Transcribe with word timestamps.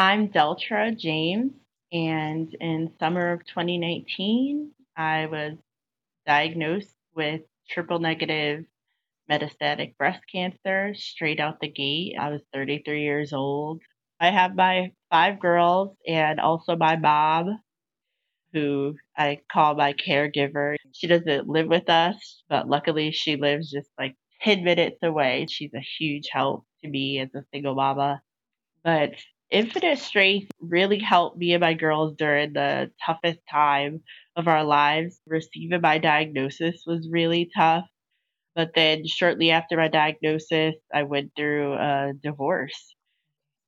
I'm 0.00 0.28
Deltra 0.28 0.96
James, 0.96 1.52
and 1.92 2.54
in 2.60 2.92
summer 3.00 3.32
of 3.32 3.44
2019, 3.46 4.70
I 4.96 5.26
was 5.26 5.54
diagnosed 6.24 6.94
with 7.16 7.42
triple 7.68 7.98
negative 7.98 8.64
metastatic 9.30 9.96
breast 9.96 10.22
cancer 10.32 10.94
straight 10.94 11.40
out 11.40 11.60
the 11.60 11.68
gate. 11.68 12.14
I 12.16 12.30
was 12.30 12.42
33 12.52 13.02
years 13.02 13.32
old. 13.32 13.82
I 14.20 14.30
have 14.30 14.54
my 14.54 14.92
five 15.10 15.40
girls 15.40 15.96
and 16.06 16.38
also 16.38 16.76
my 16.76 16.96
mom, 16.96 17.60
who 18.52 18.94
I 19.16 19.40
call 19.52 19.74
my 19.74 19.94
caregiver. 19.94 20.76
She 20.92 21.08
doesn't 21.08 21.48
live 21.48 21.66
with 21.66 21.90
us, 21.90 22.44
but 22.48 22.68
luckily 22.68 23.10
she 23.10 23.36
lives 23.36 23.72
just 23.72 23.90
like 23.98 24.16
10 24.42 24.64
minutes 24.64 24.98
away. 25.02 25.46
She's 25.50 25.74
a 25.74 25.80
huge 25.80 26.28
help 26.30 26.66
to 26.82 26.88
me 26.88 27.18
as 27.20 27.34
a 27.34 27.44
single 27.52 27.74
mama. 27.74 28.22
But 28.84 29.14
Infinite 29.50 29.98
Strength 29.98 30.50
really 30.60 30.98
helped 30.98 31.38
me 31.38 31.54
and 31.54 31.60
my 31.60 31.74
girls 31.74 32.14
during 32.16 32.52
the 32.52 32.90
toughest 33.04 33.40
time 33.50 34.02
of 34.36 34.46
our 34.46 34.62
lives. 34.64 35.20
Receiving 35.26 35.80
my 35.80 35.98
diagnosis 35.98 36.82
was 36.86 37.08
really 37.10 37.50
tough. 37.56 37.86
But 38.54 38.72
then, 38.74 39.06
shortly 39.06 39.50
after 39.50 39.76
my 39.76 39.88
diagnosis, 39.88 40.74
I 40.92 41.04
went 41.04 41.32
through 41.36 41.74
a 41.74 42.12
divorce. 42.22 42.94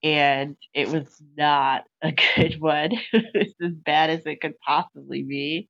And 0.02 0.56
it 0.74 0.88
was 0.88 1.22
not 1.36 1.84
a 2.02 2.12
good 2.36 2.60
one. 2.60 2.90
it's 3.12 3.54
as 3.62 3.72
bad 3.72 4.10
as 4.10 4.26
it 4.26 4.40
could 4.40 4.58
possibly 4.66 5.22
be. 5.22 5.68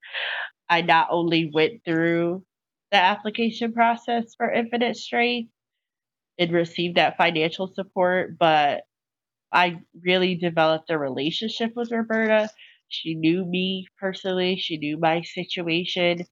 I 0.69 0.83
not 0.83 1.09
only 1.11 1.51
went 1.53 1.85
through 1.85 2.45
the 2.93 2.99
application 2.99 3.73
process 3.73 4.35
for 4.37 4.51
Infinite 4.51 4.97
Strength 4.97 5.51
and 6.39 6.53
received 6.53 6.97
that 6.97 7.17
financial 7.17 7.69
support, 7.75 8.39
but 8.39 8.83
I 9.53 9.81
really 10.03 10.37
developed 10.37 10.91
a 10.91 10.99
relationship 10.99 11.73
with 11.75 11.91
Roberta. 11.91 12.51
She 12.89 13.15
knew 13.15 13.45
me 13.45 13.87
personally, 13.99 14.57
she 14.57 14.77
knew 14.77 14.99
my 14.99 15.23
situation 15.23 16.27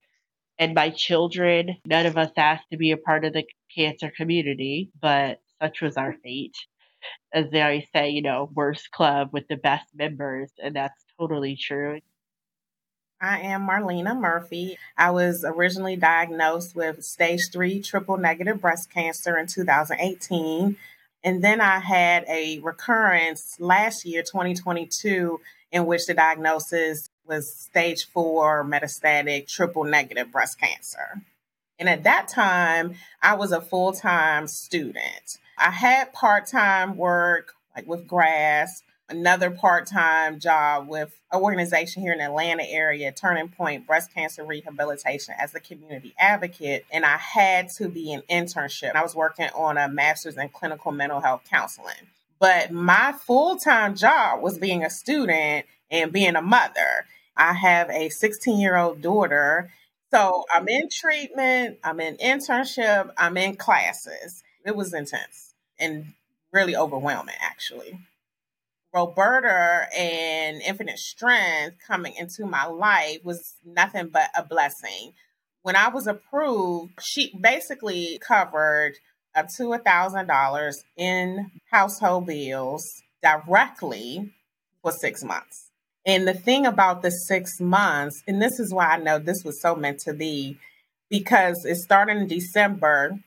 and 0.57 0.73
my 0.73 0.89
children. 0.89 1.77
None 1.85 2.05
of 2.05 2.17
us 2.17 2.31
asked 2.37 2.69
to 2.71 2.77
be 2.77 2.91
a 2.91 2.97
part 2.97 3.25
of 3.25 3.33
the 3.33 3.45
cancer 3.75 4.11
community, 4.15 4.91
but 5.01 5.39
such 5.61 5.81
was 5.81 5.97
our 5.97 6.13
fate. 6.23 6.55
As 7.33 7.49
they 7.49 7.61
always 7.61 7.85
say, 7.95 8.09
you 8.09 8.21
know, 8.21 8.49
worst 8.53 8.91
club 8.91 9.29
with 9.31 9.47
the 9.47 9.55
best 9.55 9.87
members, 9.95 10.51
and 10.61 10.75
that's 10.75 11.05
totally 11.17 11.55
true. 11.55 12.01
I 13.21 13.39
am 13.39 13.67
Marlena 13.67 14.17
Murphy. 14.17 14.77
I 14.97 15.11
was 15.11 15.43
originally 15.45 15.97
diagnosed 15.97 16.75
with 16.75 17.03
stage 17.03 17.51
three 17.51 17.81
triple 17.81 18.17
negative 18.17 18.61
breast 18.61 18.91
cancer 18.91 19.37
in 19.37 19.47
2018. 19.47 20.77
And 21.23 21.43
then 21.43 21.59
I 21.61 21.79
had 21.79 22.25
a 22.29 22.59
recurrence 22.59 23.57
last 23.59 24.05
year, 24.05 24.23
2022, 24.23 25.39
in 25.71 25.85
which 25.85 26.05
the 26.05 26.13
diagnosis 26.13 27.09
was 27.27 27.53
stage 27.53 28.05
four 28.05 28.65
metastatic 28.65 29.47
triple 29.47 29.83
negative 29.83 30.31
breast 30.31 30.59
cancer. 30.59 31.21
And 31.77 31.87
at 31.87 32.03
that 32.03 32.27
time, 32.27 32.95
I 33.21 33.35
was 33.35 33.51
a 33.51 33.61
full 33.61 33.93
time 33.93 34.47
student. 34.47 35.37
I 35.57 35.71
had 35.71 36.13
part 36.13 36.47
time 36.47 36.97
work, 36.97 37.53
like 37.75 37.87
with 37.87 38.07
grass, 38.07 38.83
another 39.09 39.51
part 39.51 39.87
time 39.87 40.39
job 40.39 40.87
with 40.87 41.19
an 41.31 41.41
organization 41.41 42.01
here 42.01 42.13
in 42.13 42.19
the 42.19 42.25
Atlanta 42.25 42.63
area, 42.63 43.11
Turning 43.11 43.49
Point 43.49 43.87
Breast 43.87 44.13
Cancer 44.13 44.43
Rehabilitation, 44.43 45.35
as 45.39 45.53
a 45.55 45.59
community 45.59 46.13
advocate. 46.17 46.85
And 46.91 47.05
I 47.05 47.17
had 47.17 47.69
to 47.77 47.89
be 47.89 48.13
an 48.13 48.23
internship. 48.29 48.95
I 48.95 49.03
was 49.03 49.15
working 49.15 49.49
on 49.55 49.77
a 49.77 49.87
master's 49.87 50.37
in 50.37 50.49
clinical 50.49 50.91
mental 50.91 51.21
health 51.21 51.41
counseling. 51.49 52.07
But 52.39 52.71
my 52.71 53.13
full 53.13 53.57
time 53.57 53.95
job 53.95 54.41
was 54.41 54.57
being 54.57 54.83
a 54.83 54.89
student 54.89 55.65
and 55.91 56.11
being 56.11 56.35
a 56.35 56.41
mother. 56.41 57.05
I 57.35 57.53
have 57.53 57.89
a 57.89 58.09
16 58.09 58.59
year 58.59 58.77
old 58.77 59.01
daughter. 59.01 59.71
So 60.11 60.45
I'm 60.53 60.67
in 60.67 60.89
treatment, 60.89 61.77
I'm 61.83 61.99
in 61.99 62.17
internship, 62.17 63.11
I'm 63.17 63.37
in 63.37 63.55
classes. 63.57 64.43
It 64.65 64.75
was 64.75 64.93
intense 64.93 65.53
and 65.79 66.13
really 66.51 66.75
overwhelming, 66.75 67.35
actually. 67.39 67.99
Roberta 68.93 69.87
and 69.95 70.61
Infinite 70.61 70.97
Strength 70.97 71.77
coming 71.85 72.15
into 72.15 72.45
my 72.45 72.65
life 72.65 73.19
was 73.23 73.55
nothing 73.63 74.09
but 74.09 74.29
a 74.35 74.43
blessing. 74.43 75.13
When 75.61 75.75
I 75.75 75.89
was 75.89 76.07
approved, 76.07 76.93
she 77.01 77.35
basically 77.39 78.19
covered 78.25 78.93
up 79.35 79.47
to 79.57 79.73
a 79.73 79.77
thousand 79.77 80.27
dollars 80.27 80.83
in 80.97 81.51
household 81.69 82.25
bills 82.25 83.03
directly 83.21 84.31
for 84.81 84.91
six 84.91 85.23
months. 85.23 85.69
And 86.05 86.27
the 86.27 86.33
thing 86.33 86.65
about 86.65 87.03
the 87.03 87.11
six 87.11 87.59
months, 87.59 88.23
and 88.27 88.41
this 88.41 88.59
is 88.59 88.73
why 88.73 88.87
I 88.87 88.97
know 88.97 89.19
this 89.19 89.43
was 89.43 89.61
so 89.61 89.75
meant 89.75 89.99
to 90.01 90.13
be, 90.13 90.57
because 91.09 91.63
it 91.65 91.75
started 91.75 92.17
in 92.17 92.27
December, 92.27 93.19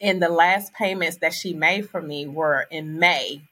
and 0.00 0.22
the 0.22 0.28
last 0.28 0.72
payments 0.74 1.18
that 1.20 1.32
she 1.32 1.52
made 1.52 1.88
for 1.88 2.00
me 2.00 2.26
were 2.28 2.66
in 2.70 2.98
May 2.98 3.42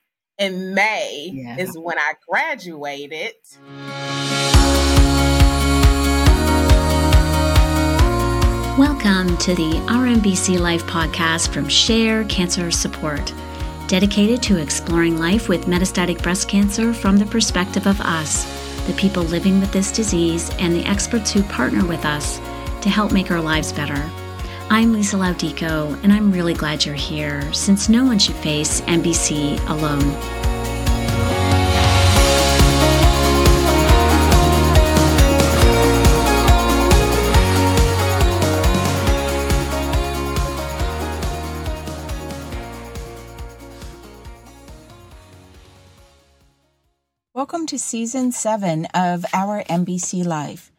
in 0.43 0.75
May 0.75 1.31
yeah. 1.33 1.57
is 1.57 1.79
when 1.79 2.01
I 2.01 2.15
graduated. 2.29 3.35
Welcome 8.77 9.37
to 9.37 9.55
the 9.55 9.79
Our 9.89 10.07
MBC 10.07 10.59
Life 10.59 10.83
podcast 10.87 11.53
from 11.53 11.69
Share 11.69 12.25
Cancer 12.25 12.73
Support, 12.73 13.33
dedicated 13.87 14.43
to 14.43 14.61
exploring 14.61 15.17
life 15.17 15.49
with 15.49 15.67
metastatic 15.67 16.21
breast 16.25 16.49
cancer 16.49 16.93
from 16.93 17.19
the 17.19 17.27
perspective 17.27 17.87
of 17.87 18.01
us, 18.01 18.43
the 18.89 18.95
people 18.95 19.23
living 19.23 19.61
with 19.61 19.71
this 19.71 19.93
disease, 19.93 20.51
and 20.59 20.75
the 20.75 20.85
experts 20.87 21.31
who 21.31 21.45
partner 21.45 21.87
with 21.87 22.05
us 22.05 22.39
to 22.83 22.91
help 22.91 23.13
make 23.13 23.31
our 23.31 23.41
lives 23.41 23.73
better. 23.73 24.11
I'm 24.75 24.95
Lisa 24.95 25.17
Laudico, 25.17 26.03
and 26.03 26.11
I'm 26.11 26.33
really 26.33 26.55
glad 26.55 26.87
you're 26.87 26.95
here 26.95 27.53
since 27.53 27.91
no 27.91 28.07
one 28.07 28.19
should 28.19 28.37
face 28.37 28.81
MBC 28.81 29.61
alone. 29.69 30.01
Welcome 47.35 47.67
to 47.67 47.79
season 47.79 48.33
seven 48.33 48.87
of 48.95 49.27
our 49.35 49.65
MBC 49.65 50.25
Life. 50.25 50.73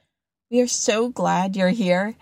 We 0.49 0.61
are 0.61 0.67
so 0.67 1.09
glad 1.09 1.55
you're 1.55 1.69
here 1.69 2.15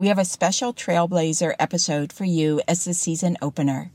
we 0.00 0.06
have 0.06 0.18
a 0.18 0.24
special 0.24 0.72
Trailblazer 0.72 1.56
episode 1.58 2.12
for 2.12 2.24
you 2.24 2.60
as 2.68 2.84
the 2.84 2.94
season 2.94 3.36
opener. 3.42 3.90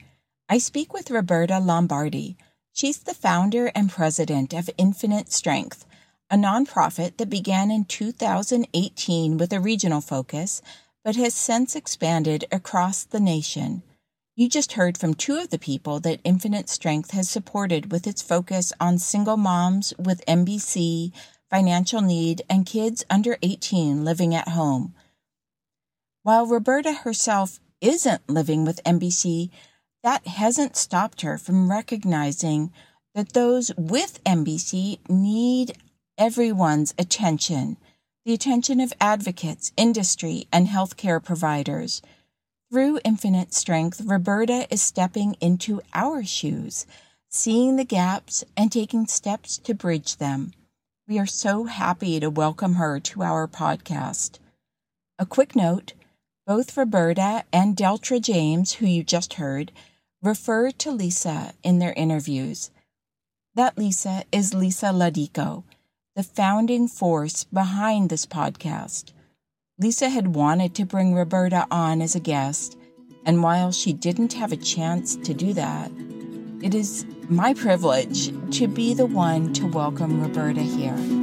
I 0.50 0.58
speak 0.58 0.94
with 0.94 1.10
Roberta 1.10 1.60
Lombardi. 1.60 2.36
She's 2.74 2.98
the 2.98 3.14
founder 3.14 3.72
and 3.74 3.90
president 3.90 4.54
of 4.54 4.70
Infinite 4.78 5.32
Strength, 5.32 5.86
a 6.30 6.36
nonprofit 6.36 7.16
that 7.18 7.30
began 7.30 7.72
in 7.72 7.86
2018 7.86 9.38
with 9.38 9.54
a 9.54 9.62
regional 9.62 10.02
focus, 10.02 10.62
but 11.06 11.16
has 11.16 11.34
since 11.34 11.74
expanded 11.74 12.44
across 12.52 13.06
the 13.06 13.22
nation. 13.22 13.82
You 14.36 14.50
just 14.50 14.74
heard 14.74 14.98
from 14.98 15.14
two 15.14 15.38
of 15.38 15.52
the 15.52 15.60
people 15.60 16.02
that 16.02 16.20
Infinite 16.26 16.68
Strength 16.68 17.12
has 17.12 17.30
supported 17.30 17.94
with 17.94 18.06
its 18.08 18.22
focus 18.22 18.74
on 18.78 18.98
single 18.98 19.38
moms 19.38 19.94
with 19.98 20.26
MBC, 20.26 21.14
financial 21.50 22.02
need, 22.02 22.42
and 22.50 22.66
kids 22.66 23.06
under 23.10 23.38
18 23.42 24.04
living 24.04 24.36
at 24.36 24.50
home. 24.50 24.96
While 26.24 26.48
Roberta 26.48 26.94
herself 26.94 27.60
isn't 27.82 28.30
living 28.30 28.64
with 28.64 28.82
MBC, 28.86 29.50
that 30.04 30.26
hasn't 30.26 30.78
stopped 30.78 31.20
her 31.20 31.38
from 31.38 31.70
recognizing 31.70 32.72
that 33.14 33.34
those 33.34 33.74
with 33.76 34.24
MBC 34.24 35.00
need 35.10 35.78
everyone's 36.18 36.94
attention, 36.98 37.76
the 38.24 38.34
attention 38.34 38.80
of 38.80 38.94
advocates, 39.02 39.74
industry, 39.76 40.48
and 40.50 40.70
healthcare 40.70 41.22
providers. 41.22 42.02
Through 42.72 43.02
Infinite 43.04 43.54
Strength, 43.54 44.04
Roberta 44.06 44.66
is 44.72 44.82
stepping 44.82 45.36
into 45.42 45.82
our 45.94 46.24
shoes, 46.24 46.86
seeing 47.28 47.76
the 47.76 47.84
gaps 47.84 48.46
and 48.56 48.72
taking 48.72 49.08
steps 49.08 49.58
to 49.58 49.74
bridge 49.74 50.16
them. 50.16 50.54
We 51.06 51.20
are 51.20 51.26
so 51.26 51.66
happy 51.66 52.22
to 52.22 52.30
welcome 52.30 52.76
her 52.76 53.02
to 53.02 53.24
our 53.24 53.46
podcast. 53.46 54.40
A 55.20 55.26
quick 55.26 55.54
note 55.54 55.92
both 56.46 56.76
Roberta 56.76 57.46
and 57.54 57.76
Deltra 57.76 58.22
James, 58.22 58.74
who 58.74 58.86
you 58.86 59.04
just 59.04 59.36
heard, 59.36 59.72
refer 60.22 60.72
to 60.72 60.92
Lisa 60.92 61.54
in 61.64 61.80
their 61.80 61.94
interviews. 61.94 62.70
That 63.56 63.78
Lisa 63.78 64.24
is 64.32 64.54
Lisa 64.54 64.88
Laudico, 64.88 65.64
the 66.16 66.24
founding 66.24 66.88
force 66.88 67.46
behind 67.46 68.10
this 68.10 68.26
podcast. 68.26 69.14
Lisa 69.80 70.10
had 70.10 70.36
wanted 70.36 70.76
to 70.76 70.86
bring 70.86 71.16
Roberta 71.16 71.66
on 71.72 72.02
as 72.02 72.16
a 72.16 72.20
guest, 72.20 72.78
and 73.26 73.42
while 73.42 73.72
she 73.72 73.94
didn't 73.94 74.34
have 74.34 74.52
a 74.52 74.58
chance 74.58 75.16
to 75.16 75.34
do 75.34 75.54
that, 75.54 75.92
it 76.62 76.76
is 76.76 77.06
my 77.30 77.54
privilege 77.54 78.32
to 78.58 78.68
be 78.68 78.94
the 78.94 79.06
one 79.06 79.54
to 79.54 79.66
welcome 79.68 80.22
Roberta 80.22 80.62
here. 80.62 81.23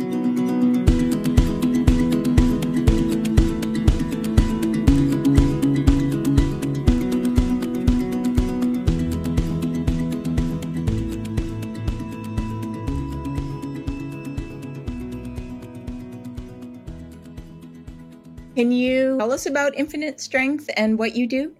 Can 18.60 18.72
you 18.72 19.16
tell 19.16 19.32
us 19.32 19.46
about 19.46 19.74
Infinite 19.74 20.20
Strength 20.20 20.68
and 20.76 20.98
what 20.98 21.16
you 21.16 21.26
do? 21.26 21.56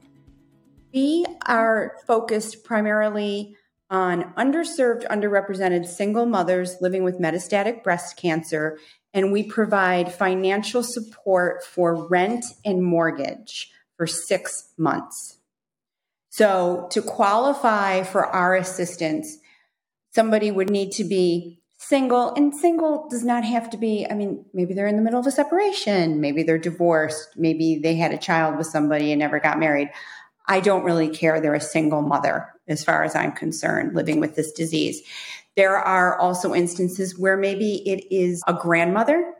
We 0.93 1.25
are 1.47 1.97
focused 2.07 2.63
primarily 2.63 3.57
on 3.89 4.35
underserved, 4.35 5.09
underrepresented 5.09 5.87
single 5.87 6.27
mothers 6.27 6.77
living 6.83 7.03
with 7.03 7.19
metastatic 7.19 7.83
breast 7.83 8.19
cancer, 8.19 8.79
and 9.15 9.33
we 9.33 9.45
provide 9.45 10.13
financial 10.13 10.83
support 10.83 11.65
for 11.65 12.07
rent 12.07 12.45
and 12.67 12.85
mortgage 12.85 13.73
for 13.97 14.07
six 14.07 14.69
months. 14.77 15.39
So, 16.29 16.87
to 16.91 17.01
qualify 17.01 18.03
for 18.03 18.27
our 18.27 18.55
assistance, 18.57 19.39
somebody 20.11 20.51
would 20.51 20.69
need 20.69 20.93
to 20.93 21.05
be 21.05 21.60
single 21.91 22.33
and 22.37 22.55
single 22.55 23.09
does 23.09 23.25
not 23.25 23.43
have 23.43 23.69
to 23.69 23.77
be 23.77 24.07
i 24.09 24.15
mean 24.15 24.45
maybe 24.55 24.75
they're 24.75 24.87
in 24.87 24.95
the 24.95 25.03
middle 25.03 25.19
of 25.19 25.27
a 25.27 25.31
separation 25.33 26.21
maybe 26.21 26.45
they're 26.45 26.57
divorced 26.57 27.31
maybe 27.37 27.81
they 27.83 27.97
had 27.97 28.13
a 28.13 28.17
child 28.17 28.57
with 28.57 28.69
somebody 28.69 29.11
and 29.11 29.19
never 29.19 29.41
got 29.41 29.59
married. 29.59 29.91
I 30.47 30.61
don't 30.61 30.85
really 30.85 31.09
care. 31.09 31.41
They're 31.41 31.55
a 31.55 31.61
single 31.61 32.03
mother 32.03 32.49
as 32.69 32.85
far 32.85 33.03
as 33.03 33.17
i'm 33.17 33.33
concerned 33.33 33.97
living 33.97 34.21
with 34.21 34.37
this 34.37 34.53
disease. 34.53 35.03
There 35.57 35.77
are 35.77 36.17
also 36.19 36.55
instances 36.55 37.19
where 37.19 37.37
maybe 37.37 37.83
it 37.89 38.05
is 38.15 38.43
a 38.47 38.55
grandmother 38.55 39.35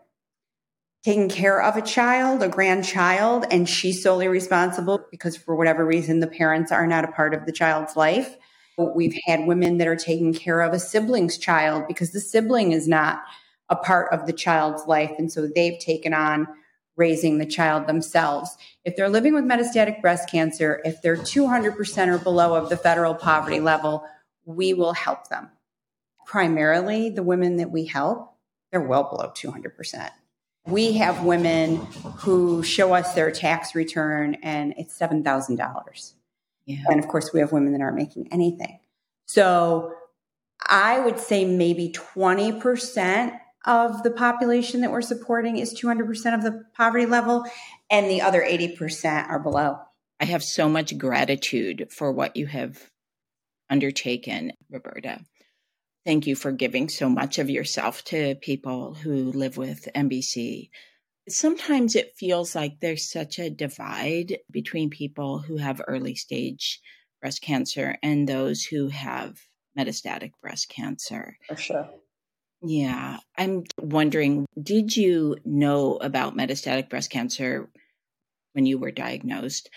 taking 1.05 1.29
care 1.29 1.63
of 1.63 1.77
a 1.77 1.83
child 1.83 2.43
a 2.43 2.49
grandchild 2.49 3.47
and 3.53 3.69
she's 3.69 4.03
solely 4.03 4.27
responsible 4.27 5.07
because 5.13 5.37
for 5.37 5.55
whatever 5.55 5.87
reason 5.87 6.19
the 6.19 6.27
parents 6.27 6.73
are 6.73 6.87
not 6.87 7.05
a 7.05 7.13
part 7.13 7.33
of 7.33 7.47
the 7.47 7.53
child's 7.53 7.97
life 7.97 8.37
We've 8.79 9.17
had 9.27 9.47
women 9.47 9.79
that 9.79 9.89
are 9.89 9.97
taking 9.97 10.33
care 10.33 10.61
of 10.61 10.73
a 10.73 10.79
sibling's 10.79 11.37
child 11.37 11.85
because 11.87 12.13
the 12.13 12.21
sibling 12.21 12.73
is 12.73 12.89
not 12.89 13.23
a 13.69 13.77
part 13.77 14.13
of 14.13 14.27
the 14.27 14.33
child's 14.33 14.87
life. 14.87 15.13
And 15.19 15.31
so 15.31 15.47
they've 15.47 15.79
taken 15.79 16.13
on 16.15 16.49
raising 16.97 17.39
the 17.39 17.47
child 17.47 17.87
themselves. 17.87 18.57
If 18.85 18.97
they're 18.97 19.09
living 19.09 19.33
with 19.33 19.45
metastatic 19.45 20.03
breast 20.03 20.29
cancer, 20.31 20.83
if 20.85 21.01
they're 21.03 21.17
200% 21.17 22.09
or 22.09 22.19
below 22.19 22.55
of 22.55 22.69
the 22.69 22.77
federal 22.77 23.15
poverty 23.15 23.61
level, 23.61 24.05
we 24.45 24.75
will 24.75 24.93
help 24.93 25.29
them. 25.29 25.49
Primarily, 26.27 27.11
the 27.11 27.23
women 27.23 27.57
that 27.57 27.71
we 27.71 27.87
help, 27.87 28.35
they're 28.71 28.81
well 28.81 29.05
below 29.05 29.33
200%. 29.35 30.11
We 30.67 30.93
have 30.93 31.25
women 31.25 31.77
who 32.19 32.63
show 32.63 32.93
us 32.93 33.15
their 33.15 33.31
tax 33.31 33.75
return 33.75 34.37
and 34.43 34.75
it's 34.77 34.97
$7,000. 34.99 36.13
Yeah. 36.71 36.93
And 36.93 37.01
of 37.01 37.09
course, 37.09 37.33
we 37.33 37.41
have 37.41 37.53
women 37.53 37.73
that 37.73 37.81
aren't 37.81 37.97
making 37.97 38.29
anything. 38.33 38.79
So 39.27 39.95
I 40.67 41.01
would 41.01 41.19
say 41.19 41.45
maybe 41.45 41.95
20% 42.17 43.39
of 43.67 44.03
the 44.03 44.11
population 44.11 44.81
that 44.81 44.91
we're 44.91 45.03
supporting 45.03 45.59
is 45.59 45.79
200% 45.79 46.35
of 46.35 46.43
the 46.43 46.65
poverty 46.75 47.07
level, 47.07 47.45
and 47.91 48.11
the 48.11 48.23
other 48.23 48.43
80% 48.43 49.29
are 49.29 49.39
below. 49.39 49.79
I 50.19 50.25
have 50.25 50.43
so 50.43 50.69
much 50.69 50.97
gratitude 50.97 51.89
for 51.91 52.13
what 52.13 52.37
you 52.37 52.47
have 52.47 52.79
undertaken, 53.69 54.53
Roberta. 54.71 55.21
Thank 56.07 56.27
you 56.27 56.35
for 56.35 56.53
giving 56.53 56.89
so 56.89 57.09
much 57.09 57.39
of 57.39 57.51
yourself 57.51 58.03
to 58.05 58.35
people 58.37 58.95
who 58.95 59.33
live 59.33 59.57
with 59.57 59.89
MBC 59.95 60.71
sometimes 61.33 61.97
it 61.97 62.17
feels 62.17 62.55
like 62.55 62.81
there's 62.81 63.11
such 63.11 63.39
a 63.39 63.51
divide 63.51 64.39
between 64.51 64.91
people 64.91 65.39
who 65.39 65.57
have 65.57 65.81
early 65.87 66.15
stage 66.15 66.81
breast 67.21 67.43
cancer 67.43 67.97
and 68.03 68.29
those 68.29 68.65
who 68.65 68.89
have 68.89 69.39
metastatic 69.79 70.33
breast 70.41 70.69
cancer. 70.69 71.37
For 71.49 71.57
sure. 71.57 71.91
Yeah. 72.63 73.19
I'm 73.39 73.65
wondering 73.79 74.47
did 74.61 74.97
you 74.97 75.37
know 75.45 75.97
about 75.97 76.37
metastatic 76.37 76.91
breast 76.91 77.11
cancer 77.11 77.71
when 78.53 78.67
you 78.67 78.79
were 78.79 78.91
diagnosed? 78.91 79.71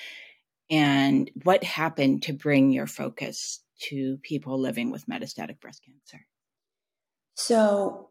And 0.70 1.30
what 1.44 1.64
happened 1.64 2.24
to 2.24 2.34
bring 2.34 2.72
your 2.72 2.88
focus 2.88 3.62
to 3.90 4.18
people 4.24 4.60
living 4.60 4.92
with 4.92 5.06
metastatic 5.08 5.60
breast 5.60 5.84
cancer? 5.86 6.26
So, 7.36 8.10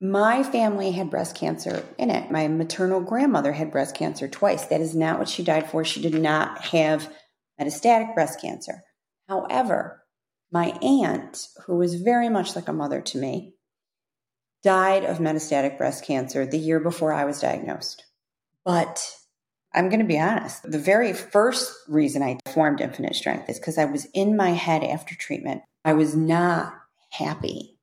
my 0.00 0.42
family 0.42 0.90
had 0.92 1.10
breast 1.10 1.34
cancer 1.34 1.84
in 1.98 2.10
it. 2.10 2.30
My 2.30 2.48
maternal 2.48 3.00
grandmother 3.00 3.52
had 3.52 3.72
breast 3.72 3.94
cancer 3.94 4.28
twice. 4.28 4.66
That 4.66 4.80
is 4.80 4.94
not 4.94 5.18
what 5.18 5.28
she 5.28 5.42
died 5.42 5.70
for. 5.70 5.84
She 5.84 6.02
did 6.02 6.14
not 6.14 6.58
have 6.66 7.10
metastatic 7.60 8.14
breast 8.14 8.40
cancer. 8.40 8.82
However, 9.28 10.02
my 10.52 10.78
aunt, 10.82 11.48
who 11.66 11.76
was 11.76 11.94
very 11.94 12.28
much 12.28 12.54
like 12.54 12.68
a 12.68 12.72
mother 12.72 13.00
to 13.00 13.18
me, 13.18 13.54
died 14.62 15.04
of 15.04 15.18
metastatic 15.18 15.78
breast 15.78 16.04
cancer 16.04 16.44
the 16.44 16.58
year 16.58 16.80
before 16.80 17.12
I 17.12 17.24
was 17.24 17.40
diagnosed. 17.40 18.04
But 18.64 19.02
I'm 19.72 19.88
going 19.88 20.00
to 20.00 20.06
be 20.06 20.18
honest, 20.18 20.70
the 20.70 20.78
very 20.78 21.12
first 21.12 21.72
reason 21.88 22.22
I 22.22 22.38
formed 22.52 22.80
Infinite 22.80 23.14
Strength 23.14 23.48
is 23.48 23.58
because 23.58 23.78
I 23.78 23.84
was 23.86 24.06
in 24.12 24.36
my 24.36 24.50
head 24.50 24.84
after 24.84 25.14
treatment. 25.14 25.62
I 25.84 25.94
was 25.94 26.14
not 26.14 26.74
happy 27.10 27.75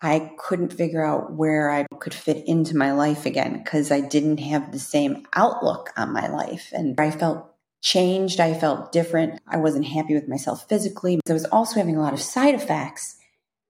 I 0.00 0.32
couldn't 0.38 0.72
figure 0.72 1.04
out 1.04 1.32
where 1.32 1.70
I 1.70 1.86
could 1.98 2.14
fit 2.14 2.46
into 2.46 2.76
my 2.76 2.92
life 2.92 3.26
again 3.26 3.60
because 3.62 3.90
I 3.90 4.00
didn't 4.00 4.38
have 4.38 4.70
the 4.70 4.78
same 4.78 5.26
outlook 5.34 5.90
on 5.96 6.12
my 6.12 6.28
life. 6.28 6.70
And 6.72 6.98
I 7.00 7.10
felt 7.10 7.52
changed. 7.82 8.40
I 8.40 8.54
felt 8.54 8.92
different. 8.92 9.40
I 9.46 9.56
wasn't 9.56 9.86
happy 9.86 10.14
with 10.14 10.28
myself 10.28 10.68
physically. 10.68 11.20
I 11.28 11.32
was 11.32 11.44
also 11.46 11.76
having 11.76 11.96
a 11.96 12.00
lot 12.00 12.12
of 12.12 12.20
side 12.20 12.54
effects 12.54 13.16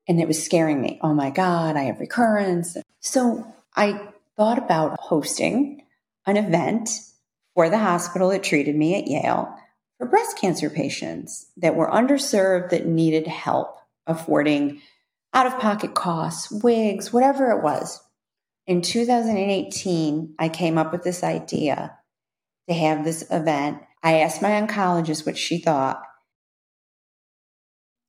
and 0.07 0.21
it 0.21 0.29
was 0.29 0.43
scaring 0.43 0.81
me. 0.81 0.99
Oh 1.03 1.15
my 1.15 1.31
God, 1.31 1.77
I 1.77 1.85
have 1.85 2.01
recurrence. 2.01 2.77
So 3.01 3.47
I 3.77 4.09
thought 4.37 4.59
about 4.59 4.99
hosting 4.99 5.83
an 6.27 6.37
event 6.37 6.91
for 7.55 7.69
the 7.69 7.79
hospital 7.79 8.31
that 8.31 8.43
treated 8.43 8.77
me 8.77 8.97
at 8.97 9.07
Yale 9.07 9.55
for 9.99 10.07
breast 10.07 10.39
cancer 10.39 10.71
patients 10.71 11.47
that 11.57 11.75
were 11.75 11.91
underserved 11.91 12.71
that 12.71 12.87
needed 12.87 13.27
help 13.27 13.79
affording 14.07 14.81
out 15.33 15.47
of 15.47 15.59
pocket 15.59 15.95
costs, 15.95 16.51
wigs, 16.51 17.13
whatever 17.13 17.51
it 17.51 17.63
was. 17.63 18.01
In 18.67 18.83
2018, 18.83 20.35
I 20.39 20.49
came 20.49 20.79
up 20.79 20.93
with 20.93 21.03
this 21.03 21.23
idea 21.23 21.97
to 22.69 22.75
have 22.75 23.05
this 23.05 23.25
event. 23.31 23.83
I 24.03 24.19
asked 24.21 24.43
my 24.43 24.51
oncologist 24.51 25.27
what 25.27 25.39
she 25.39 25.59
thought. 25.59 26.03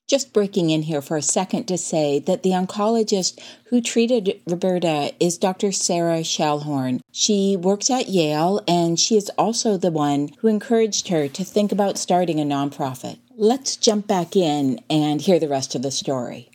Just 0.09 0.33
breaking 0.33 0.71
in 0.71 0.81
here 0.81 1.03
for 1.03 1.17
a 1.17 1.21
second 1.21 1.67
to 1.67 1.77
say 1.77 2.17
that 2.19 2.41
the 2.41 2.49
oncologist 2.49 3.39
who 3.65 3.79
treated 3.79 4.41
Roberta 4.47 5.13
is 5.19 5.37
Dr. 5.37 5.71
Sarah 5.71 6.23
Schallhorn. 6.23 6.99
She 7.11 7.55
works 7.55 7.91
at 7.91 8.09
Yale 8.09 8.63
and 8.67 8.99
she 8.99 9.15
is 9.17 9.29
also 9.37 9.77
the 9.77 9.91
one 9.91 10.29
who 10.39 10.47
encouraged 10.47 11.09
her 11.09 11.27
to 11.27 11.43
think 11.43 11.71
about 11.71 11.99
starting 11.99 12.39
a 12.39 12.43
nonprofit. 12.43 13.19
Let's 13.37 13.77
jump 13.77 14.07
back 14.07 14.35
in 14.35 14.81
and 14.89 15.21
hear 15.21 15.39
the 15.39 15.47
rest 15.47 15.75
of 15.75 15.83
the 15.83 15.91
story. 15.91 16.49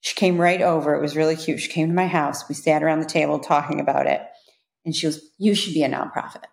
She 0.00 0.14
came 0.14 0.40
right 0.40 0.62
over. 0.62 0.94
It 0.94 1.02
was 1.02 1.16
really 1.16 1.36
cute. 1.36 1.60
She 1.60 1.70
came 1.70 1.88
to 1.88 1.94
my 1.94 2.06
house. 2.06 2.48
We 2.48 2.54
sat 2.54 2.82
around 2.82 3.00
the 3.00 3.06
table 3.06 3.38
talking 3.38 3.80
about 3.80 4.06
it. 4.06 4.22
And 4.84 4.94
she 4.94 5.06
goes, 5.06 5.20
You 5.38 5.54
should 5.54 5.74
be 5.74 5.82
a 5.82 5.88
nonprofit. 5.88 6.44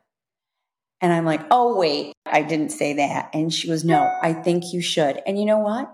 And 1.00 1.14
I'm 1.14 1.26
like, 1.26 1.42
Oh, 1.52 1.78
wait, 1.78 2.14
I 2.26 2.42
didn't 2.42 2.70
say 2.70 2.94
that. 2.94 3.30
And 3.34 3.54
she 3.54 3.70
was, 3.70 3.86
No, 3.86 4.10
I 4.22 4.34
think 4.34 4.74
you 4.74 4.82
should. 4.82 5.22
And 5.26 5.40
you 5.40 5.46
know 5.46 5.60
what? 5.60 5.94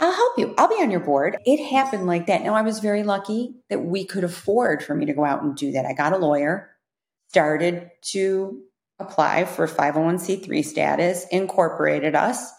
I'll 0.00 0.12
help 0.12 0.38
you. 0.38 0.54
I'll 0.56 0.68
be 0.68 0.80
on 0.80 0.90
your 0.90 1.00
board. 1.00 1.38
It 1.44 1.64
happened 1.70 2.06
like 2.06 2.26
that. 2.26 2.42
Now, 2.42 2.54
I 2.54 2.62
was 2.62 2.78
very 2.78 3.02
lucky 3.02 3.54
that 3.68 3.80
we 3.80 4.04
could 4.04 4.22
afford 4.22 4.82
for 4.82 4.94
me 4.94 5.06
to 5.06 5.12
go 5.12 5.24
out 5.24 5.42
and 5.42 5.56
do 5.56 5.72
that. 5.72 5.86
I 5.86 5.92
got 5.92 6.12
a 6.12 6.18
lawyer, 6.18 6.70
started 7.30 7.90
to 8.12 8.62
apply 9.00 9.44
for 9.44 9.66
501c3 9.66 10.64
status, 10.64 11.26
incorporated 11.30 12.14
us 12.14 12.52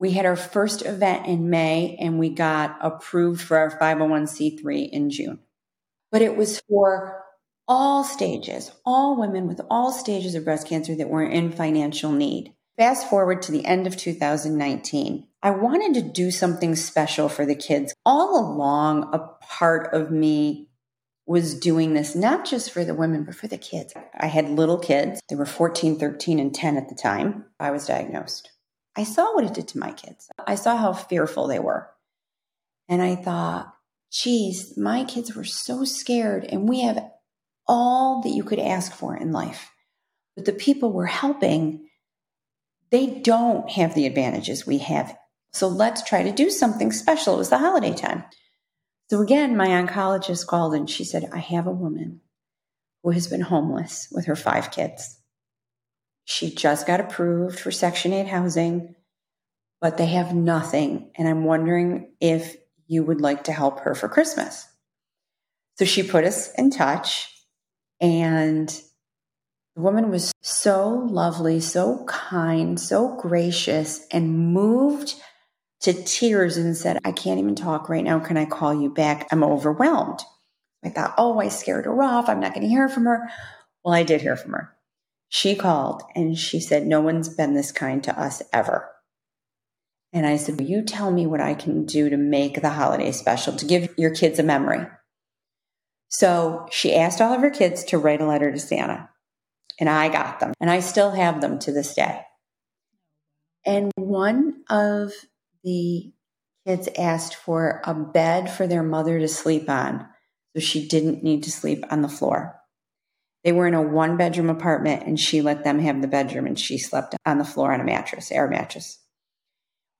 we 0.00 0.12
had 0.12 0.24
our 0.24 0.36
first 0.36 0.84
event 0.84 1.26
in 1.26 1.50
May 1.50 1.96
and 2.00 2.18
we 2.18 2.30
got 2.30 2.78
approved 2.80 3.42
for 3.42 3.58
our 3.58 3.70
501c3 3.78 4.88
in 4.90 5.10
June. 5.10 5.38
But 6.10 6.22
it 6.22 6.36
was 6.36 6.60
for 6.68 7.22
all 7.68 8.02
stages, 8.02 8.72
all 8.84 9.20
women 9.20 9.46
with 9.46 9.60
all 9.70 9.92
stages 9.92 10.34
of 10.34 10.44
breast 10.44 10.66
cancer 10.66 10.96
that 10.96 11.10
were 11.10 11.22
in 11.22 11.52
financial 11.52 12.10
need. 12.10 12.54
Fast 12.78 13.08
forward 13.10 13.42
to 13.42 13.52
the 13.52 13.64
end 13.66 13.86
of 13.86 13.96
2019. 13.96 15.28
I 15.42 15.50
wanted 15.50 15.94
to 15.94 16.10
do 16.10 16.30
something 16.30 16.74
special 16.74 17.28
for 17.28 17.44
the 17.44 17.54
kids. 17.54 17.94
All 18.06 18.40
along, 18.40 19.10
a 19.12 19.18
part 19.44 19.92
of 19.94 20.10
me 20.10 20.68
was 21.26 21.54
doing 21.54 21.92
this 21.94 22.16
not 22.16 22.44
just 22.44 22.72
for 22.72 22.84
the 22.84 22.94
women, 22.94 23.24
but 23.24 23.34
for 23.34 23.46
the 23.46 23.58
kids. 23.58 23.92
I 24.18 24.26
had 24.26 24.48
little 24.48 24.78
kids. 24.78 25.20
They 25.28 25.36
were 25.36 25.46
14, 25.46 25.98
13, 25.98 26.40
and 26.40 26.54
10 26.54 26.76
at 26.76 26.88
the 26.88 26.94
time 26.94 27.44
I 27.60 27.70
was 27.70 27.86
diagnosed. 27.86 28.49
I 28.96 29.04
saw 29.04 29.34
what 29.34 29.44
it 29.44 29.54
did 29.54 29.68
to 29.68 29.78
my 29.78 29.92
kids. 29.92 30.28
I 30.46 30.54
saw 30.56 30.76
how 30.76 30.92
fearful 30.92 31.46
they 31.46 31.58
were. 31.58 31.88
And 32.88 33.00
I 33.00 33.14
thought, 33.14 33.72
geez, 34.10 34.76
my 34.76 35.04
kids 35.04 35.34
were 35.34 35.44
so 35.44 35.84
scared, 35.84 36.44
and 36.44 36.68
we 36.68 36.80
have 36.80 37.02
all 37.68 38.20
that 38.22 38.30
you 38.30 38.42
could 38.42 38.58
ask 38.58 38.92
for 38.92 39.16
in 39.16 39.30
life. 39.30 39.70
But 40.34 40.44
the 40.44 40.52
people 40.52 40.92
we're 40.92 41.06
helping, 41.06 41.88
they 42.90 43.06
don't 43.06 43.70
have 43.70 43.94
the 43.94 44.06
advantages 44.06 44.66
we 44.66 44.78
have. 44.78 45.16
So 45.52 45.68
let's 45.68 46.02
try 46.02 46.24
to 46.24 46.32
do 46.32 46.50
something 46.50 46.90
special. 46.90 47.34
It 47.34 47.38
was 47.38 47.50
the 47.50 47.58
holiday 47.58 47.94
time. 47.94 48.24
So 49.08 49.20
again, 49.20 49.56
my 49.56 49.68
oncologist 49.68 50.46
called 50.46 50.74
and 50.74 50.88
she 50.88 51.04
said, 51.04 51.28
I 51.32 51.38
have 51.38 51.66
a 51.66 51.72
woman 51.72 52.20
who 53.02 53.10
has 53.10 53.28
been 53.28 53.40
homeless 53.40 54.08
with 54.12 54.26
her 54.26 54.36
five 54.36 54.70
kids. 54.70 55.19
She 56.30 56.54
just 56.54 56.86
got 56.86 57.00
approved 57.00 57.58
for 57.58 57.72
Section 57.72 58.12
8 58.12 58.28
housing, 58.28 58.94
but 59.80 59.96
they 59.96 60.06
have 60.06 60.32
nothing. 60.32 61.10
And 61.16 61.26
I'm 61.26 61.42
wondering 61.42 62.12
if 62.20 62.56
you 62.86 63.02
would 63.02 63.20
like 63.20 63.44
to 63.44 63.52
help 63.52 63.80
her 63.80 63.96
for 63.96 64.08
Christmas. 64.08 64.64
So 65.76 65.84
she 65.84 66.04
put 66.04 66.22
us 66.22 66.54
in 66.54 66.70
touch, 66.70 67.28
and 68.00 68.68
the 69.74 69.82
woman 69.82 70.08
was 70.10 70.30
so 70.40 70.88
lovely, 71.10 71.58
so 71.58 72.04
kind, 72.06 72.78
so 72.78 73.16
gracious, 73.16 74.06
and 74.12 74.52
moved 74.54 75.16
to 75.80 75.92
tears 75.92 76.56
and 76.56 76.76
said, 76.76 77.00
I 77.04 77.10
can't 77.10 77.40
even 77.40 77.56
talk 77.56 77.88
right 77.88 78.04
now. 78.04 78.20
Can 78.20 78.36
I 78.36 78.44
call 78.44 78.72
you 78.72 78.88
back? 78.88 79.26
I'm 79.32 79.42
overwhelmed. 79.42 80.20
I 80.84 80.90
thought, 80.90 81.14
oh, 81.18 81.40
I 81.40 81.48
scared 81.48 81.86
her 81.86 82.02
off. 82.04 82.28
I'm 82.28 82.38
not 82.38 82.54
going 82.54 82.62
to 82.62 82.68
hear 82.68 82.88
from 82.88 83.06
her. 83.06 83.28
Well, 83.84 83.94
I 83.94 84.04
did 84.04 84.20
hear 84.20 84.36
from 84.36 84.52
her. 84.52 84.76
She 85.30 85.54
called 85.54 86.02
and 86.14 86.36
she 86.36 86.58
said, 86.58 86.86
No 86.86 87.00
one's 87.00 87.28
been 87.28 87.54
this 87.54 87.70
kind 87.70 88.02
to 88.04 88.20
us 88.20 88.42
ever. 88.52 88.90
And 90.12 90.26
I 90.26 90.36
said, 90.36 90.58
Will 90.58 90.66
you 90.66 90.82
tell 90.82 91.12
me 91.12 91.24
what 91.24 91.40
I 91.40 91.54
can 91.54 91.86
do 91.86 92.10
to 92.10 92.16
make 92.16 92.60
the 92.60 92.70
holiday 92.70 93.12
special, 93.12 93.54
to 93.54 93.64
give 93.64 93.94
your 93.96 94.12
kids 94.12 94.40
a 94.40 94.42
memory? 94.42 94.86
So 96.08 96.66
she 96.72 96.96
asked 96.96 97.20
all 97.20 97.32
of 97.32 97.40
her 97.40 97.50
kids 97.50 97.84
to 97.84 97.98
write 97.98 98.20
a 98.20 98.26
letter 98.26 98.50
to 98.50 98.58
Santa. 98.58 99.08
And 99.78 99.88
I 99.88 100.08
got 100.08 100.40
them. 100.40 100.52
And 100.60 100.68
I 100.68 100.80
still 100.80 101.12
have 101.12 101.40
them 101.40 101.60
to 101.60 101.72
this 101.72 101.94
day. 101.94 102.22
And 103.64 103.92
one 103.94 104.64
of 104.68 105.12
the 105.62 106.12
kids 106.66 106.88
asked 106.98 107.36
for 107.36 107.80
a 107.84 107.94
bed 107.94 108.50
for 108.50 108.66
their 108.66 108.82
mother 108.82 109.20
to 109.20 109.28
sleep 109.28 109.70
on 109.70 110.08
so 110.56 110.60
she 110.60 110.88
didn't 110.88 111.22
need 111.22 111.44
to 111.44 111.52
sleep 111.52 111.84
on 111.88 112.02
the 112.02 112.08
floor. 112.08 112.59
They 113.44 113.52
were 113.52 113.66
in 113.66 113.74
a 113.74 113.82
one 113.82 114.16
bedroom 114.16 114.50
apartment 114.50 115.04
and 115.06 115.18
she 115.18 115.40
let 115.40 115.64
them 115.64 115.78
have 115.78 116.02
the 116.02 116.08
bedroom 116.08 116.46
and 116.46 116.58
she 116.58 116.78
slept 116.78 117.14
on 117.24 117.38
the 117.38 117.44
floor 117.44 117.72
on 117.72 117.80
a 117.80 117.84
mattress, 117.84 118.30
air 118.30 118.48
mattress. 118.48 118.98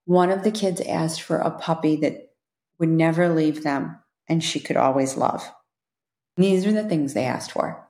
One 0.04 0.30
of 0.30 0.44
the 0.44 0.50
kids 0.50 0.80
asked 0.80 1.23
for 1.23 1.38
a 1.38 1.50
puppy 1.50 1.97
that 1.97 2.30
would 2.78 2.88
never 2.88 3.28
leave 3.28 3.62
them 3.62 3.99
and 4.28 4.42
she 4.42 4.61
could 4.61 4.76
always 4.76 5.16
love. 5.16 5.50
These 6.37 6.66
are 6.66 6.73
the 6.73 6.88
things 6.88 7.14
they 7.14 7.25
asked 7.25 7.52
for. 7.52 7.87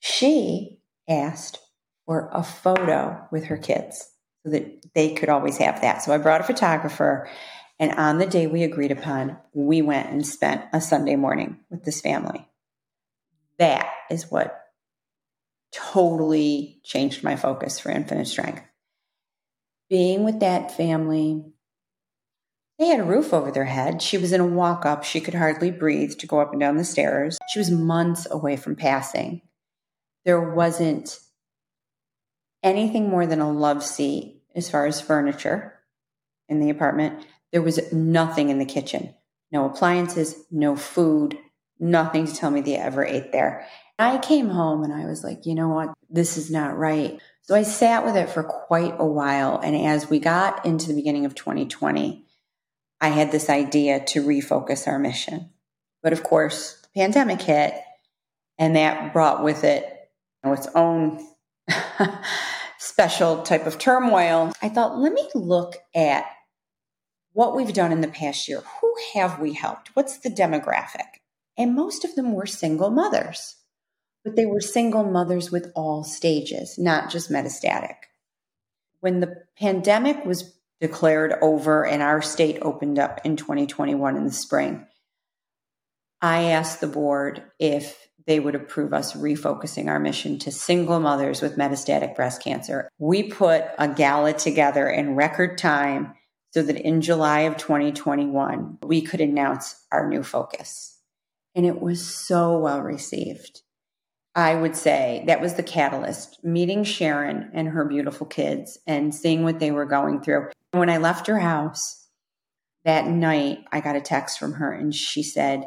She 0.00 0.80
asked 1.08 1.58
for 2.06 2.28
a 2.32 2.42
photo 2.42 3.26
with 3.30 3.44
her 3.44 3.56
kids 3.56 4.08
so 4.44 4.50
that 4.50 4.92
they 4.94 5.14
could 5.14 5.28
always 5.28 5.56
have 5.58 5.80
that. 5.80 6.02
So 6.02 6.12
I 6.12 6.18
brought 6.18 6.42
a 6.42 6.44
photographer, 6.44 7.28
and 7.78 7.92
on 7.92 8.18
the 8.18 8.26
day 8.26 8.46
we 8.46 8.62
agreed 8.62 8.92
upon, 8.92 9.38
we 9.52 9.82
went 9.82 10.10
and 10.10 10.26
spent 10.26 10.64
a 10.72 10.80
Sunday 10.80 11.16
morning 11.16 11.60
with 11.70 11.84
this 11.84 12.00
family. 12.00 12.46
That 13.58 13.90
is 14.10 14.30
what 14.30 14.63
totally 15.74 16.80
changed 16.84 17.24
my 17.24 17.36
focus 17.36 17.78
for 17.78 17.90
infinite 17.90 18.26
strength 18.26 18.62
being 19.94 20.24
with 20.24 20.40
that 20.40 20.76
family, 20.76 21.44
they 22.78 22.86
had 22.86 23.00
a 23.00 23.04
roof 23.04 23.32
over 23.32 23.50
their 23.50 23.64
head. 23.64 24.02
She 24.02 24.18
was 24.18 24.32
in 24.32 24.40
a 24.40 24.46
walk 24.46 24.84
up. 24.84 25.04
She 25.04 25.20
could 25.20 25.34
hardly 25.34 25.70
breathe 25.70 26.18
to 26.18 26.26
go 26.26 26.40
up 26.40 26.50
and 26.50 26.60
down 26.60 26.76
the 26.76 26.84
stairs. 26.84 27.38
She 27.52 27.58
was 27.58 27.70
months 27.70 28.26
away 28.30 28.56
from 28.56 28.74
passing. 28.74 29.42
There 30.24 30.52
wasn't 30.52 31.20
anything 32.62 33.08
more 33.08 33.26
than 33.26 33.40
a 33.40 33.52
love 33.52 33.84
seat 33.84 34.42
as 34.54 34.70
far 34.70 34.86
as 34.86 35.00
furniture 35.00 35.74
in 36.48 36.60
the 36.60 36.70
apartment. 36.70 37.24
There 37.52 37.62
was 37.62 37.92
nothing 37.92 38.48
in 38.48 38.58
the 38.58 38.64
kitchen 38.64 39.14
no 39.52 39.66
appliances, 39.66 40.34
no 40.50 40.74
food, 40.74 41.38
nothing 41.78 42.26
to 42.26 42.34
tell 42.34 42.50
me 42.50 42.60
they 42.60 42.76
ever 42.76 43.04
ate 43.04 43.30
there. 43.30 43.68
I 43.98 44.18
came 44.18 44.48
home 44.48 44.82
and 44.82 44.92
I 44.92 45.06
was 45.06 45.22
like, 45.22 45.46
you 45.46 45.54
know 45.54 45.68
what? 45.68 45.94
This 46.10 46.36
is 46.36 46.50
not 46.50 46.76
right. 46.76 47.20
So 47.42 47.54
I 47.54 47.62
sat 47.62 48.04
with 48.04 48.16
it 48.16 48.28
for 48.28 48.42
quite 48.42 48.94
a 48.98 49.06
while. 49.06 49.58
And 49.62 49.76
as 49.76 50.10
we 50.10 50.18
got 50.18 50.64
into 50.66 50.88
the 50.88 50.94
beginning 50.94 51.26
of 51.26 51.34
2020, 51.34 52.24
I 53.00 53.08
had 53.08 53.30
this 53.30 53.48
idea 53.48 54.04
to 54.06 54.24
refocus 54.24 54.88
our 54.88 54.98
mission. 54.98 55.50
But 56.02 56.12
of 56.12 56.22
course, 56.22 56.80
the 56.82 57.00
pandemic 57.00 57.42
hit, 57.42 57.74
and 58.58 58.76
that 58.76 59.12
brought 59.12 59.44
with 59.44 59.62
it 59.62 59.84
you 60.42 60.50
know, 60.50 60.54
its 60.54 60.68
own 60.74 61.24
special 62.78 63.42
type 63.42 63.66
of 63.66 63.78
turmoil. 63.78 64.52
I 64.62 64.68
thought, 64.68 64.98
let 64.98 65.12
me 65.12 65.28
look 65.34 65.76
at 65.94 66.24
what 67.32 67.56
we've 67.56 67.72
done 67.72 67.92
in 67.92 68.00
the 68.00 68.08
past 68.08 68.48
year. 68.48 68.62
Who 68.80 68.94
have 69.14 69.38
we 69.38 69.52
helped? 69.52 69.90
What's 69.94 70.18
the 70.18 70.30
demographic? 70.30 71.20
And 71.56 71.74
most 71.74 72.04
of 72.04 72.14
them 72.14 72.32
were 72.32 72.46
single 72.46 72.90
mothers 72.90 73.56
but 74.24 74.36
they 74.36 74.46
were 74.46 74.60
single 74.60 75.04
mothers 75.04 75.50
with 75.50 75.70
all 75.74 76.02
stages, 76.02 76.78
not 76.78 77.10
just 77.10 77.30
metastatic. 77.30 77.96
When 79.00 79.20
the 79.20 79.44
pandemic 79.58 80.24
was 80.24 80.54
declared 80.80 81.34
over 81.42 81.86
and 81.86 82.02
our 82.02 82.22
state 82.22 82.58
opened 82.62 82.98
up 82.98 83.20
in 83.24 83.36
2021 83.36 84.16
in 84.16 84.24
the 84.24 84.32
spring, 84.32 84.86
I 86.22 86.44
asked 86.44 86.80
the 86.80 86.86
board 86.86 87.42
if 87.58 88.08
they 88.26 88.40
would 88.40 88.54
approve 88.54 88.94
us 88.94 89.12
refocusing 89.12 89.88
our 89.88 90.00
mission 90.00 90.38
to 90.38 90.50
single 90.50 91.00
mothers 91.00 91.42
with 91.42 91.58
metastatic 91.58 92.16
breast 92.16 92.42
cancer. 92.42 92.88
We 92.98 93.24
put 93.24 93.64
a 93.78 93.88
gala 93.88 94.32
together 94.32 94.88
in 94.88 95.16
record 95.16 95.58
time 95.58 96.14
so 96.52 96.62
that 96.62 96.76
in 96.76 97.02
July 97.02 97.40
of 97.40 97.58
2021, 97.58 98.78
we 98.84 99.02
could 99.02 99.20
announce 99.20 99.84
our 99.92 100.08
new 100.08 100.22
focus. 100.22 100.98
And 101.54 101.66
it 101.66 101.82
was 101.82 102.02
so 102.02 102.56
well 102.58 102.80
received. 102.80 103.60
I 104.34 104.54
would 104.54 104.74
say 104.74 105.22
that 105.26 105.40
was 105.40 105.54
the 105.54 105.62
catalyst 105.62 106.42
meeting 106.42 106.82
Sharon 106.82 107.50
and 107.54 107.68
her 107.68 107.84
beautiful 107.84 108.26
kids 108.26 108.78
and 108.86 109.14
seeing 109.14 109.44
what 109.44 109.60
they 109.60 109.70
were 109.70 109.84
going 109.84 110.22
through. 110.22 110.50
When 110.72 110.90
I 110.90 110.96
left 110.96 111.28
her 111.28 111.38
house 111.38 112.08
that 112.84 113.06
night, 113.06 113.64
I 113.70 113.80
got 113.80 113.96
a 113.96 114.00
text 114.00 114.38
from 114.38 114.54
her 114.54 114.72
and 114.72 114.92
she 114.94 115.22
said, 115.22 115.64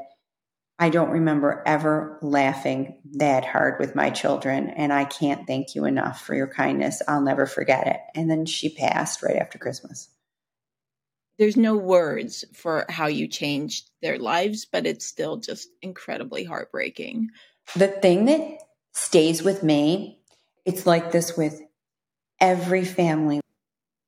I 0.80 0.90
don't 0.90 1.10
remember 1.10 1.64
ever 1.66 2.20
laughing 2.22 3.00
that 3.14 3.44
hard 3.46 3.80
with 3.80 3.96
my 3.96 4.12
children, 4.12 4.70
and 4.70 4.94
I 4.94 5.06
can't 5.06 5.48
thank 5.48 5.74
you 5.74 5.86
enough 5.86 6.22
for 6.22 6.36
your 6.36 6.48
kindness. 6.48 7.02
I'll 7.08 7.22
never 7.22 7.48
forget 7.48 7.88
it. 7.88 8.00
And 8.14 8.30
then 8.30 8.46
she 8.46 8.70
passed 8.76 9.24
right 9.24 9.38
after 9.38 9.58
Christmas. 9.58 10.10
There's 11.40 11.58
no 11.58 11.76
words 11.76 12.46
for 12.54 12.86
how 12.90 13.08
you 13.08 13.28
changed 13.28 13.90
their 14.04 14.20
lives, 14.20 14.68
but 14.72 14.86
it's 14.86 15.06
still 15.06 15.38
just 15.38 15.68
incredibly 15.82 16.44
heartbreaking. 16.44 17.30
The 17.76 17.88
thing 17.88 18.26
that 18.26 18.60
stays 18.94 19.44
with 19.44 19.64
me, 19.64 20.20
it's 20.66 20.86
like 20.86 21.12
this 21.12 21.38
with 21.38 21.62
every 22.40 22.86
family. 22.86 23.42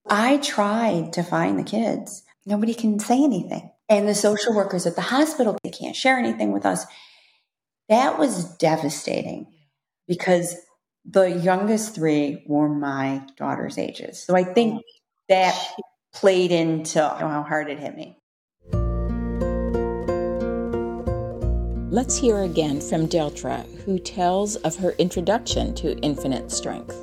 I 0.09 0.37
tried 0.37 1.13
to 1.13 1.23
find 1.23 1.59
the 1.59 1.63
kids. 1.63 2.23
Nobody 2.45 2.73
can 2.73 2.99
say 2.99 3.23
anything. 3.23 3.71
And 3.87 4.07
the 4.07 4.15
social 4.15 4.55
workers 4.55 4.85
at 4.85 4.95
the 4.95 5.01
hospital, 5.01 5.57
they 5.63 5.71
can't 5.71 5.95
share 5.95 6.17
anything 6.17 6.51
with 6.51 6.65
us. 6.65 6.85
That 7.89 8.19
was 8.19 8.55
devastating 8.57 9.47
because 10.07 10.55
the 11.05 11.29
youngest 11.29 11.95
three 11.95 12.43
were 12.47 12.69
my 12.69 13.23
daughter's 13.35 13.77
ages. 13.77 14.23
So 14.23 14.35
I 14.35 14.43
think 14.43 14.79
oh. 14.79 14.83
that 15.29 15.55
played 16.13 16.51
into 16.51 16.99
how 16.99 17.43
hard 17.47 17.69
it 17.69 17.79
hit 17.79 17.95
me. 17.95 18.17
Let's 21.91 22.15
hear 22.15 22.43
again 22.43 22.81
from 22.81 23.07
Deltra, 23.07 23.65
who 23.83 23.97
tells 23.97 24.57
of 24.57 24.75
her 24.75 24.91
introduction 24.99 25.73
to 25.73 25.97
infinite 26.01 26.51
strength. 26.51 26.93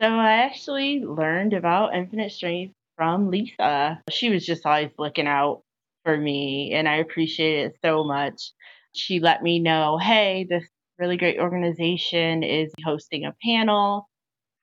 So 0.00 0.06
I 0.08 0.46
actually 0.46 1.00
learned 1.00 1.52
about 1.52 1.94
infinite 1.94 2.32
strength 2.32 2.72
from 2.96 3.30
Lisa. 3.30 4.00
She 4.08 4.30
was 4.30 4.46
just 4.46 4.64
always 4.64 4.92
looking 4.98 5.26
out 5.26 5.60
for 6.02 6.16
me, 6.16 6.72
and 6.72 6.88
I 6.88 6.96
appreciate 6.96 7.66
it 7.66 7.76
so 7.84 8.02
much. 8.02 8.50
She 8.94 9.20
let 9.20 9.42
me 9.42 9.58
know, 9.58 9.98
hey, 9.98 10.46
this 10.48 10.66
really 10.98 11.18
great 11.18 11.38
organization 11.38 12.42
is 12.42 12.72
hosting 12.82 13.26
a 13.26 13.36
panel 13.44 14.08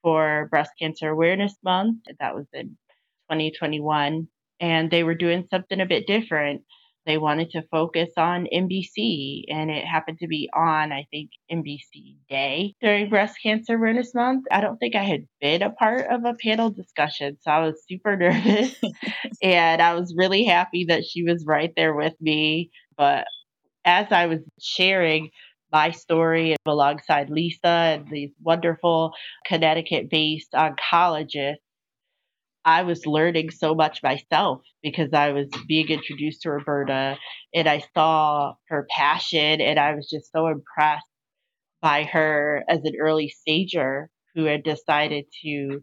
for 0.01 0.47
Breast 0.49 0.71
Cancer 0.79 1.07
Awareness 1.07 1.55
Month. 1.63 1.99
That 2.19 2.33
was 2.33 2.47
in 2.51 2.75
2021 3.29 4.27
and 4.59 4.89
they 4.91 5.03
were 5.03 5.15
doing 5.15 5.47
something 5.51 5.79
a 5.79 5.85
bit 5.85 6.07
different. 6.07 6.61
they 7.05 7.17
wanted 7.17 7.49
to 7.51 7.61
focus 7.71 8.09
on 8.17 8.47
MBC, 8.53 9.43
and 9.49 9.71
it 9.71 9.85
happened 9.85 10.19
to 10.19 10.27
be 10.27 10.49
on, 10.53 10.91
I 10.91 11.07
think, 11.09 11.29
MBC 11.49 12.17
Day 12.29 12.73
during 12.81 13.09
Breast 13.09 13.37
Cancer 13.41 13.75
Awareness 13.75 14.13
Month. 14.13 14.45
I 14.51 14.59
don't 14.59 14.77
think 14.77 14.93
I 14.95 15.03
had 15.03 15.25
been 15.39 15.61
a 15.61 15.69
part 15.71 16.07
of 16.11 16.25
a 16.25 16.33
panel 16.33 16.69
discussion, 16.69 17.37
so 17.41 17.49
I 17.51 17.59
was 17.65 17.81
super 17.87 18.17
nervous. 18.17 18.75
and 19.41 19.81
I 19.81 19.93
was 19.93 20.13
really 20.17 20.43
happy 20.43 20.85
that 20.89 21.05
she 21.05 21.23
was 21.23 21.45
right 21.45 21.71
there 21.77 21.93
with 21.95 22.13
me. 22.19 22.71
But 22.97 23.25
as 23.85 24.07
I 24.11 24.25
was 24.25 24.41
sharing, 24.59 25.29
my 25.71 25.91
story 25.91 26.55
alongside 26.65 27.29
Lisa 27.29 27.67
and 27.67 28.07
these 28.09 28.31
wonderful 28.41 29.13
Connecticut 29.45 30.09
based 30.09 30.51
oncologists 30.53 31.57
I 32.67 32.83
was 32.83 33.07
learning 33.07 33.51
so 33.51 33.75
much 33.75 34.03
myself 34.03 34.61
because 34.83 35.13
I 35.13 35.31
was 35.31 35.47
being 35.69 35.89
introduced 35.89 36.43
to 36.43 36.51
Roberta 36.51 37.17
and 37.55 37.67
I 37.67 37.81
saw 37.95 38.55
her 38.67 38.87
passion 38.91 39.61
and 39.61 39.79
I 39.79 39.95
was 39.95 40.09
just 40.09 40.31
so 40.33 40.47
impressed 40.49 41.07
by 41.81 42.03
her 42.03 42.63
as 42.69 42.79
an 42.85 42.93
early 42.99 43.29
stager 43.29 44.09
who 44.35 44.45
had 44.45 44.63
decided 44.63 45.25
to 45.43 45.81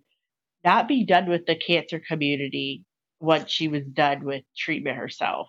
not 0.64 0.88
be 0.88 1.04
done 1.04 1.28
with 1.28 1.46
the 1.46 1.56
cancer 1.56 2.00
community 2.06 2.84
once 3.20 3.50
she 3.50 3.68
was 3.68 3.84
done 3.86 4.24
with 4.24 4.44
treatment 4.56 4.96
herself, 4.98 5.48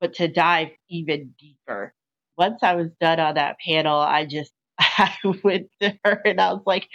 but 0.00 0.14
to 0.14 0.28
dive 0.28 0.70
even 0.90 1.34
deeper. 1.40 1.94
Once 2.38 2.62
I 2.62 2.74
was 2.76 2.90
done 3.00 3.20
on 3.20 3.34
that 3.36 3.58
panel, 3.64 3.98
I 3.98 4.26
just 4.26 4.52
I 4.80 5.14
went 5.44 5.68
to 5.82 5.98
her 6.04 6.22
and 6.24 6.40
I 6.40 6.52
was 6.54 6.62
like, 6.66 6.88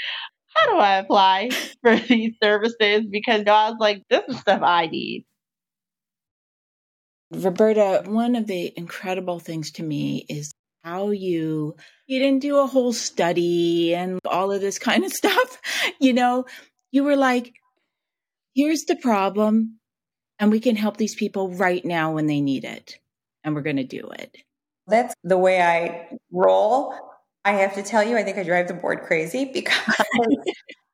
how 0.60 0.74
do 0.74 0.80
I 0.80 0.98
apply 0.98 1.50
for 1.82 1.96
these 1.96 2.36
services? 2.42 3.06
Because 3.10 3.42
I 3.48 3.70
was 3.70 3.78
like, 3.80 4.04
this 4.10 4.24
is 4.28 4.40
stuff 4.40 4.62
I 4.62 4.88
need. 4.88 5.26
Roberta, 7.32 8.04
one 8.06 8.36
of 8.36 8.48
the 8.48 8.74
incredible 8.76 9.40
things 9.40 9.72
to 9.74 9.84
me 9.84 10.26
is 10.30 10.52
how 10.84 11.12
you 11.12 11.76
you 12.08 12.20
didn't 12.20 12.42
do 12.42 12.58
a 12.58 12.66
whole 12.66 12.94
study 12.94 13.94
and 13.94 14.20
all 14.26 14.52
of 14.52 14.62
this 14.62 14.80
kind 14.80 15.04
of 15.04 15.14
stuff. 15.14 15.62
You 16.00 16.14
know, 16.14 16.46
you 16.92 17.04
were 17.04 17.16
like, 17.16 17.54
here's 18.56 18.86
the 18.86 18.96
problem, 18.96 19.80
and 20.40 20.52
we 20.52 20.60
can 20.60 20.76
help 20.76 20.98
these 20.98 21.16
people 21.16 21.52
right 21.52 21.86
now 21.86 22.14
when 22.14 22.26
they 22.26 22.42
need 22.42 22.66
it. 22.66 22.98
And 23.44 23.56
we're 23.56 23.62
going 23.62 23.78
to 23.78 23.84
do 23.84 24.10
it. 24.18 24.36
That's 24.88 25.14
the 25.24 25.38
way 25.38 25.62
I 25.62 26.10
roll. 26.32 26.94
I 27.46 27.54
have 27.54 27.76
to 27.76 27.84
tell 27.84 28.04
you, 28.04 28.18
I 28.18 28.24
think 28.24 28.38
I 28.38 28.44
drive 28.44 28.68
the 28.68 28.74
board 28.74 29.02
crazy 29.04 29.46
because 29.54 29.96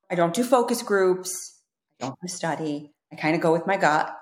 I 0.10 0.16
don't 0.16 0.34
do 0.34 0.44
focus 0.44 0.82
groups, 0.82 1.60
I 2.00 2.06
don't 2.06 2.16
do 2.22 2.28
study. 2.28 2.92
I 3.12 3.16
kind 3.16 3.36
of 3.36 3.42
go 3.42 3.52
with 3.52 3.68
my 3.68 3.78
gut. 3.78 4.16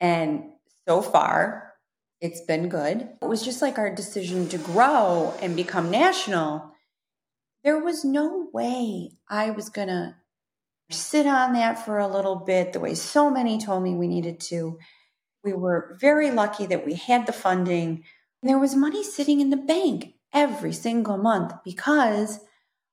And 0.00 0.44
so 0.88 1.02
far, 1.02 1.72
it's 2.20 2.40
been 2.40 2.68
good. 2.68 3.08
It 3.20 3.28
was 3.28 3.44
just 3.44 3.62
like 3.62 3.78
our 3.78 3.94
decision 3.94 4.48
to 4.48 4.58
grow 4.58 5.34
and 5.40 5.56
become 5.56 5.90
national. 5.90 6.72
There 7.64 7.78
was 7.78 8.04
no 8.04 8.48
way 8.52 9.10
I 9.28 9.50
was 9.50 9.68
going 9.68 9.88
to 9.88 10.16
sit 10.90 11.26
on 11.26 11.52
that 11.54 11.84
for 11.84 11.98
a 11.98 12.08
little 12.08 12.36
bit 12.36 12.72
the 12.72 12.80
way 12.80 12.94
so 12.94 13.30
many 13.30 13.58
told 13.58 13.82
me 13.82 13.94
we 13.94 14.08
needed 14.08 14.40
to. 14.40 14.78
We 15.44 15.52
were 15.52 15.96
very 16.00 16.30
lucky 16.30 16.66
that 16.66 16.86
we 16.86 16.94
had 16.94 17.26
the 17.26 17.32
funding. 17.32 18.04
There 18.42 18.58
was 18.58 18.74
money 18.74 19.02
sitting 19.02 19.40
in 19.40 19.50
the 19.50 19.56
bank 19.56 20.14
every 20.32 20.72
single 20.72 21.16
month 21.16 21.52
because, 21.64 22.40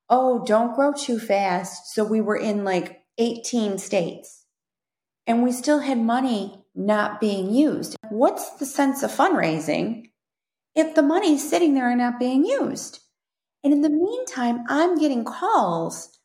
oh, 0.10 0.44
don't 0.46 0.76
grow 0.76 0.94
too 0.94 1.20
fast. 1.20 1.94
So 1.94 2.04
we 2.04 2.22
were 2.22 2.38
in 2.38 2.64
like 2.64 3.02
18 3.18 3.78
states 3.78 4.46
and 5.28 5.44
we 5.44 5.52
still 5.52 5.80
had 5.80 6.00
money 6.00 6.64
not 6.74 7.20
being 7.20 7.54
used. 7.54 7.96
What's 8.10 8.50
the 8.58 8.66
sense 8.66 9.04
of 9.04 9.12
fundraising 9.12 10.10
if 10.76 10.96
the 10.96 11.04
money's 11.04 11.48
sitting 11.48 11.74
there 11.74 11.90
and 11.90 12.00
not 12.00 12.20
being 12.20 12.46
used? 12.46 13.00
And 13.64 13.74
in 13.74 13.82
the 13.82 13.90
meantime, 13.90 14.64
I'm 14.70 14.98
getting 14.98 15.26
calls 15.26 16.18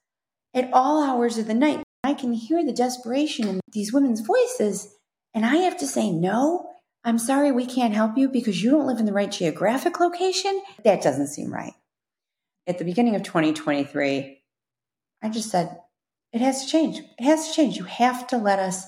at 0.55 0.71
all 0.73 1.03
hours 1.03 1.37
of 1.37 1.47
the 1.47 1.55
night. 1.55 1.83
I 2.05 2.15
can 2.15 2.33
hear 2.33 2.65
the 2.65 2.73
desperation 2.73 3.49
in 3.49 3.61
these 3.73 3.93
women's 3.93 4.21
voices, 4.21 4.95
and 5.33 5.45
I 5.45 5.57
have 5.57 5.77
to 5.79 5.87
say, 5.87 6.11
no, 6.11 6.71
I'm 7.05 7.19
sorry 7.19 7.53
we 7.53 7.67
can't 7.67 7.93
help 7.93 8.17
you 8.17 8.31
because 8.31 8.63
you 8.63 8.71
don't 8.71 8.87
live 8.87 8.99
in 8.99 9.05
the 9.05 9.13
right 9.13 9.31
geographic 9.31 10.01
location. 10.01 10.61
That 10.85 11.03
doesn't 11.03 11.27
seem 11.29 11.53
right. 11.53 11.75
At 12.67 12.79
the 12.79 12.85
beginning 12.85 13.15
of 13.15 13.23
2023, 13.23 14.41
I 15.23 15.29
just 15.29 15.51
said, 15.51 15.79
it 16.33 16.41
has 16.41 16.65
to 16.65 16.71
change. 16.71 16.99
It 17.19 17.25
has 17.25 17.49
to 17.49 17.55
change. 17.55 17.77
You 17.77 17.85
have 17.85 18.27
to 18.29 18.39
let 18.39 18.59
us 18.59 18.87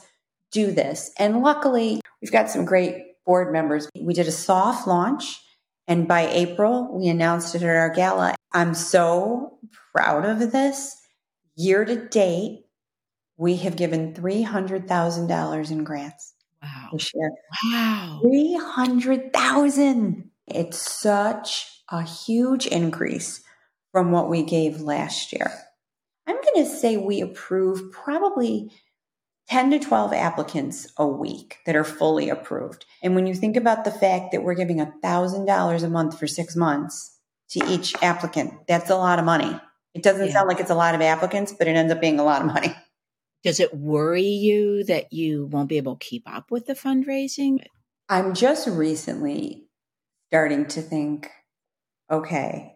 do 0.51 0.73
this. 0.73 1.13
And 1.19 1.43
luckily, 1.43 2.01
we've 2.23 2.33
got 2.33 2.51
some 2.51 2.65
great 2.65 3.03
board 3.27 3.53
members. 3.53 3.89
We 4.01 4.15
did 4.15 4.29
a 4.29 4.33
soft 4.33 4.87
launch, 4.87 5.43
and 5.87 6.09
by 6.09 6.27
April, 6.29 6.89
we 6.99 7.09
announced 7.09 7.55
it 7.55 7.63
at 7.63 7.69
our 7.69 7.91
gala. 7.91 8.35
I'm 8.53 8.75
so 8.75 9.59
proud 9.95 10.25
of 10.25 10.53
this. 10.53 10.97
Year 11.55 11.85
to 11.85 12.09
date, 12.09 12.65
we 13.37 13.57
have 13.57 13.77
given 13.77 14.15
$300,000 14.15 15.71
in 15.71 15.85
grants. 15.85 16.33
Wow. 16.63 16.89
This 16.93 17.11
year. 17.15 17.31
Wow. 17.73 18.21
300,000. 18.23 20.31
It's 20.47 21.01
such 21.01 21.83
a 21.91 22.03
huge 22.03 22.67
increase 22.67 23.43
from 23.93 24.13
what 24.13 24.29
we 24.29 24.43
gave 24.43 24.81
last 24.81 25.33
year. 25.33 25.51
I'm 26.27 26.37
going 26.37 26.65
to 26.65 26.71
say 26.71 26.97
we 26.97 27.21
approve 27.21 27.93
probably 27.93 28.71
10 29.49 29.71
to 29.71 29.79
12 29.79 30.13
applicants 30.13 30.89
a 30.99 31.07
week 31.07 31.59
that 31.67 31.77
are 31.77 31.85
fully 31.85 32.29
approved. 32.29 32.85
And 33.03 33.15
when 33.15 33.27
you 33.29 33.35
think 33.35 33.57
about 33.57 33.85
the 33.85 33.93
fact 33.93 34.33
that 34.33 34.43
we're 34.43 34.55
giving 34.55 34.79
$1,000 34.79 35.83
a 35.85 35.89
month 35.89 36.19
for 36.19 36.27
six 36.27 36.57
months 36.57 37.17
to 37.51 37.65
each 37.69 37.95
applicant, 38.03 38.55
that's 38.67 38.91
a 38.91 38.97
lot 38.97 39.21
of 39.21 39.25
money. 39.25 39.59
It 39.95 40.03
doesn't 40.03 40.27
Yeah. 40.27 40.33
sound 40.33 40.49
like 40.49 40.59
it's 40.61 40.71
a 40.71 40.75
lot 40.75 40.95
of 40.97 41.01
applicants, 41.01 41.55
but 41.57 41.69
it 41.69 41.77
ends 41.77 41.93
up 41.93 42.01
being 42.01 42.19
a 42.19 42.25
lot 42.25 42.41
of 42.43 42.49
money. 42.49 42.75
Does 43.47 43.61
it 43.61 43.73
worry 43.73 44.27
you 44.27 44.83
that 44.85 45.13
you 45.13 45.47
won't 45.47 45.69
be 45.69 45.77
able 45.77 45.95
to 45.95 46.05
keep 46.05 46.25
up 46.27 46.51
with 46.51 46.67
the 46.67 46.75
fundraising? 46.75 47.65
I'm 48.09 48.35
just 48.35 48.67
recently 48.67 49.69
starting 50.31 50.67
to 50.67 50.83
think 50.83 51.31
okay, 52.11 52.73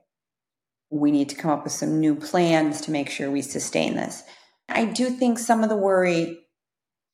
we 0.91 1.11
need 1.11 1.29
to 1.31 1.35
come 1.35 1.51
up 1.51 1.65
with 1.65 1.73
some 1.73 1.99
new 1.99 2.15
plans 2.15 2.83
to 2.83 2.93
make 2.93 3.11
sure 3.11 3.29
we 3.29 3.43
sustain 3.43 3.97
this. 3.97 4.23
I 4.69 4.85
do 4.85 5.11
think 5.11 5.41
some 5.41 5.65
of 5.65 5.71
the 5.71 5.77
worry 5.77 6.39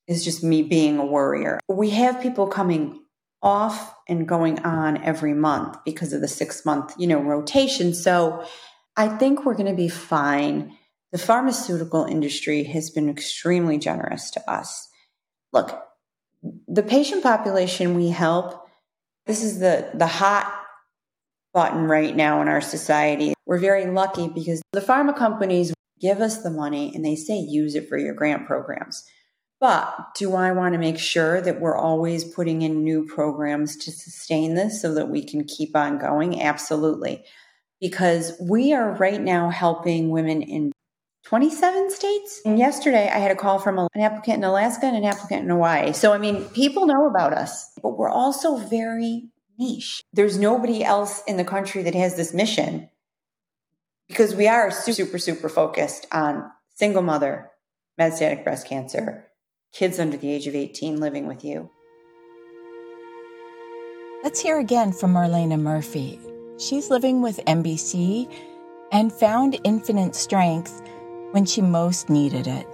is 0.06 0.22
just 0.22 0.44
me 0.44 0.62
being 0.62 0.98
a 0.98 1.06
worrier. 1.06 1.58
We 1.66 1.88
have 1.90 2.20
people 2.20 2.48
coming 2.48 3.00
off 3.42 3.94
and 4.06 4.28
going 4.28 4.58
on 4.66 5.02
every 5.02 5.32
month 5.32 5.78
because 5.86 6.12
of 6.12 6.20
the 6.20 6.28
6 6.28 6.66
month, 6.66 6.92
you 6.98 7.06
know, 7.06 7.20
rotation. 7.22 7.94
So 7.94 8.44
I 8.98 9.08
think 9.08 9.46
we're 9.46 9.54
going 9.54 9.70
to 9.70 9.74
be 9.74 9.88
fine. 9.88 10.76
The 11.12 11.18
pharmaceutical 11.18 12.04
industry 12.04 12.64
has 12.64 12.90
been 12.90 13.08
extremely 13.08 13.78
generous 13.78 14.30
to 14.32 14.50
us. 14.50 14.88
Look, 15.52 15.82
the 16.68 16.82
patient 16.82 17.22
population 17.22 17.94
we 17.94 18.08
help, 18.08 18.68
this 19.26 19.42
is 19.42 19.58
the, 19.58 19.90
the 19.94 20.06
hot 20.06 20.52
button 21.54 21.84
right 21.84 22.14
now 22.14 22.42
in 22.42 22.48
our 22.48 22.60
society. 22.60 23.32
We're 23.46 23.58
very 23.58 23.86
lucky 23.86 24.28
because 24.28 24.60
the 24.72 24.80
pharma 24.80 25.16
companies 25.16 25.72
give 26.00 26.20
us 26.20 26.42
the 26.42 26.50
money 26.50 26.92
and 26.94 27.04
they 27.04 27.16
say 27.16 27.38
use 27.38 27.74
it 27.74 27.88
for 27.88 27.96
your 27.96 28.14
grant 28.14 28.46
programs. 28.46 29.04
But 29.58 30.14
do 30.16 30.34
I 30.34 30.52
want 30.52 30.74
to 30.74 30.78
make 30.78 30.98
sure 30.98 31.40
that 31.40 31.60
we're 31.60 31.78
always 31.78 32.24
putting 32.24 32.60
in 32.60 32.84
new 32.84 33.06
programs 33.06 33.76
to 33.78 33.90
sustain 33.90 34.54
this 34.54 34.82
so 34.82 34.92
that 34.94 35.08
we 35.08 35.24
can 35.24 35.44
keep 35.44 35.74
on 35.74 35.98
going? 35.98 36.42
Absolutely. 36.42 37.24
Because 37.80 38.32
we 38.40 38.74
are 38.74 38.92
right 38.92 39.20
now 39.20 39.48
helping 39.48 40.10
women 40.10 40.42
in 40.42 40.72
27 41.26 41.90
states. 41.90 42.40
And 42.44 42.56
yesterday 42.56 43.10
I 43.12 43.18
had 43.18 43.32
a 43.32 43.36
call 43.36 43.58
from 43.58 43.78
an 43.78 43.88
applicant 44.00 44.38
in 44.38 44.44
Alaska 44.44 44.86
and 44.86 44.96
an 44.96 45.04
applicant 45.04 45.42
in 45.42 45.50
Hawaii. 45.50 45.92
So, 45.92 46.12
I 46.12 46.18
mean, 46.18 46.44
people 46.50 46.86
know 46.86 47.08
about 47.08 47.32
us, 47.32 47.72
but 47.82 47.98
we're 47.98 48.08
also 48.08 48.56
very 48.56 49.24
niche. 49.58 50.04
There's 50.12 50.38
nobody 50.38 50.84
else 50.84 51.24
in 51.26 51.36
the 51.36 51.44
country 51.44 51.82
that 51.82 51.96
has 51.96 52.14
this 52.14 52.32
mission 52.32 52.88
because 54.06 54.36
we 54.36 54.46
are 54.46 54.70
super, 54.70 55.18
super 55.18 55.48
focused 55.48 56.06
on 56.12 56.48
single 56.76 57.02
mother, 57.02 57.50
metastatic 58.00 58.44
breast 58.44 58.68
cancer, 58.68 59.26
kids 59.72 59.98
under 59.98 60.16
the 60.16 60.30
age 60.30 60.46
of 60.46 60.54
18 60.54 61.00
living 61.00 61.26
with 61.26 61.44
you. 61.44 61.68
Let's 64.22 64.40
hear 64.40 64.60
again 64.60 64.92
from 64.92 65.12
Marlena 65.12 65.58
Murphy. 65.58 66.20
She's 66.58 66.88
living 66.88 67.20
with 67.20 67.44
MBC 67.46 68.32
and 68.92 69.12
found 69.12 69.58
infinite 69.64 70.14
strength 70.14 70.82
when 71.32 71.44
she 71.44 71.60
most 71.62 72.08
needed 72.08 72.46
it. 72.46 72.66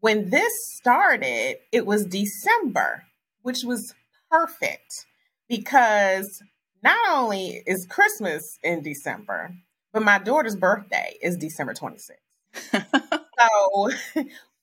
When 0.00 0.30
this 0.30 0.52
started, 0.74 1.58
it 1.70 1.86
was 1.86 2.06
December, 2.06 3.04
which 3.42 3.62
was 3.62 3.94
perfect 4.30 5.06
because 5.48 6.42
not 6.82 6.96
only 7.08 7.62
is 7.66 7.86
Christmas 7.86 8.58
in 8.64 8.82
December, 8.82 9.54
but 9.92 10.02
my 10.02 10.18
daughter's 10.18 10.56
birthday 10.56 11.16
is 11.22 11.36
December 11.36 11.74
26th. 11.74 12.86
So 13.42 13.90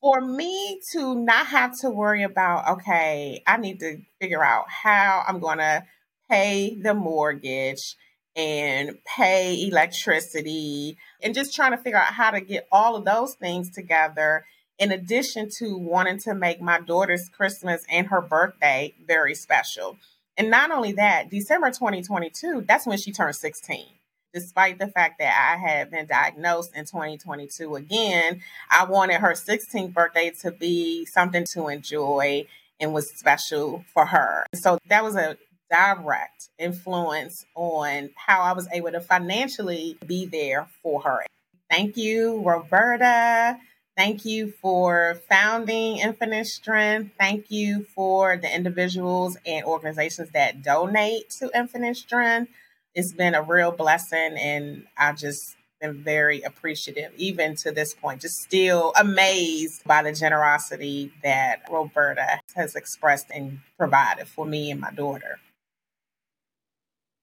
for 0.01 0.21
me 0.21 0.79
to 0.91 1.15
not 1.15 1.47
have 1.47 1.77
to 1.79 1.89
worry 1.89 2.23
about, 2.23 2.77
okay, 2.77 3.43
I 3.45 3.57
need 3.57 3.79
to 3.79 3.97
figure 4.21 4.43
out 4.43 4.65
how 4.69 5.23
I'm 5.27 5.39
going 5.39 5.57
to 5.57 5.83
pay 6.29 6.77
the 6.81 6.93
mortgage 6.93 7.95
and 8.35 8.97
pay 9.05 9.67
electricity 9.67 10.97
and 11.21 11.33
just 11.33 11.53
trying 11.53 11.71
to 11.71 11.77
figure 11.77 11.97
out 11.97 12.13
how 12.13 12.31
to 12.31 12.39
get 12.39 12.67
all 12.71 12.95
of 12.95 13.03
those 13.03 13.35
things 13.35 13.71
together 13.71 14.45
in 14.77 14.91
addition 14.91 15.49
to 15.57 15.77
wanting 15.77 16.19
to 16.19 16.33
make 16.33 16.61
my 16.61 16.79
daughter's 16.79 17.27
Christmas 17.29 17.83
and 17.91 18.07
her 18.07 18.21
birthday 18.21 18.93
very 19.05 19.35
special. 19.35 19.97
And 20.37 20.49
not 20.49 20.71
only 20.71 20.93
that, 20.93 21.29
December 21.29 21.67
2022, 21.67 22.63
that's 22.65 22.87
when 22.87 22.97
she 22.97 23.11
turned 23.11 23.35
16. 23.35 23.85
Despite 24.33 24.77
the 24.77 24.87
fact 24.87 25.19
that 25.19 25.33
I 25.33 25.57
had 25.57 25.89
been 25.89 26.05
diagnosed 26.05 26.75
in 26.75 26.85
2022 26.85 27.75
again, 27.75 28.41
I 28.69 28.85
wanted 28.85 29.21
her 29.21 29.31
16th 29.31 29.93
birthday 29.93 30.31
to 30.41 30.51
be 30.51 31.05
something 31.05 31.45
to 31.53 31.67
enjoy 31.67 32.45
and 32.79 32.93
was 32.93 33.09
special 33.09 33.83
for 33.93 34.05
her. 34.05 34.45
So 34.53 34.77
that 34.87 35.03
was 35.03 35.15
a 35.15 35.37
direct 35.71 36.49
influence 36.57 37.45
on 37.55 38.09
how 38.15 38.41
I 38.41 38.53
was 38.53 38.67
able 38.71 38.91
to 38.91 39.01
financially 39.01 39.97
be 40.05 40.25
there 40.25 40.67
for 40.81 41.01
her. 41.01 41.25
Thank 41.69 41.97
you, 41.97 42.41
Roberta. 42.43 43.59
Thank 43.95 44.25
you 44.25 44.53
for 44.61 45.19
founding 45.29 45.97
Infinite 45.97 46.47
Strength. 46.47 47.11
Thank 47.19 47.51
you 47.51 47.85
for 47.95 48.37
the 48.37 48.53
individuals 48.53 49.37
and 49.45 49.65
organizations 49.65 50.29
that 50.31 50.63
donate 50.63 51.29
to 51.39 51.51
Infinite 51.53 51.97
Strength. 51.97 52.51
It's 52.99 53.13
been 53.13 53.33
a 53.33 53.41
real 53.41 53.71
blessing, 53.71 54.35
and 54.37 54.83
I've 54.97 55.15
just 55.15 55.55
been 55.79 56.03
very 56.03 56.41
appreciative, 56.41 57.13
even 57.15 57.55
to 57.55 57.71
this 57.71 57.93
point, 57.93 58.19
just 58.19 58.39
still 58.39 58.91
amazed 58.99 59.85
by 59.85 60.03
the 60.03 60.11
generosity 60.11 61.13
that 61.23 61.61
Roberta 61.71 62.41
has 62.57 62.75
expressed 62.75 63.27
and 63.33 63.61
provided 63.77 64.27
for 64.27 64.45
me 64.45 64.69
and 64.69 64.81
my 64.81 64.91
daughter. 64.91 65.39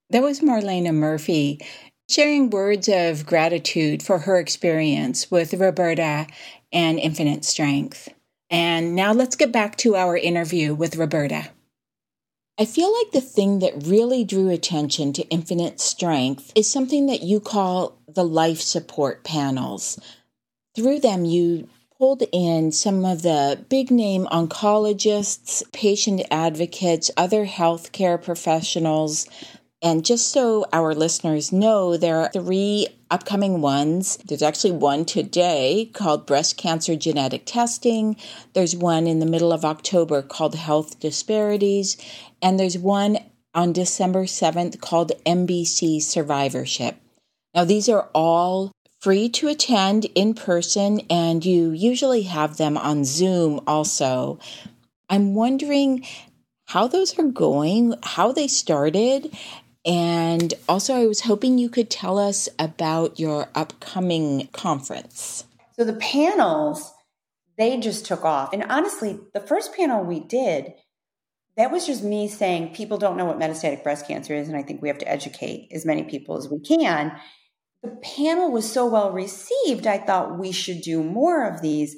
That 0.08 0.22
was 0.22 0.40
Marlena 0.40 0.94
Murphy 0.94 1.60
sharing 2.08 2.48
words 2.48 2.88
of 2.88 3.26
gratitude 3.26 4.02
for 4.02 4.20
her 4.20 4.38
experience 4.38 5.30
with 5.30 5.52
Roberta 5.52 6.26
and 6.72 6.98
Infinite 6.98 7.44
Strength. 7.44 8.08
And 8.48 8.94
now 8.94 9.12
let's 9.12 9.36
get 9.36 9.52
back 9.52 9.76
to 9.78 9.94
our 9.94 10.16
interview 10.16 10.74
with 10.74 10.96
Roberta. 10.96 11.50
I 12.58 12.64
feel 12.64 12.90
like 12.90 13.12
the 13.12 13.20
thing 13.20 13.58
that 13.58 13.86
really 13.86 14.24
drew 14.24 14.48
attention 14.48 15.12
to 15.14 15.28
Infinite 15.28 15.78
Strength 15.78 16.52
is 16.54 16.70
something 16.70 17.04
that 17.06 17.22
you 17.22 17.38
call 17.38 17.98
the 18.08 18.24
life 18.24 18.62
support 18.62 19.24
panels. 19.24 20.00
Through 20.74 21.00
them, 21.00 21.26
you 21.26 21.68
pulled 21.98 22.22
in 22.32 22.72
some 22.72 23.04
of 23.04 23.20
the 23.20 23.62
big 23.68 23.90
name 23.90 24.26
oncologists, 24.32 25.70
patient 25.72 26.22
advocates, 26.30 27.10
other 27.14 27.44
healthcare 27.44 28.22
professionals, 28.22 29.26
and 29.82 30.02
just 30.02 30.30
so 30.30 30.64
our 30.72 30.94
listeners 30.94 31.52
know, 31.52 31.98
there 31.98 32.20
are 32.20 32.30
three 32.32 32.88
upcoming 33.10 33.60
ones. 33.60 34.16
There's 34.18 34.42
actually 34.42 34.72
one 34.72 35.04
today 35.04 35.90
called 35.92 36.26
Breast 36.26 36.56
Cancer 36.56 36.96
Genetic 36.96 37.42
Testing. 37.46 38.16
There's 38.52 38.76
one 38.76 39.06
in 39.06 39.20
the 39.20 39.26
middle 39.26 39.52
of 39.52 39.64
October 39.64 40.22
called 40.22 40.54
Health 40.54 41.00
Disparities. 41.00 41.96
And 42.42 42.58
there's 42.58 42.78
one 42.78 43.18
on 43.54 43.72
December 43.72 44.24
7th 44.24 44.80
called 44.80 45.12
MBC 45.24 46.02
Survivorship. 46.02 46.96
Now, 47.54 47.64
these 47.64 47.88
are 47.88 48.08
all 48.14 48.72
free 49.00 49.28
to 49.30 49.48
attend 49.48 50.04
in 50.14 50.34
person, 50.34 51.00
and 51.08 51.44
you 51.44 51.70
usually 51.70 52.22
have 52.22 52.56
them 52.56 52.76
on 52.76 53.04
Zoom 53.04 53.60
also. 53.66 54.38
I'm 55.08 55.34
wondering 55.34 56.04
how 56.66 56.88
those 56.88 57.18
are 57.18 57.24
going, 57.24 57.94
how 58.02 58.32
they 58.32 58.48
started, 58.48 59.34
and 59.86 60.52
also, 60.68 60.96
I 60.96 61.06
was 61.06 61.20
hoping 61.20 61.58
you 61.58 61.68
could 61.68 61.90
tell 61.90 62.18
us 62.18 62.48
about 62.58 63.20
your 63.20 63.48
upcoming 63.54 64.48
conference. 64.52 65.44
So, 65.76 65.84
the 65.84 65.92
panels, 65.92 66.92
they 67.56 67.78
just 67.78 68.04
took 68.04 68.24
off. 68.24 68.52
And 68.52 68.64
honestly, 68.64 69.20
the 69.32 69.40
first 69.40 69.76
panel 69.76 70.02
we 70.02 70.18
did, 70.18 70.74
that 71.56 71.70
was 71.70 71.86
just 71.86 72.02
me 72.02 72.26
saying 72.26 72.74
people 72.74 72.98
don't 72.98 73.16
know 73.16 73.26
what 73.26 73.38
metastatic 73.38 73.84
breast 73.84 74.08
cancer 74.08 74.34
is, 74.34 74.48
and 74.48 74.56
I 74.56 74.62
think 74.64 74.82
we 74.82 74.88
have 74.88 74.98
to 74.98 75.08
educate 75.08 75.68
as 75.72 75.86
many 75.86 76.02
people 76.02 76.36
as 76.36 76.48
we 76.50 76.58
can. 76.58 77.12
The 77.84 77.96
panel 78.02 78.50
was 78.50 78.70
so 78.70 78.86
well 78.86 79.12
received, 79.12 79.86
I 79.86 79.98
thought 79.98 80.38
we 80.38 80.50
should 80.50 80.82
do 80.82 81.04
more 81.04 81.48
of 81.48 81.62
these. 81.62 81.96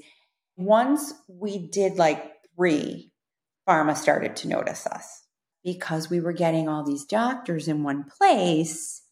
Once 0.58 1.14
we 1.26 1.68
did 1.68 1.96
like 1.96 2.22
three, 2.54 3.12
pharma 3.66 3.96
started 3.96 4.36
to 4.36 4.48
notice 4.48 4.86
us 4.86 5.22
because 5.64 6.08
we 6.08 6.20
were 6.20 6.32
getting 6.32 6.68
all 6.68 6.84
these 6.84 7.04
doctors 7.04 7.68
in 7.68 7.82
one 7.82 8.04
place 8.04 9.02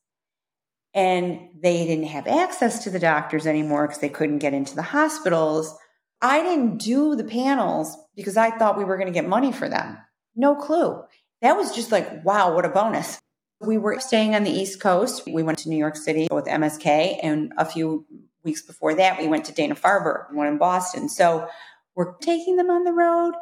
and 0.95 1.51
they 1.61 1.87
didn't 1.87 2.07
have 2.07 2.27
access 2.27 2.83
to 2.85 2.91
the 2.91 2.99
doctors 2.99 3.47
anymore 3.47 3.87
because 3.87 4.01
they 4.01 4.09
couldn't 4.09 4.39
get 4.39 4.55
into 4.55 4.75
the 4.75 4.83
hospitals. 4.83 5.77
I 6.23 6.43
didn't 6.43 6.79
do 6.79 7.15
the 7.15 7.25
panels 7.25 7.97
because 8.17 8.39
I 8.39 8.51
thought 8.51 8.79
we 8.79 8.85
were 8.85 8.97
going 8.97 9.09
to 9.09 9.13
get 9.13 9.29
money 9.29 9.53
for 9.53 9.69
them. 9.69 9.99
No 10.35 10.55
clue. 10.55 11.03
That 11.43 11.57
was 11.57 11.75
just 11.75 11.93
like, 11.93 12.25
wow, 12.25 12.55
what 12.55 12.65
a 12.65 12.71
bonus. 12.71 13.21
We 13.61 13.77
were 13.77 14.01
staying 14.01 14.35
on 14.35 14.45
the 14.45 14.51
East 14.51 14.81
Coast. 14.81 15.23
We 15.27 15.43
went 15.43 15.59
to 15.59 15.69
New 15.69 15.77
York 15.77 15.97
City 15.97 16.29
with 16.31 16.47
MSK, 16.47 17.19
and 17.23 17.53
a 17.59 17.65
few 17.65 18.07
weeks 18.43 18.63
before 18.63 18.95
that, 18.95 19.19
we 19.19 19.29
went 19.29 19.45
to 19.47 19.53
Dana 19.53 19.75
Farber, 19.75 20.33
one 20.33 20.47
in 20.47 20.57
Boston. 20.57 21.09
So 21.09 21.49
we're 21.95 22.15
taking 22.19 22.57
them 22.57 22.71
on 22.71 22.85
the 22.85 22.93
road 22.93 23.35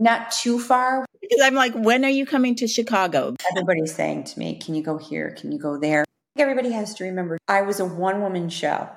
not 0.00 0.32
too 0.32 0.58
far. 0.58 1.04
Because 1.20 1.40
I'm 1.42 1.54
like, 1.54 1.74
when 1.74 2.04
are 2.04 2.10
you 2.10 2.26
coming 2.26 2.56
to 2.56 2.66
Chicago? 2.66 3.36
Everybody's 3.50 3.94
saying 3.94 4.24
to 4.24 4.38
me, 4.38 4.58
can 4.58 4.74
you 4.74 4.82
go 4.82 4.98
here? 4.98 5.36
Can 5.38 5.52
you 5.52 5.58
go 5.58 5.78
there? 5.78 6.04
Everybody 6.36 6.72
has 6.72 6.94
to 6.94 7.04
remember 7.04 7.38
I 7.46 7.62
was 7.62 7.78
a 7.80 7.84
one 7.84 8.22
woman 8.22 8.48
show 8.48 8.88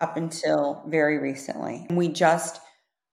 up 0.00 0.16
until 0.16 0.82
very 0.86 1.18
recently. 1.18 1.86
We 1.90 2.08
just 2.08 2.60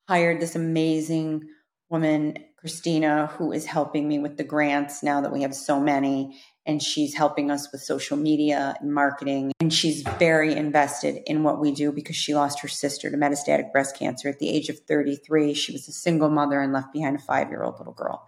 hired 0.10 0.42
this 0.42 0.56
amazing 0.56 1.44
woman, 1.90 2.38
Christina, 2.58 3.28
who 3.28 3.52
is 3.52 3.66
helping 3.66 4.08
me 4.08 4.20
with 4.20 4.38
the 4.38 4.44
grants 4.44 5.04
now 5.04 5.22
that 5.22 5.32
we 5.32 5.44
have 5.44 5.54
so 5.54 5.80
many 5.80 6.40
and 6.66 6.82
she's 6.82 7.14
helping 7.14 7.52
us 7.52 7.72
with 7.72 7.82
social 7.82 8.18
media 8.18 8.76
and 8.80 8.94
marketing. 8.94 9.52
And 9.60 9.72
she's 9.72 10.02
very 10.02 10.54
invested 10.54 11.22
in 11.28 11.44
what 11.44 11.60
we 11.60 11.72
do 11.72 11.92
because 11.92 12.16
she 12.16 12.34
lost 12.34 12.62
her 12.62 12.68
sister 12.68 13.12
to 13.12 13.18
metastatic 13.18 13.72
breast 13.72 13.98
cancer 13.98 14.30
at 14.30 14.40
the 14.40 14.50
age 14.50 14.70
of 14.70 14.80
33. 14.80 15.54
She 15.54 15.72
was 15.72 15.88
a 15.88 15.92
single 15.92 16.30
mother 16.30 16.60
and 16.60 16.74
left 16.74 16.92
behind 16.92 17.18
a 17.18 17.20
five 17.20 17.50
year 17.50 17.64
old 17.64 17.78
little 17.78 17.94
girl. 17.94 18.28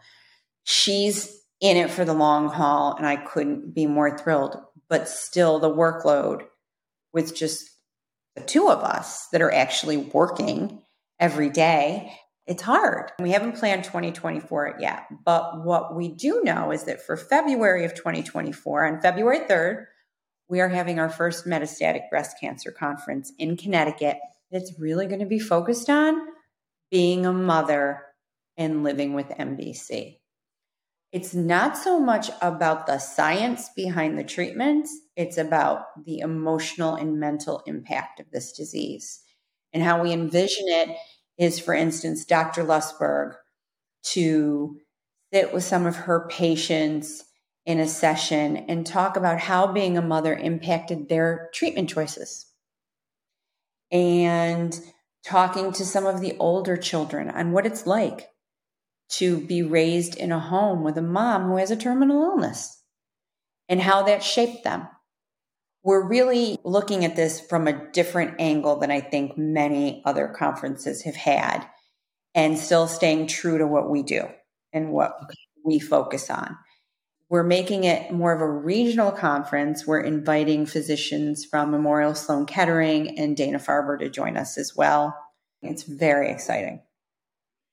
She's 0.63 1.41
in 1.59 1.77
it 1.77 1.89
for 1.89 2.05
the 2.05 2.13
long 2.13 2.49
haul, 2.49 2.93
and 2.95 3.07
I 3.07 3.15
couldn't 3.15 3.73
be 3.73 3.87
more 3.87 4.17
thrilled. 4.17 4.57
But 4.89 5.09
still, 5.09 5.59
the 5.59 5.73
workload 5.73 6.43
with 7.13 7.35
just 7.35 7.69
the 8.35 8.43
two 8.43 8.69
of 8.69 8.83
us 8.83 9.27
that 9.29 9.41
are 9.41 9.51
actually 9.51 9.97
working 9.97 10.83
every 11.19 11.49
day 11.49 12.13
it's 12.47 12.63
hard. 12.63 13.11
We 13.19 13.31
haven't 13.31 13.57
planned 13.57 13.83
2024 13.83 14.77
yet, 14.79 15.05
but 15.25 15.65
what 15.65 15.95
we 15.95 16.07
do 16.07 16.41
know 16.43 16.71
is 16.71 16.85
that 16.85 17.05
for 17.05 17.17
February 17.17 17.83
of 17.83 17.93
2024, 17.93 18.85
on 18.85 19.01
February 19.01 19.39
3rd, 19.39 19.85
we 20.47 20.61
are 20.61 20.69
having 20.69 20.97
our 20.97 21.09
first 21.09 21.45
metastatic 21.45 22.09
breast 22.09 22.37
cancer 22.39 22.71
conference 22.71 23.33
in 23.37 23.57
Connecticut. 23.57 24.17
It's 24.49 24.79
really 24.79 25.07
going 25.07 25.19
to 25.19 25.25
be 25.25 25.39
focused 25.39 25.89
on 25.89 26.21
being 26.89 27.25
a 27.25 27.33
mother 27.33 28.03
and 28.55 28.81
living 28.81 29.13
with 29.13 29.27
MBC. 29.27 30.19
It's 31.11 31.33
not 31.33 31.77
so 31.77 31.99
much 31.99 32.29
about 32.41 32.87
the 32.87 32.97
science 32.97 33.69
behind 33.75 34.17
the 34.17 34.23
treatments, 34.23 34.97
it's 35.17 35.37
about 35.37 35.83
the 36.05 36.19
emotional 36.19 36.95
and 36.95 37.19
mental 37.19 37.61
impact 37.65 38.21
of 38.21 38.31
this 38.31 38.53
disease 38.53 39.21
and 39.73 39.83
how 39.83 40.01
we 40.01 40.13
envision 40.13 40.65
it 40.67 40.97
is, 41.37 41.59
for 41.59 41.73
instance, 41.73 42.25
Dr. 42.25 42.63
Lustberg 42.63 43.35
to 44.11 44.77
sit 45.33 45.53
with 45.53 45.63
some 45.63 45.85
of 45.85 45.95
her 45.95 46.27
patients 46.29 47.23
in 47.65 47.79
a 47.79 47.87
session 47.87 48.57
and 48.57 48.85
talk 48.85 49.17
about 49.17 49.39
how 49.39 49.67
being 49.67 49.97
a 49.97 50.01
mother 50.01 50.35
impacted 50.35 51.09
their 51.09 51.49
treatment 51.53 51.89
choices. 51.89 52.45
And 53.91 54.77
talking 55.25 55.73
to 55.73 55.85
some 55.85 56.05
of 56.05 56.21
the 56.21 56.35
older 56.39 56.77
children 56.77 57.29
on 57.29 57.51
what 57.51 57.65
it's 57.65 57.85
like 57.85 58.29
to 59.09 59.39
be 59.39 59.63
raised 59.63 60.15
in 60.15 60.31
a 60.31 60.39
home 60.39 60.83
with 60.83 60.97
a 60.97 61.01
mom 61.01 61.43
who 61.43 61.57
has 61.57 61.71
a 61.71 61.75
terminal 61.75 62.23
illness 62.23 62.81
and 63.69 63.81
how 63.81 64.03
that 64.03 64.23
shaped 64.23 64.63
them 64.63 64.87
we're 65.87 66.05
really 66.05 66.59
looking 66.65 67.05
at 67.05 67.15
this 67.15 67.39
from 67.39 67.65
a 67.65 67.89
different 67.91 68.35
angle 68.39 68.75
than 68.75 68.91
I 68.91 68.99
think 68.99 69.37
many 69.37 70.01
other 70.03 70.27
conferences 70.27 71.03
have 71.03 71.15
had 71.15 71.65
and 72.35 72.59
still 72.59 72.89
staying 72.89 73.27
true 73.27 73.57
to 73.57 73.65
what 73.65 73.89
we 73.89 74.03
do 74.03 74.23
and 74.73 74.91
what 74.91 75.17
we 75.63 75.79
focus 75.79 76.29
on. 76.29 76.57
We're 77.29 77.43
making 77.43 77.85
it 77.85 78.11
more 78.11 78.33
of 78.33 78.41
a 78.41 78.51
regional 78.51 79.13
conference. 79.13 79.87
We're 79.87 80.01
inviting 80.01 80.65
physicians 80.65 81.45
from 81.45 81.71
Memorial 81.71 82.15
Sloan 82.15 82.45
Kettering 82.45 83.17
and 83.17 83.37
Dana 83.37 83.57
Farber 83.57 83.97
to 83.99 84.09
join 84.09 84.35
us 84.35 84.57
as 84.57 84.73
well. 84.75 85.15
It's 85.61 85.83
very 85.83 86.29
exciting. 86.29 86.81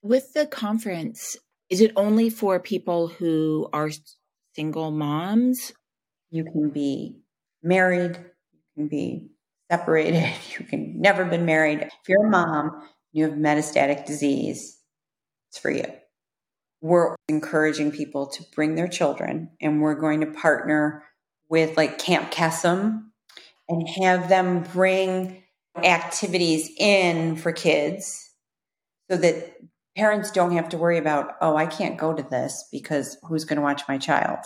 With 0.03 0.35
the 0.35 0.47
conference, 0.47 1.37
is 1.69 1.81
it 1.81 1.91
only 1.97 2.31
for 2.31 2.61
people 2.61 3.09
who 3.09 3.69
are 3.73 3.91
single 4.55 4.93
moms? 4.93 5.73
You 6.31 6.45
can 6.45 6.71
be 6.71 7.24
married, 7.65 8.19
you 8.53 8.61
can 8.77 8.89
be 8.89 9.31
separated, 9.71 10.33
you 10.59 10.65
can 10.65 11.01
never 11.01 11.25
been 11.25 11.45
married. 11.45 11.81
If 11.81 12.09
you're 12.09 12.27
a 12.27 12.31
mom, 12.31 12.87
you 13.13 13.25
have 13.25 13.35
metastatic 13.35 14.07
disease, 14.07 14.79
it's 15.51 15.59
for 15.59 15.71
you. 15.71 15.87
We're 16.81 17.17
encouraging 17.29 17.93
people 17.93 18.27
to 18.27 18.45
bring 18.55 18.75
their 18.75 18.89
children, 18.89 19.51
and 19.61 19.81
we're 19.81 19.95
going 19.95 20.21
to 20.21 20.27
partner 20.27 21.05
with 21.49 21.77
like 21.77 21.99
Camp 21.99 22.31
Kesem 22.31 23.05
and 23.69 23.89
have 24.03 24.29
them 24.29 24.65
bring 24.73 25.43
activities 25.83 26.71
in 26.79 27.37
for 27.37 27.53
kids 27.53 28.31
so 29.11 29.17
that 29.17 29.57
parents 29.97 30.31
don't 30.31 30.53
have 30.53 30.69
to 30.71 30.79
worry 30.79 30.99
about, 30.99 31.35
oh, 31.41 31.57
I 31.57 31.67
can't 31.67 31.99
go 31.99 32.13
to 32.13 32.23
this 32.23 32.69
because 32.73 33.17
who's 33.23 33.45
going 33.45 33.57
to 33.57 33.63
watch 33.63 33.83
my 33.89 33.99
child? 33.99 34.41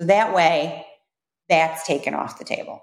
So 0.00 0.06
that 0.06 0.34
way, 0.34 0.86
that's 1.50 1.86
taken 1.86 2.14
off 2.14 2.38
the 2.38 2.44
table. 2.44 2.82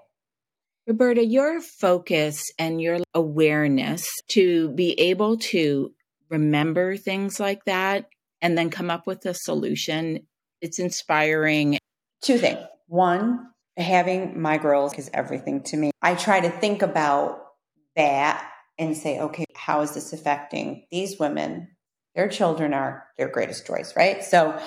Roberta, 0.86 1.24
your 1.24 1.60
focus 1.60 2.44
and 2.58 2.80
your 2.80 2.98
awareness 3.14 4.08
to 4.28 4.70
be 4.70 4.92
able 5.00 5.38
to 5.38 5.92
remember 6.30 6.96
things 6.96 7.40
like 7.40 7.64
that 7.64 8.08
and 8.40 8.56
then 8.56 8.70
come 8.70 8.90
up 8.90 9.06
with 9.06 9.26
a 9.26 9.34
solution, 9.34 10.20
it's 10.60 10.78
inspiring. 10.78 11.78
Two 12.22 12.38
things. 12.38 12.60
One, 12.86 13.50
having 13.76 14.40
my 14.40 14.58
girls 14.58 14.94
is 14.94 15.10
everything 15.12 15.62
to 15.64 15.76
me. 15.76 15.90
I 16.00 16.14
try 16.14 16.40
to 16.40 16.50
think 16.50 16.82
about 16.82 17.40
that 17.96 18.48
and 18.78 18.96
say, 18.96 19.18
okay, 19.20 19.44
how 19.56 19.80
is 19.80 19.94
this 19.94 20.12
affecting 20.12 20.86
these 20.90 21.18
women? 21.18 21.68
Their 22.18 22.28
children 22.28 22.74
are 22.74 23.04
their 23.16 23.28
greatest 23.28 23.64
joys, 23.64 23.94
right? 23.94 24.24
So 24.24 24.60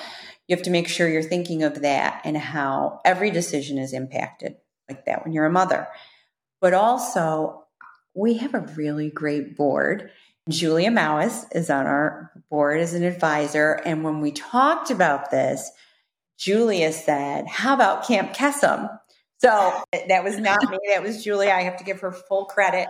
you 0.47 0.55
have 0.55 0.63
to 0.63 0.71
make 0.71 0.87
sure 0.87 1.09
you're 1.09 1.21
thinking 1.21 1.63
of 1.63 1.81
that 1.81 2.21
and 2.23 2.37
how 2.37 3.01
every 3.03 3.29
decision 3.29 3.77
is 3.77 3.91
impacted 3.91 4.55
like 4.87 5.03
that 5.03 5.25
when 5.25 5.33
you're 5.33 5.45
a 5.45 5.51
mother. 5.51 5.89
But 6.61 6.73
also, 6.73 7.65
we 8.13 8.37
have 8.37 8.53
a 8.53 8.61
really 8.77 9.09
great 9.09 9.57
board. 9.57 10.11
Julia 10.47 10.91
Maues 10.91 11.45
is 11.53 11.69
on 11.69 11.87
our 11.87 12.31
board 12.49 12.79
as 12.79 12.93
an 12.93 13.03
advisor. 13.03 13.81
And 13.83 14.05
when 14.05 14.21
we 14.21 14.31
talked 14.31 14.89
about 14.89 15.29
this, 15.29 15.69
Julia 16.39 16.93
said, 16.93 17.47
How 17.49 17.73
about 17.73 18.07
Camp 18.07 18.33
Kesem? 18.33 18.89
So 19.39 19.83
that 19.91 20.23
was 20.23 20.37
not 20.37 20.69
me, 20.69 20.79
that 20.87 21.03
was 21.03 21.21
Julia. 21.21 21.51
I 21.51 21.63
have 21.63 21.75
to 21.79 21.83
give 21.83 21.99
her 21.99 22.13
full 22.13 22.45
credit. 22.45 22.87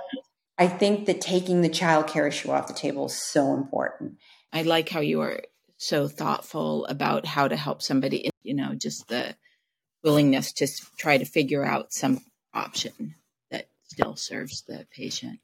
I 0.60 0.67
think 0.67 1.08
that 1.08 1.19
taking 1.19 1.62
the 1.62 1.69
child 1.69 2.06
care 2.06 2.28
issue 2.28 2.52
off 2.52 2.67
the 2.67 2.76
table 2.76 3.08
is 3.08 3.19
so 3.19 3.56
important. 3.56 4.19
I 4.53 4.63
like 4.63 4.89
how 4.89 4.99
you 4.99 5.21
are 5.21 5.41
so 5.77 6.07
thoughtful 6.07 6.85
about 6.85 7.25
how 7.25 7.47
to 7.47 7.55
help 7.55 7.81
somebody, 7.81 8.29
you 8.43 8.53
know, 8.53 8.75
just 8.75 9.07
the 9.07 9.35
willingness 10.03 10.51
to 10.53 10.67
try 10.97 11.17
to 11.17 11.25
figure 11.25 11.63
out 11.63 11.93
some 11.93 12.19
option 12.53 13.15
that 13.49 13.67
still 13.87 14.15
serves 14.15 14.63
the 14.63 14.85
patient. 14.91 15.39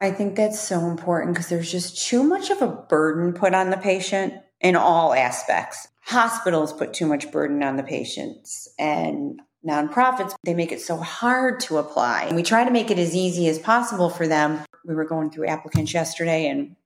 I 0.00 0.10
think 0.10 0.36
that's 0.36 0.60
so 0.60 0.88
important 0.88 1.34
because 1.34 1.48
there's 1.48 1.70
just 1.70 2.06
too 2.06 2.22
much 2.22 2.50
of 2.50 2.62
a 2.62 2.68
burden 2.68 3.32
put 3.32 3.54
on 3.54 3.70
the 3.70 3.76
patient 3.76 4.34
in 4.60 4.76
all 4.76 5.12
aspects. 5.14 5.88
Hospitals 6.02 6.72
put 6.72 6.94
too 6.94 7.06
much 7.06 7.30
burden 7.30 7.62
on 7.62 7.76
the 7.76 7.82
patients 7.82 8.68
and 8.78 9.40
nonprofits, 9.66 10.34
they 10.44 10.54
make 10.54 10.72
it 10.72 10.80
so 10.80 10.96
hard 10.96 11.60
to 11.60 11.78
apply. 11.78 12.32
We 12.34 12.42
try 12.42 12.64
to 12.64 12.70
make 12.70 12.90
it 12.90 12.98
as 12.98 13.14
easy 13.14 13.48
as 13.48 13.58
possible 13.58 14.08
for 14.08 14.26
them. 14.26 14.64
We 14.86 14.94
were 14.94 15.04
going 15.04 15.30
through 15.30 15.48
applicants 15.48 15.92
yesterday 15.92 16.48
and 16.48 16.76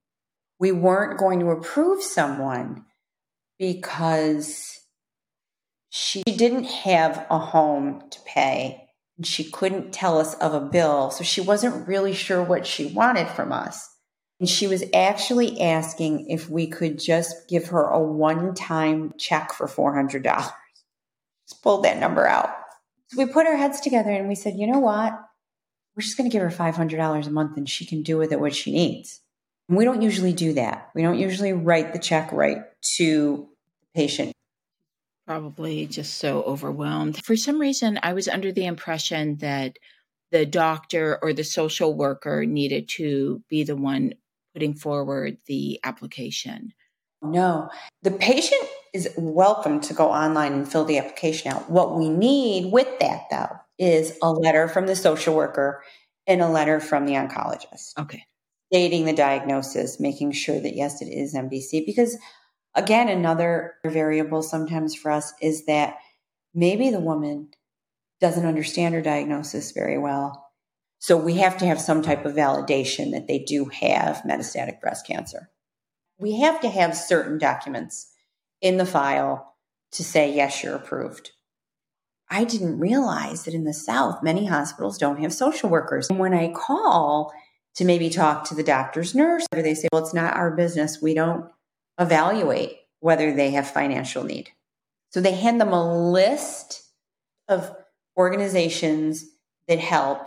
we 0.65 0.73
weren't 0.73 1.19
going 1.19 1.41
to 1.41 1.51
approve 1.51 2.03
someone 2.03 2.87
because 3.59 4.81
she 5.91 6.23
didn't 6.23 6.65
have 6.65 7.27
a 7.29 7.39
home 7.39 8.03
to 8.09 8.19
pay. 8.25 8.89
And 9.19 9.27
she 9.27 9.45
couldn't 9.45 9.93
tell 9.93 10.19
us 10.19 10.33
of 10.37 10.55
a 10.55 10.61
bill. 10.63 11.11
So 11.11 11.23
she 11.23 11.43
wasn't 11.43 11.87
really 11.87 12.15
sure 12.15 12.43
what 12.43 12.67
she 12.67 12.87
wanted 12.87 13.29
from 13.29 13.53
us. 13.53 13.87
And 14.41 14.49
she 14.49 14.67
was 14.67 14.83
actually 14.95 15.61
asking 15.61 16.31
if 16.31 16.49
we 16.49 16.67
could 16.67 16.99
just 16.99 17.47
give 17.47 17.67
her 17.67 17.85
a 17.85 18.01
one 18.01 18.55
time 18.55 19.13
check 19.19 19.53
for 19.53 19.67
$400. 19.67 20.23
Just 20.25 21.63
pulled 21.63 21.85
that 21.85 21.99
number 21.99 22.27
out. 22.27 22.49
So 23.09 23.23
we 23.23 23.31
put 23.31 23.47
our 23.47 23.57
heads 23.57 23.83
together 23.83 24.13
and 24.13 24.29
we 24.29 24.35
said, 24.35 24.55
you 24.57 24.67
know 24.67 24.79
what? 24.79 25.13
We're 25.95 26.01
just 26.01 26.17
going 26.17 26.31
to 26.31 26.33
give 26.33 26.41
her 26.41 26.49
$500 26.49 27.27
a 27.27 27.31
month 27.31 27.59
and 27.59 27.69
she 27.69 27.85
can 27.85 28.03
do 28.03 28.17
with 28.17 28.33
it 28.33 28.41
what 28.41 28.55
she 28.55 28.73
needs. 28.73 29.21
We 29.69 29.85
don't 29.85 30.03
usually 30.03 30.33
do 30.33 30.55
that. 30.55 30.91
We 30.95 31.03
don't 31.03 31.19
usually 31.19 31.53
write 31.53 31.93
the 31.93 31.99
check 31.99 32.33
right 32.33 32.63
to 32.97 33.49
the 33.81 33.87
patient. 33.95 34.33
Probably 35.27 35.87
just 35.87 36.19
so 36.19 36.43
overwhelmed. 36.43 37.25
For 37.25 37.35
some 37.35 37.59
reason, 37.59 37.99
I 38.03 38.13
was 38.13 38.29
under 38.29 38.53
the 38.53 38.67
impression 38.67 39.37
that 39.39 39.79
the 40.31 40.45
doctor 40.45 41.19
or 41.23 41.33
the 41.33 41.45
social 41.45 41.95
worker 41.95 42.45
needed 42.45 42.89
to 42.97 43.43
be 43.49 43.65
the 43.65 43.77
one 43.77 44.15
putting 44.53 44.75
forward 44.75 45.39
the 45.47 45.81
application. 45.83 46.75
No, 47.23 47.71
the 48.03 48.11
patient 48.11 48.63
is 48.93 49.09
welcome 49.17 49.81
to 49.81 49.95
go 49.95 50.11
online 50.11 50.53
and 50.53 50.71
fill 50.71 50.85
the 50.85 50.99
application 50.99 51.53
out. 51.53 51.71
What 51.71 51.97
we 51.97 52.11
need 52.11 52.71
with 52.71 52.99
that, 53.01 53.23
though, 53.31 53.57
is 53.79 54.19
a 54.23 54.31
letter 54.31 54.69
from 54.69 54.87
the 54.87 54.95
social 54.95 55.35
worker 55.35 55.83
and 56.27 56.43
a 56.43 56.49
letter 56.49 56.81
from 56.81 57.07
the 57.07 57.15
oncologist. 57.15 57.97
Okay. 57.99 58.25
Stating 58.75 59.05
the 59.05 59.13
diagnosis, 59.13 60.01
making 60.01 60.33
sure 60.33 60.59
that 60.59 60.75
yes, 60.75 61.01
it 61.01 61.07
is 61.07 61.33
MBC. 61.33 61.87
Because 61.87 62.19
again, 62.75 63.09
another 63.09 63.75
variable 63.87 64.43
sometimes 64.43 64.97
for 64.97 65.13
us 65.13 65.33
is 65.41 65.67
that 65.67 65.99
maybe 66.53 66.91
the 66.91 66.99
woman 66.99 67.51
doesn't 68.21 68.45
understand 68.45 68.97
her 68.97 69.01
diagnosis 69.01 69.71
very 69.71 69.97
well. 69.97 70.51
So 70.99 71.17
we 71.17 71.37
have 71.37 71.57
to 71.59 71.67
have 71.67 71.81
some 71.81 72.03
type 72.03 72.25
of 72.25 72.35
validation 72.35 73.13
that 73.13 73.29
they 73.29 73.39
do 73.39 73.67
have 73.67 74.25
metastatic 74.29 74.81
breast 74.81 75.07
cancer. 75.07 75.51
We 76.19 76.41
have 76.41 76.61
to 76.63 76.69
have 76.69 76.97
certain 76.97 77.39
documents 77.39 78.11
in 78.61 78.77
the 78.77 78.87
file 78.87 79.55
to 79.93 80.03
say, 80.03 80.35
yes, 80.35 80.65
you're 80.65 80.75
approved. 80.75 81.31
I 82.29 82.43
didn't 82.43 82.81
realize 82.81 83.45
that 83.45 83.55
in 83.55 83.63
the 83.63 83.73
South, 83.73 84.21
many 84.21 84.47
hospitals 84.47 84.99
don't 84.99 85.21
have 85.21 85.33
social 85.33 85.69
workers. 85.69 86.11
And 86.11 86.19
when 86.19 86.35
I 86.35 86.53
call 86.53 87.33
to 87.77 87.85
maybe 87.85 88.09
talk 88.09 88.45
to 88.45 88.55
the 88.55 88.63
doctor's 88.63 89.15
nurse, 89.15 89.47
or 89.53 89.63
they 89.63 89.75
say, 89.75 89.89
well, 89.93 90.03
it's 90.03 90.15
not 90.15 90.37
our 90.37 90.51
business. 90.51 91.03
We 91.03 91.15
don't 91.15 91.47
evaluate 91.99 92.79
whether 93.01 93.35
they 93.35 93.51
have 93.51 93.69
financial 93.69 94.25
need. 94.25 94.51
So 95.11 95.21
they 95.21 95.35
hand 95.35 95.61
them 95.61 95.73
a 95.73 96.11
list 96.11 96.83
of 97.49 97.75
organizations 98.17 99.27
that 99.69 99.79
help, 99.79 100.21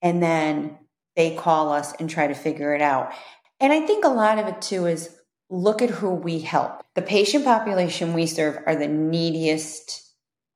and 0.00 0.22
then 0.22 0.78
they 1.16 1.34
call 1.34 1.72
us 1.72 1.92
and 1.98 2.08
try 2.08 2.26
to 2.26 2.34
figure 2.34 2.74
it 2.74 2.82
out. 2.82 3.12
And 3.60 3.72
I 3.72 3.80
think 3.86 4.04
a 4.04 4.08
lot 4.08 4.38
of 4.38 4.46
it 4.48 4.60
too 4.62 4.86
is 4.86 5.14
look 5.50 5.82
at 5.82 5.90
who 5.90 6.10
we 6.10 6.40
help. 6.40 6.82
The 6.94 7.02
patient 7.02 7.44
population 7.44 8.14
we 8.14 8.26
serve 8.26 8.58
are 8.66 8.74
the 8.74 8.88
neediest 8.88 10.02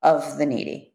of 0.01 0.37
the 0.37 0.45
needy. 0.45 0.93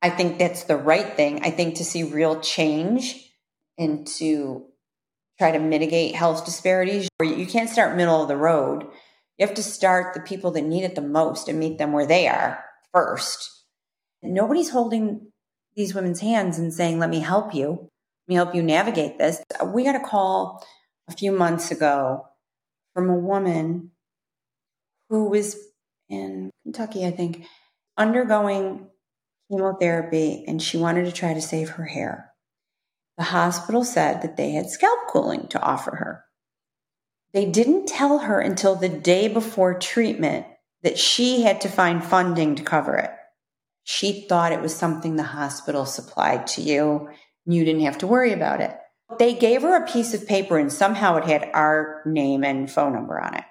I 0.00 0.10
think 0.10 0.38
that's 0.38 0.64
the 0.64 0.76
right 0.76 1.16
thing. 1.16 1.42
I 1.42 1.50
think 1.50 1.76
to 1.76 1.84
see 1.84 2.02
real 2.02 2.40
change 2.40 3.31
and 3.78 4.06
to 4.18 4.66
try 5.38 5.50
to 5.50 5.58
mitigate 5.58 6.14
health 6.14 6.44
disparities, 6.44 7.08
you 7.22 7.46
can't 7.46 7.70
start 7.70 7.96
middle 7.96 8.22
of 8.22 8.28
the 8.28 8.36
road. 8.36 8.86
You 9.38 9.46
have 9.46 9.54
to 9.56 9.62
start 9.62 10.14
the 10.14 10.20
people 10.20 10.50
that 10.52 10.62
need 10.62 10.84
it 10.84 10.94
the 10.94 11.00
most 11.00 11.48
and 11.48 11.58
meet 11.58 11.78
them 11.78 11.92
where 11.92 12.06
they 12.06 12.28
are 12.28 12.64
first. 12.92 13.64
Nobody's 14.22 14.70
holding 14.70 15.32
these 15.74 15.94
women's 15.94 16.20
hands 16.20 16.58
and 16.58 16.72
saying, 16.72 16.98
Let 16.98 17.10
me 17.10 17.20
help 17.20 17.54
you. 17.54 17.70
Let 17.70 18.28
me 18.28 18.34
help 18.34 18.54
you 18.54 18.62
navigate 18.62 19.18
this. 19.18 19.42
We 19.64 19.84
got 19.84 19.96
a 19.96 20.00
call 20.00 20.64
a 21.08 21.12
few 21.12 21.32
months 21.32 21.70
ago 21.70 22.26
from 22.94 23.10
a 23.10 23.18
woman 23.18 23.90
who 25.08 25.28
was 25.28 25.56
in 26.08 26.50
Kentucky, 26.62 27.04
I 27.04 27.10
think, 27.10 27.46
undergoing 27.96 28.86
chemotherapy 29.50 30.44
and 30.46 30.62
she 30.62 30.78
wanted 30.78 31.06
to 31.06 31.12
try 31.12 31.34
to 31.34 31.40
save 31.40 31.70
her 31.70 31.84
hair. 31.84 32.31
The 33.18 33.24
hospital 33.24 33.84
said 33.84 34.22
that 34.22 34.36
they 34.36 34.52
had 34.52 34.70
scalp 34.70 35.08
cooling 35.08 35.46
to 35.48 35.60
offer 35.60 35.96
her. 35.96 36.24
They 37.32 37.46
didn't 37.46 37.86
tell 37.86 38.18
her 38.18 38.40
until 38.40 38.74
the 38.74 38.88
day 38.88 39.28
before 39.28 39.78
treatment 39.78 40.46
that 40.82 40.98
she 40.98 41.42
had 41.42 41.60
to 41.62 41.68
find 41.68 42.04
funding 42.04 42.56
to 42.56 42.62
cover 42.62 42.96
it. 42.96 43.10
She 43.84 44.26
thought 44.28 44.52
it 44.52 44.60
was 44.60 44.74
something 44.74 45.16
the 45.16 45.22
hospital 45.22 45.86
supplied 45.86 46.46
to 46.48 46.62
you. 46.62 47.08
And 47.46 47.54
You 47.54 47.64
didn't 47.64 47.82
have 47.82 47.98
to 47.98 48.06
worry 48.06 48.32
about 48.32 48.60
it. 48.60 48.76
They 49.18 49.34
gave 49.34 49.62
her 49.62 49.76
a 49.76 49.86
piece 49.86 50.14
of 50.14 50.26
paper 50.26 50.58
and 50.58 50.72
somehow 50.72 51.16
it 51.16 51.24
had 51.24 51.50
our 51.54 52.02
name 52.06 52.44
and 52.44 52.70
phone 52.70 52.92
number 52.92 53.20
on 53.20 53.34
it. 53.34 53.44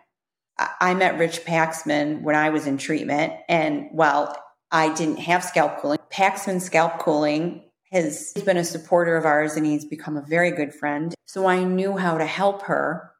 I 0.79 0.93
met 0.93 1.17
Rich 1.17 1.43
Paxman 1.45 2.21
when 2.21 2.35
I 2.35 2.49
was 2.49 2.67
in 2.67 2.77
treatment. 2.77 3.33
And 3.49 3.89
while 3.91 4.35
I 4.71 4.93
didn't 4.93 5.19
have 5.19 5.43
scalp 5.43 5.79
cooling, 5.79 5.99
Paxman 6.11 6.61
Scalp 6.61 6.99
Cooling 6.99 7.63
has 7.91 8.33
been 8.45 8.57
a 8.57 8.63
supporter 8.63 9.17
of 9.17 9.25
ours 9.25 9.55
and 9.55 9.65
he's 9.65 9.85
become 9.85 10.17
a 10.17 10.25
very 10.27 10.51
good 10.51 10.73
friend. 10.73 11.13
So 11.25 11.45
I 11.45 11.63
knew 11.63 11.97
how 11.97 12.17
to 12.17 12.25
help 12.25 12.63
her 12.63 13.11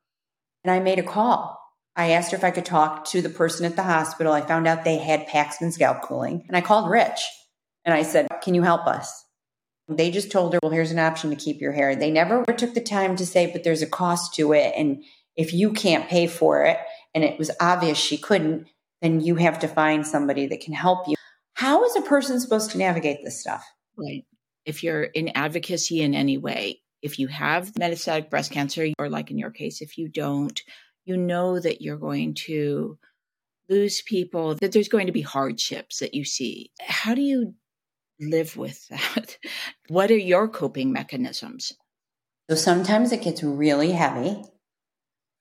and 0.63 0.71
I 0.71 0.79
made 0.79 0.99
a 0.99 1.03
call. 1.03 1.60
I 1.95 2.12
asked 2.12 2.31
her 2.31 2.38
if 2.38 2.43
I 2.43 2.51
could 2.51 2.65
talk 2.65 3.05
to 3.10 3.21
the 3.21 3.29
person 3.29 3.65
at 3.65 3.75
the 3.75 3.84
hospital. 3.84 4.31
I 4.31 4.41
found 4.41 4.67
out 4.67 4.84
they 4.84 4.97
had 4.97 5.27
Paxman 5.27 5.73
scalp 5.73 6.01
cooling 6.03 6.45
and 6.47 6.55
I 6.55 6.62
called 6.62 6.89
Rich 6.89 7.21
and 7.84 7.93
I 7.93 8.03
said, 8.03 8.27
Can 8.41 8.55
you 8.55 8.63
help 8.63 8.88
us? 8.88 9.25
They 9.89 10.10
just 10.10 10.31
told 10.31 10.53
her, 10.53 10.60
Well, 10.63 10.71
here's 10.71 10.91
an 10.91 10.99
option 10.99 11.31
to 11.31 11.36
keep 11.36 11.60
your 11.60 11.73
hair. 11.73 11.95
They 11.95 12.12
never 12.12 12.45
took 12.45 12.73
the 12.73 12.81
time 12.81 13.17
to 13.17 13.25
say, 13.25 13.51
But 13.51 13.65
there's 13.65 13.81
a 13.81 13.88
cost 13.88 14.36
to 14.36 14.53
it. 14.53 14.73
And 14.77 15.03
if 15.36 15.53
you 15.53 15.73
can't 15.73 16.07
pay 16.07 16.27
for 16.27 16.63
it, 16.63 16.77
and 17.13 17.25
it 17.25 17.38
was 17.38 17.51
obvious 17.60 17.97
she 17.97 18.17
couldn't, 18.17 18.67
then 19.01 19.19
you 19.19 19.36
have 19.36 19.60
to 19.60 19.67
find 19.67 20.07
somebody 20.07 20.47
that 20.47 20.62
can 20.62 20.73
help 20.73 21.10
you. 21.10 21.15
How 21.55 21.84
is 21.84 21.95
a 21.97 22.01
person 22.01 22.39
supposed 22.39 22.71
to 22.71 22.77
navigate 22.77 23.17
this 23.23 23.41
stuff? 23.41 23.65
Right 23.97 24.23
if 24.65 24.84
you're 24.84 25.04
in 25.04 25.30
advocacy 25.30 26.02
in 26.02 26.13
any 26.13 26.38
way, 26.38 26.82
if 27.02 27.17
you 27.19 27.28
have 27.28 27.74
metastatic 27.74 28.30
breast 28.30 28.52
cancer, 28.52 28.88
or 29.00 29.10
like 29.10 29.32
in 29.32 29.38
your 29.38 29.52
case, 29.52 29.82
if 29.82 29.97
you 29.97 30.08
don't, 30.08 30.62
you 31.06 31.17
know 31.17 31.60
that 31.60 31.82
you're 31.82 31.97
going 31.97 32.36
to 32.45 32.97
lose 33.69 34.02
people, 34.02 34.56
that 34.56 34.71
there's 34.71 34.89
going 34.89 35.08
to 35.08 35.13
be 35.13 35.21
hardships 35.21 36.00
that 36.00 36.13
you 36.13 36.24
see. 36.24 36.71
How 36.80 37.15
do 37.15 37.21
you 37.21 37.56
live 38.19 38.56
with 38.58 38.88
that? 38.89 39.38
What 39.88 40.12
are 40.12 40.17
your 40.17 40.47
coping 40.47 40.93
mechanisms? 40.93 41.74
So 42.50 42.56
sometimes 42.56 43.12
it 43.12 43.24
gets 43.24 43.43
really 43.43 43.91
heavy 43.91 44.43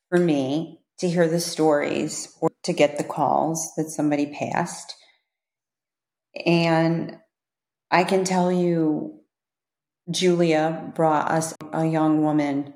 for 0.09 0.19
me 0.19 0.81
to 0.99 1.09
hear 1.09 1.29
the 1.29 1.41
stories 1.41 2.37
or 2.41 2.51
to 2.65 2.73
get 2.73 2.99
the 2.99 3.05
calls 3.05 3.73
that 3.77 3.91
somebody 3.91 4.27
passed. 4.27 4.95
And 6.47 7.17
I 7.91 8.05
can 8.05 8.25
tell 8.25 8.53
you, 8.53 9.21
Julia 10.11 10.93
brought 10.95 11.31
us 11.31 11.55
a 11.73 11.85
young 11.85 12.23
woman 12.23 12.75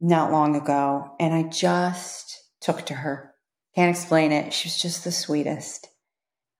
not 0.00 0.32
long 0.32 0.56
ago, 0.56 1.12
and 1.18 1.34
I 1.34 1.44
just 1.44 2.38
took 2.60 2.86
to 2.86 2.94
her. 2.94 3.34
Can't 3.74 3.90
explain 3.90 4.32
it. 4.32 4.52
She 4.52 4.68
was 4.68 4.80
just 4.80 5.04
the 5.04 5.12
sweetest. 5.12 5.88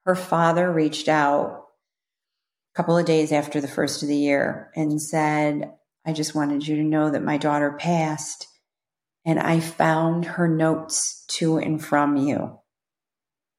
Her 0.07 0.15
father 0.15 0.73
reached 0.73 1.09
out 1.09 1.65
a 2.73 2.77
couple 2.77 2.97
of 2.97 3.07
days 3.07 3.33
after 3.33 3.61
the 3.61 3.69
first 3.69 4.03
of 4.03 4.09
the 4.09 4.17
year 4.17 4.71
and 4.75 5.01
said, 5.01 5.73
I 6.07 6.13
just 6.13 6.35
wanted 6.35 6.67
you 6.67 6.77
to 6.77 6.83
know 6.83 7.11
that 7.11 7.23
my 7.23 7.37
daughter 7.37 7.77
passed, 7.79 8.47
and 9.27 9.39
I 9.39 9.61
found 9.61 10.25
her 10.25 10.49
notes 10.49 11.25
to 11.33 11.59
and 11.59 11.83
from 11.85 12.17
you. 12.17 12.60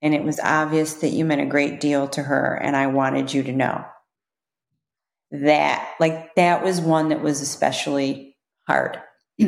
And 0.02 0.14
it 0.16 0.24
was 0.24 0.40
obvious 0.40 0.96
that 0.96 1.10
you 1.10 1.26
meant 1.26 1.42
a 1.42 1.46
great 1.46 1.80
deal 1.80 2.08
to 2.10 2.24
her, 2.24 2.56
and 2.56 2.76
I 2.76 2.88
wanted 2.88 3.34
you 3.34 3.44
to 3.44 3.52
know 3.52 3.86
that. 5.32 5.96
Like, 6.00 6.36
that 6.36 6.64
was 6.64 6.82
one 6.82 7.10
that 7.10 7.22
was 7.22 7.42
especially 7.42 8.36
hard. 8.68 9.00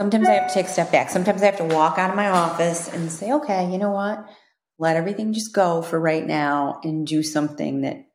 Sometimes 0.00 0.28
I 0.28 0.32
have 0.32 0.48
to 0.48 0.54
take 0.54 0.66
a 0.66 0.70
step 0.70 0.92
back. 0.92 1.10
Sometimes 1.10 1.42
I 1.42 1.46
have 1.46 1.58
to 1.58 1.74
walk 1.74 1.98
out 1.98 2.10
of 2.10 2.16
my 2.16 2.28
office 2.28 2.88
and 2.88 3.12
say, 3.12 3.32
okay, 3.32 3.70
you 3.70 3.76
know 3.78 3.90
what? 3.90 4.24
Let 4.78 4.96
everything 4.96 5.34
just 5.34 5.52
go 5.54 5.82
for 5.82 6.00
right 6.00 6.26
now 6.26 6.80
and 6.82 7.06
do 7.06 7.22
something 7.22 7.82
that 7.82 8.06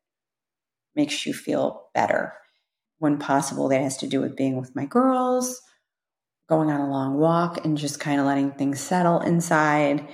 makes 0.95 1.26
you 1.26 1.34
feel 1.34 1.89
better. 1.93 2.34
When 2.98 3.19
possible, 3.19 3.69
that 3.69 3.82
has 3.82 3.98
to 3.98 4.08
do 4.08 4.19
with 4.19 4.36
being 4.36 4.60
with 4.60 4.76
my 4.76 4.86
girls, 4.86 5.62
going 6.50 6.71
on 6.71 6.80
a 6.80 6.89
long 6.89 7.19
walk, 7.19 7.63
and 7.63 7.78
just 7.78 8.00
kind 8.00 8.19
of 8.19 8.26
letting 8.26 8.52
things 8.52 8.80
settle 8.80 9.19
inside 9.19 10.08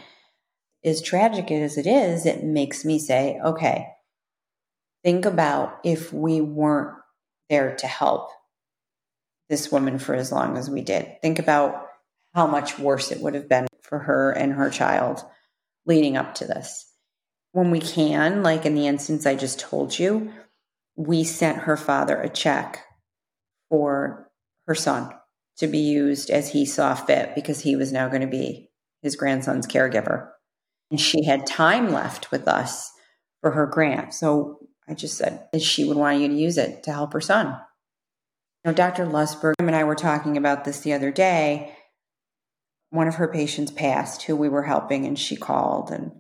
as 0.84 1.02
tragic 1.02 1.52
as 1.52 1.78
it 1.78 1.88
is, 1.88 2.26
it 2.26 2.44
makes 2.44 2.84
me 2.84 3.00
say, 3.00 3.40
okay, 3.44 3.88
think 5.04 5.26
about 5.26 5.80
if 5.84 6.12
we 6.12 6.42
weren't 6.42 6.98
there 7.50 7.76
to 7.76 7.88
help 7.88 8.30
this 9.50 9.72
woman 9.72 10.00
for 10.00 10.16
as 10.16 10.32
long 10.32 10.58
as 10.58 10.70
we 10.70 10.82
did. 10.82 11.22
Think 11.22 11.38
about 11.38 11.88
how 12.34 12.48
much 12.48 12.80
worse 12.80 13.12
it 13.12 13.22
would 13.22 13.36
have 13.36 13.50
been 13.50 13.68
for 13.82 14.00
her 14.00 14.32
and 14.32 14.54
her 14.54 14.70
child 14.70 15.24
leading 15.86 16.18
up 16.18 16.36
to 16.36 16.46
this. 16.46 16.88
When 17.52 17.70
we 17.70 17.82
can, 17.82 18.44
like 18.44 18.66
in 18.66 18.76
the 18.76 18.88
instance 18.88 19.26
I 19.26 19.36
just 19.36 19.60
told 19.60 19.98
you, 20.00 20.32
we 20.96 21.24
sent 21.24 21.60
her 21.60 21.76
father 21.76 22.20
a 22.20 22.30
check 22.30 22.84
for 23.70 24.30
her 24.68 24.76
son 24.76 25.12
to 25.58 25.68
be 25.68 25.80
used 25.80 26.30
as 26.30 26.50
he 26.50 26.66
saw 26.66 26.96
fit 26.96 27.36
because 27.36 27.60
he 27.60 27.76
was 27.76 27.92
now 27.92 28.08
going 28.08 28.22
to 28.22 28.28
be 28.28 28.70
his 29.02 29.16
grandson's 29.16 29.68
caregiver 29.68 30.30
and 30.92 31.00
she 31.00 31.24
had 31.24 31.48
time 31.48 31.92
left 31.92 32.30
with 32.30 32.48
us 32.48 32.92
for 33.40 33.52
her 33.52 33.66
grant. 33.66 34.14
So 34.14 34.60
I 34.88 34.94
just 34.94 35.18
said 35.18 35.48
that 35.52 35.62
she 35.62 35.86
would 35.86 35.98
want 35.98 36.20
you 36.20 36.28
to 36.28 36.34
use 36.34 36.58
it 36.58 36.84
to 36.84 36.92
help 36.92 37.14
her 37.14 37.22
son. 37.22 37.58
Know, 38.64 38.74
Dr. 38.74 39.06
Lustberg 39.06 39.54
and 39.60 39.76
I 39.76 39.86
were 39.86 39.96
talking 39.96 40.38
about 40.38 40.66
this 40.66 40.82
the 40.82 40.94
other 40.94 41.12
day. 41.12 41.74
One 42.92 43.08
of 43.08 43.16
her 43.16 43.28
patients 43.28 43.72
passed 43.72 44.24
who 44.24 44.36
we 44.36 44.50
were 44.50 44.64
helping, 44.64 45.06
and 45.06 45.18
she 45.18 45.36
called. 45.36 45.90
And 45.90 46.12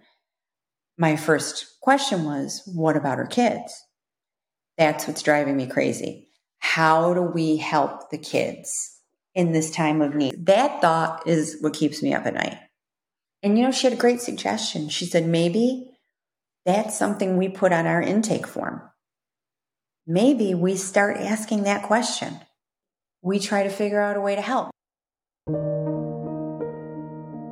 my 0.98 1.18
first 1.18 1.80
question 1.82 2.24
was, 2.24 2.64
What 2.66 2.96
about 2.96 3.20
her 3.20 3.28
kids? 3.28 3.80
That's 4.78 5.06
what's 5.06 5.22
driving 5.22 5.58
me 5.58 5.68
crazy. 5.68 6.30
How 6.60 7.14
do 7.14 7.22
we 7.22 7.58
help 7.58 8.10
the 8.10 8.18
kids 8.18 9.00
in 9.36 9.52
this 9.52 9.70
time 9.70 10.02
of 10.02 10.16
need? 10.16 10.46
That 10.46 10.82
thought 10.82 11.28
is 11.28 11.58
what 11.60 11.74
keeps 11.74 12.02
me 12.02 12.14
up 12.14 12.26
at 12.26 12.34
night. 12.34 12.58
And 13.43 13.58
you 13.58 13.63
know, 13.63 13.71
she 13.71 13.88
had 13.88 13.93
a 13.93 13.99
great 14.01 14.21
suggestion. 14.21 14.89
She 14.89 15.06
said, 15.06 15.25
maybe 15.25 15.89
that's 16.65 16.97
something 16.97 17.38
we 17.38 17.49
put 17.49 17.73
on 17.73 17.88
our 17.88 18.01
intake 18.01 18.45
form. 18.45 18.82
Maybe 20.06 20.54
we 20.54 20.75
start 20.75 21.17
asking 21.17 21.63
that 21.63 21.84
question. 21.84 22.39
We 23.23 23.39
try 23.39 23.63
to 23.63 23.69
figure 23.69 24.01
out 24.01 24.17
a 24.17 24.21
way 24.21 24.36
to 24.36 24.41
help. 24.41 24.71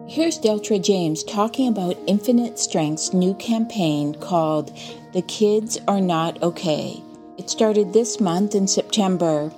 Here's 0.07 0.39
Deltra 0.39 0.83
James 0.83 1.23
talking 1.23 1.67
about 1.67 1.95
Infinite 2.07 2.57
Strength's 2.57 3.13
new 3.13 3.35
campaign 3.35 4.15
called 4.15 4.75
The 5.13 5.21
Kids 5.21 5.77
Are 5.87 6.01
Not 6.01 6.41
Okay. 6.41 7.01
It 7.37 7.49
started 7.49 7.93
this 7.93 8.19
month 8.19 8.55
in 8.55 8.67
September, 8.67 9.51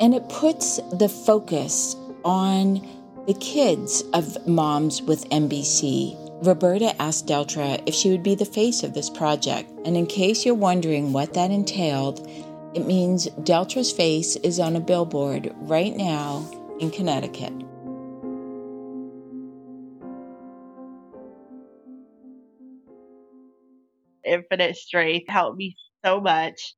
and 0.00 0.14
it 0.14 0.28
puts 0.30 0.78
the 0.92 1.10
focus 1.10 1.94
on 2.24 2.88
the 3.26 3.34
kids 3.34 4.02
of 4.14 4.48
Moms 4.48 5.00
with 5.00 5.28
MBC. 5.30 6.18
Roberta 6.44 7.00
asked 7.00 7.28
Deltra 7.28 7.80
if 7.86 7.94
she 7.94 8.10
would 8.10 8.24
be 8.24 8.34
the 8.34 8.44
face 8.44 8.82
of 8.82 8.94
this 8.94 9.08
project, 9.08 9.70
and 9.84 9.96
in 9.96 10.06
case 10.06 10.44
you're 10.44 10.56
wondering 10.56 11.12
what 11.12 11.34
that 11.34 11.52
entailed, 11.52 12.28
it 12.74 12.84
means 12.84 13.28
Deltra's 13.44 13.92
face 13.92 14.34
is 14.36 14.58
on 14.58 14.74
a 14.74 14.80
billboard 14.80 15.54
right 15.58 15.96
now 15.96 16.50
in 16.80 16.90
Connecticut. 16.90 17.52
Infinite 24.24 24.76
Strength 24.76 25.28
helped 25.28 25.58
me 25.58 25.76
so 26.04 26.20
much 26.20 26.74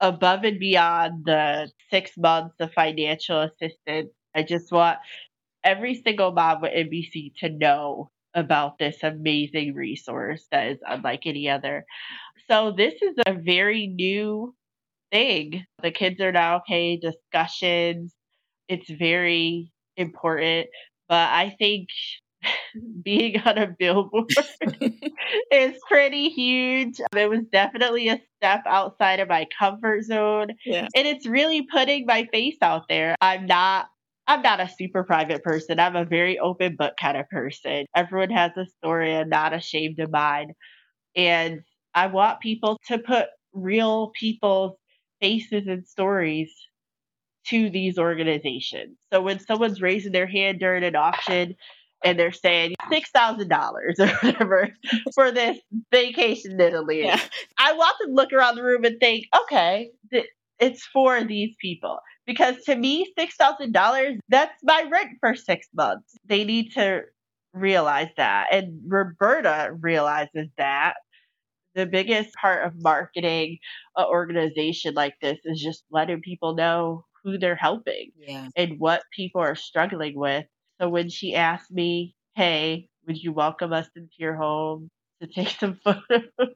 above 0.00 0.44
and 0.44 0.58
beyond 0.58 1.24
the 1.24 1.70
six 1.90 2.10
months 2.18 2.56
of 2.60 2.72
financial 2.72 3.40
assistance. 3.40 4.10
I 4.34 4.42
just 4.42 4.70
want 4.70 4.98
every 5.68 6.00
single 6.02 6.32
mom 6.32 6.62
with 6.62 6.72
MBC 6.72 7.34
to 7.40 7.50
know 7.50 8.10
about 8.34 8.78
this 8.78 8.96
amazing 9.02 9.74
resource 9.74 10.46
that 10.50 10.68
is 10.68 10.78
unlike 10.86 11.26
any 11.26 11.48
other. 11.48 11.84
So, 12.50 12.72
this 12.76 12.94
is 13.02 13.16
a 13.26 13.34
very 13.34 13.86
new 13.86 14.54
thing. 15.12 15.64
The 15.82 15.90
kids 15.90 16.20
are 16.20 16.32
now 16.32 16.58
okay, 16.58 16.96
discussions. 16.96 18.14
It's 18.68 18.88
very 18.90 19.70
important. 19.96 20.68
But 21.08 21.30
I 21.30 21.54
think 21.58 21.88
being 23.02 23.40
on 23.40 23.58
a 23.58 23.66
billboard 23.66 24.30
is 25.52 25.74
pretty 25.88 26.30
huge. 26.30 27.00
It 27.14 27.28
was 27.28 27.44
definitely 27.52 28.08
a 28.08 28.20
step 28.36 28.62
outside 28.66 29.20
of 29.20 29.28
my 29.28 29.46
comfort 29.58 30.04
zone. 30.04 30.48
Yeah. 30.64 30.88
And 30.94 31.06
it's 31.06 31.26
really 31.26 31.66
putting 31.70 32.06
my 32.06 32.26
face 32.32 32.58
out 32.62 32.84
there. 32.88 33.16
I'm 33.20 33.46
not 33.46 33.88
I'm 34.28 34.42
not 34.42 34.60
a 34.60 34.68
super 34.68 35.04
private 35.04 35.42
person. 35.42 35.80
I'm 35.80 35.96
a 35.96 36.04
very 36.04 36.38
open 36.38 36.76
book 36.76 36.94
kind 37.00 37.16
of 37.16 37.28
person. 37.30 37.86
Everyone 37.96 38.30
has 38.30 38.52
a 38.58 38.66
story. 38.66 39.16
I'm 39.16 39.30
not 39.30 39.54
ashamed 39.54 39.98
of 40.00 40.12
mine. 40.12 40.52
And 41.16 41.62
I 41.94 42.08
want 42.08 42.40
people 42.40 42.78
to 42.88 42.98
put 42.98 43.26
real 43.54 44.12
people's 44.20 44.76
faces 45.20 45.66
and 45.66 45.86
stories 45.86 46.52
to 47.48 47.70
these 47.70 47.98
organizations. 47.98 48.98
So 49.10 49.22
when 49.22 49.40
someone's 49.40 49.80
raising 49.80 50.12
their 50.12 50.26
hand 50.26 50.60
during 50.60 50.84
an 50.84 50.94
auction 50.94 51.54
and 52.04 52.18
they're 52.18 52.30
saying 52.30 52.74
six 52.90 53.10
thousand 53.10 53.48
dollars 53.48 53.98
or 53.98 54.08
whatever 54.08 54.68
for 55.14 55.32
this 55.32 55.58
vacation 55.90 56.52
in 56.52 56.60
Italy, 56.60 57.04
yeah. 57.04 57.18
I 57.58 57.72
want 57.72 57.96
them 57.98 58.10
to 58.10 58.14
look 58.14 58.34
around 58.34 58.56
the 58.56 58.62
room 58.62 58.84
and 58.84 59.00
think, 59.00 59.24
okay, 59.44 59.90
th- 60.12 60.28
it's 60.60 60.84
for 60.92 61.24
these 61.24 61.54
people. 61.60 61.98
Because 62.28 62.62
to 62.66 62.76
me, 62.76 63.10
$6,000, 63.18 64.18
that's 64.28 64.52
my 64.62 64.84
rent 64.92 65.12
for 65.18 65.34
six 65.34 65.66
months. 65.74 66.14
They 66.26 66.44
need 66.44 66.72
to 66.74 67.02
realize 67.54 68.10
that. 68.18 68.48
And 68.52 68.82
Roberta 68.86 69.70
realizes 69.80 70.48
that. 70.58 70.94
The 71.74 71.86
biggest 71.86 72.34
part 72.34 72.66
of 72.66 72.74
marketing 72.82 73.58
an 73.96 74.06
organization 74.06 74.94
like 74.94 75.14
this 75.22 75.38
is 75.44 75.60
just 75.62 75.84
letting 75.90 76.20
people 76.22 76.54
know 76.54 77.04
who 77.24 77.38
they're 77.38 77.56
helping 77.56 78.10
Yeah. 78.16 78.48
and 78.56 78.78
what 78.80 79.02
people 79.14 79.40
are 79.40 79.54
struggling 79.54 80.16
with. 80.18 80.44
So 80.80 80.88
when 80.88 81.08
she 81.08 81.34
asked 81.34 81.70
me, 81.70 82.14
Hey, 82.34 82.88
would 83.06 83.16
you 83.22 83.32
welcome 83.32 83.72
us 83.72 83.88
into 83.96 84.12
your 84.18 84.34
home 84.36 84.90
to 85.22 85.28
take 85.28 85.50
some 85.50 85.78
photos? 85.84 86.54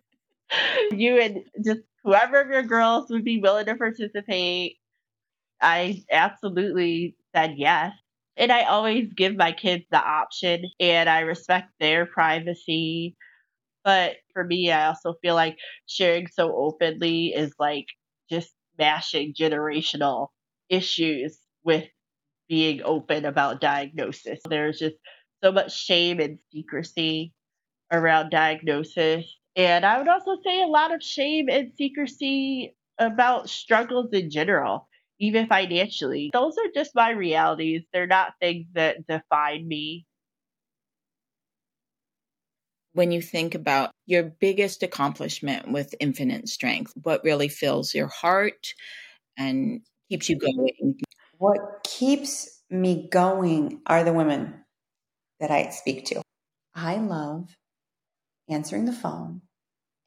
you 0.93 1.21
and 1.21 1.39
just 1.65 1.81
whoever 2.05 2.41
of 2.41 2.51
your 2.51 2.63
girls 2.63 3.11
would 3.11 3.25
be 3.25 3.39
willing 3.41 3.67
to 3.67 3.77
participate. 3.77 4.77
I 5.63 6.05
absolutely 6.11 7.17
said 7.35 7.55
yes. 7.57 7.95
And 8.37 8.53
I 8.53 8.65
always 8.65 9.13
give 9.15 9.37
my 9.37 9.53
kids 9.53 9.85
the 9.91 9.99
option 10.03 10.65
and 10.81 11.09
I 11.09 11.21
respect 11.21 11.71
their 11.81 12.07
privacy. 12.07 13.17
But 13.85 14.17
for 14.33 14.45
me, 14.45 14.71
I 14.73 14.87
also 14.89 15.15
feel 15.23 15.35
like 15.35 15.59
sharing 15.87 16.29
so 16.29 16.55
openly 16.57 17.29
is 17.29 17.55
like 17.59 17.87
just 18.31 18.53
mashing 18.79 19.35
generational 19.35 20.29
issues 20.69 21.39
with 21.65 21.87
being 22.49 22.83
open 22.85 23.25
about 23.25 23.61
diagnosis. 23.61 24.41
There's 24.49 24.79
just 24.79 24.97
so 25.43 25.53
much 25.53 25.77
shame 25.77 26.21
and 26.21 26.39
secrecy 26.53 27.35
around 27.93 28.31
diagnosis. 28.31 29.27
And 29.57 29.85
I 29.85 29.99
would 29.99 30.09
also 30.09 30.37
say 30.45 30.63
a 30.63 30.67
lot 30.67 30.95
of 30.95 31.03
shame 31.03 31.49
and 31.49 31.73
secrecy 31.77 32.77
about 32.99 33.51
struggles 33.51 34.13
in 34.13 34.31
general, 34.31 34.89
even 35.19 35.47
financially. 35.47 36.31
Those 36.33 36.57
are 36.59 36.71
just 36.75 36.95
my 36.95 37.11
realities. 37.11 37.83
They're 37.93 38.07
not 38.07 38.35
things 38.41 38.67
that 38.75 39.07
define 39.07 39.67
me. 39.67 40.07
When 42.95 43.11
you 43.11 43.23
think 43.23 43.55
about 43.55 43.91
your 44.07 44.23
biggest 44.23 44.83
accomplishment 44.83 45.71
with 45.73 45.95
infinite 45.99 46.49
strength, 46.49 46.93
what 47.03 47.25
really 47.25 47.49
fills 47.49 47.95
your 47.95 48.09
heart 48.09 48.75
and 49.39 49.81
keeps 50.11 50.29
you 50.29 50.39
going? 50.39 50.99
What 51.39 51.83
keeps 51.85 52.63
me 52.71 53.09
going 53.11 53.81
are 53.87 54.05
the 54.05 54.13
women 54.13 54.63
that 55.41 55.51
I 55.51 55.71
speak 55.71 56.07
to. 56.07 56.23
I 56.75 56.97
love 56.97 57.57
answering 58.49 58.87
the 58.87 58.93
phone 58.93 59.43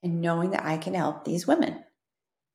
and 0.02 0.22
knowing 0.22 0.52
that 0.52 0.66
I 0.66 0.78
can 0.78 0.94
help 0.94 1.26
these 1.26 1.46
women. 1.46 1.84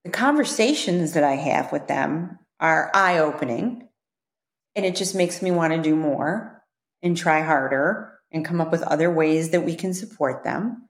The 0.04 0.10
conversations 0.10 1.12
that 1.12 1.24
I 1.24 1.34
have 1.34 1.72
with 1.72 1.86
them 1.86 2.38
are 2.58 2.90
eye 2.94 3.18
opening, 3.18 3.88
and 4.74 4.86
it 4.86 4.96
just 4.96 5.14
makes 5.14 5.42
me 5.42 5.50
want 5.50 5.72
to 5.72 5.82
do 5.82 5.94
more 5.94 6.62
and 7.02 7.16
try 7.16 7.42
harder 7.42 8.18
and 8.32 8.44
come 8.44 8.60
up 8.60 8.70
with 8.70 8.82
other 8.82 9.12
ways 9.12 9.50
that 9.50 9.64
we 9.64 9.74
can 9.74 9.92
support 9.92 10.44
them. 10.44 10.88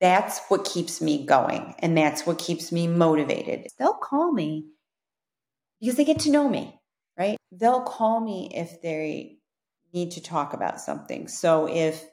That's 0.00 0.40
what 0.48 0.64
keeps 0.64 1.00
me 1.00 1.26
going, 1.26 1.74
and 1.80 1.96
that's 1.96 2.26
what 2.26 2.38
keeps 2.38 2.72
me 2.72 2.86
motivated. 2.86 3.66
They'll 3.78 3.94
call 3.94 4.32
me 4.32 4.66
because 5.80 5.96
they 5.96 6.04
get 6.04 6.20
to 6.20 6.30
know 6.30 6.48
me, 6.48 6.80
right? 7.16 7.36
They'll 7.52 7.82
call 7.82 8.20
me 8.20 8.50
if 8.54 8.80
they 8.82 9.38
need 9.92 10.12
to 10.12 10.22
talk 10.22 10.54
about 10.54 10.80
something. 10.80 11.28
So 11.28 11.68
if 11.68 12.04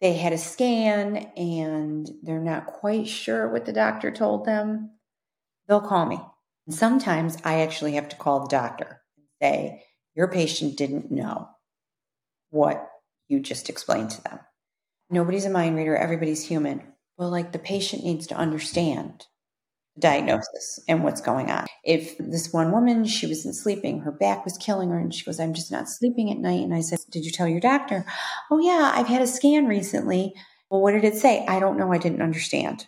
they 0.00 0.14
had 0.14 0.32
a 0.32 0.38
scan 0.38 1.16
and 1.36 2.08
they're 2.22 2.38
not 2.40 2.66
quite 2.66 3.08
sure 3.08 3.48
what 3.48 3.64
the 3.64 3.72
doctor 3.72 4.10
told 4.10 4.44
them, 4.44 4.90
they'll 5.68 5.80
call 5.80 6.06
me. 6.06 6.20
And 6.66 6.74
sometimes 6.74 7.38
I 7.44 7.60
actually 7.60 7.92
have 7.92 8.08
to 8.10 8.16
call 8.16 8.40
the 8.40 8.48
doctor 8.48 9.02
and 9.16 9.26
say, 9.40 9.82
Your 10.14 10.28
patient 10.28 10.76
didn't 10.76 11.10
know 11.10 11.48
what 12.50 12.88
you 13.28 13.40
just 13.40 13.68
explained 13.68 14.10
to 14.10 14.22
them. 14.22 14.40
Nobody's 15.10 15.44
a 15.44 15.50
mind 15.50 15.76
reader, 15.76 15.96
everybody's 15.96 16.44
human. 16.44 16.82
Well, 17.16 17.30
like 17.30 17.52
the 17.52 17.58
patient 17.58 18.04
needs 18.04 18.26
to 18.28 18.36
understand 18.36 19.26
the 19.94 20.00
diagnosis 20.00 20.80
and 20.88 21.02
what's 21.02 21.20
going 21.20 21.50
on. 21.50 21.66
If 21.84 22.18
this 22.18 22.52
one 22.52 22.72
woman, 22.72 23.04
she 23.04 23.26
wasn't 23.26 23.54
sleeping, 23.54 24.00
her 24.00 24.12
back 24.12 24.44
was 24.44 24.58
killing 24.58 24.90
her, 24.90 24.98
and 24.98 25.14
she 25.14 25.24
goes, 25.24 25.40
I'm 25.40 25.54
just 25.54 25.72
not 25.72 25.88
sleeping 25.88 26.30
at 26.30 26.38
night. 26.38 26.62
And 26.62 26.74
I 26.74 26.80
said, 26.80 26.98
Did 27.10 27.24
you 27.24 27.30
tell 27.30 27.48
your 27.48 27.60
doctor? 27.60 28.04
Oh, 28.50 28.58
yeah, 28.58 28.92
I've 28.94 29.06
had 29.06 29.22
a 29.22 29.26
scan 29.26 29.66
recently. 29.66 30.34
Well, 30.70 30.82
what 30.82 30.92
did 30.92 31.04
it 31.04 31.14
say? 31.16 31.46
I 31.46 31.60
don't 31.60 31.78
know. 31.78 31.92
I 31.92 31.98
didn't 31.98 32.22
understand. 32.22 32.86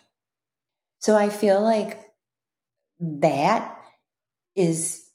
So 0.99 1.15
I 1.15 1.29
feel 1.29 1.61
like 1.61 2.08
that 2.99 3.77
is 4.55 5.09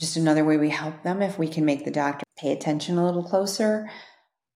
just 0.00 0.16
another 0.16 0.44
way 0.44 0.56
we 0.56 0.70
help 0.70 1.02
them 1.02 1.22
if 1.22 1.38
we 1.38 1.48
can 1.48 1.64
make 1.64 1.84
the 1.84 1.90
doctor 1.90 2.24
pay 2.38 2.52
attention 2.52 2.98
a 2.98 3.04
little 3.04 3.22
closer. 3.22 3.90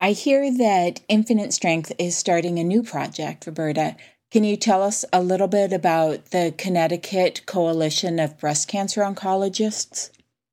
I 0.01 0.13
hear 0.13 0.53
that 0.59 1.01
Infinite 1.09 1.53
Strength 1.53 1.93
is 1.99 2.17
starting 2.17 2.59
a 2.59 2.65
new 2.65 2.83
project, 2.83 3.47
Roberta. 3.47 3.97
Can 4.31 4.45
you 4.45 4.57
tell 4.57 4.83
us 4.83 5.05
a 5.13 5.23
little 5.23 5.49
bit 5.49 5.73
about 5.73 6.27
the 6.27 6.55
Connecticut 6.57 7.47
Coalition 7.47 8.21
of 8.21 8.39
Breast 8.39 8.69
Cancer 8.69 9.01
Oncologists? 9.01 10.11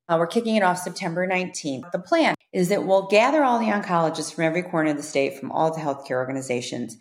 Uh, 0.08 0.16
we're 0.18 0.26
kicking 0.26 0.56
it 0.56 0.62
off 0.62 0.78
September 0.78 1.28
19th. 1.28 1.90
The 1.92 1.98
plan 1.98 2.34
is 2.52 2.68
that 2.70 2.86
we'll 2.86 3.06
gather 3.08 3.44
all 3.44 3.58
the 3.58 3.66
oncologists 3.66 4.32
from 4.32 4.44
every 4.44 4.62
corner 4.62 4.90
of 4.90 4.96
the 4.96 5.02
state, 5.02 5.38
from 5.38 5.52
all 5.52 5.74
the 5.74 5.80
healthcare 5.80 6.16
organizations, 6.16 6.96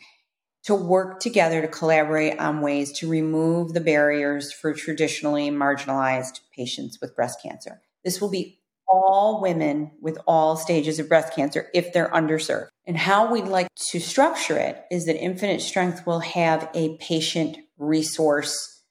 to 0.66 0.74
work 0.74 1.20
together 1.20 1.62
to 1.62 1.68
collaborate 1.68 2.40
on 2.40 2.62
ways 2.62 2.92
to 2.92 3.08
remove 3.08 3.74
the 3.74 3.82
barriers 3.82 4.52
for 4.52 4.74
traditionally 4.74 5.52
marginalized 5.52 6.40
patients 6.56 7.00
with 7.00 7.16
breast 7.16 7.40
cancer. 7.42 7.82
This 8.04 8.20
will 8.20 8.32
be 8.32 8.60
all 8.88 9.42
women 9.42 9.92
with 10.02 10.18
all 10.28 10.58
stages 10.58 11.00
of 11.00 11.08
breast 11.08 11.36
cancer 11.36 11.68
if 11.74 11.94
they're 11.94 12.10
underserved. 12.10 12.68
And 12.86 12.98
how 12.98 13.32
we'd 13.32 13.46
like 13.46 13.68
to 13.92 14.00
structure 14.00 14.58
it 14.58 14.84
is 14.92 15.06
that 15.06 15.22
Infinite 15.22 15.62
Strength 15.62 16.06
will 16.06 16.20
have 16.20 16.70
a 16.74 16.98
patient 16.98 17.58
resource. 17.78 18.84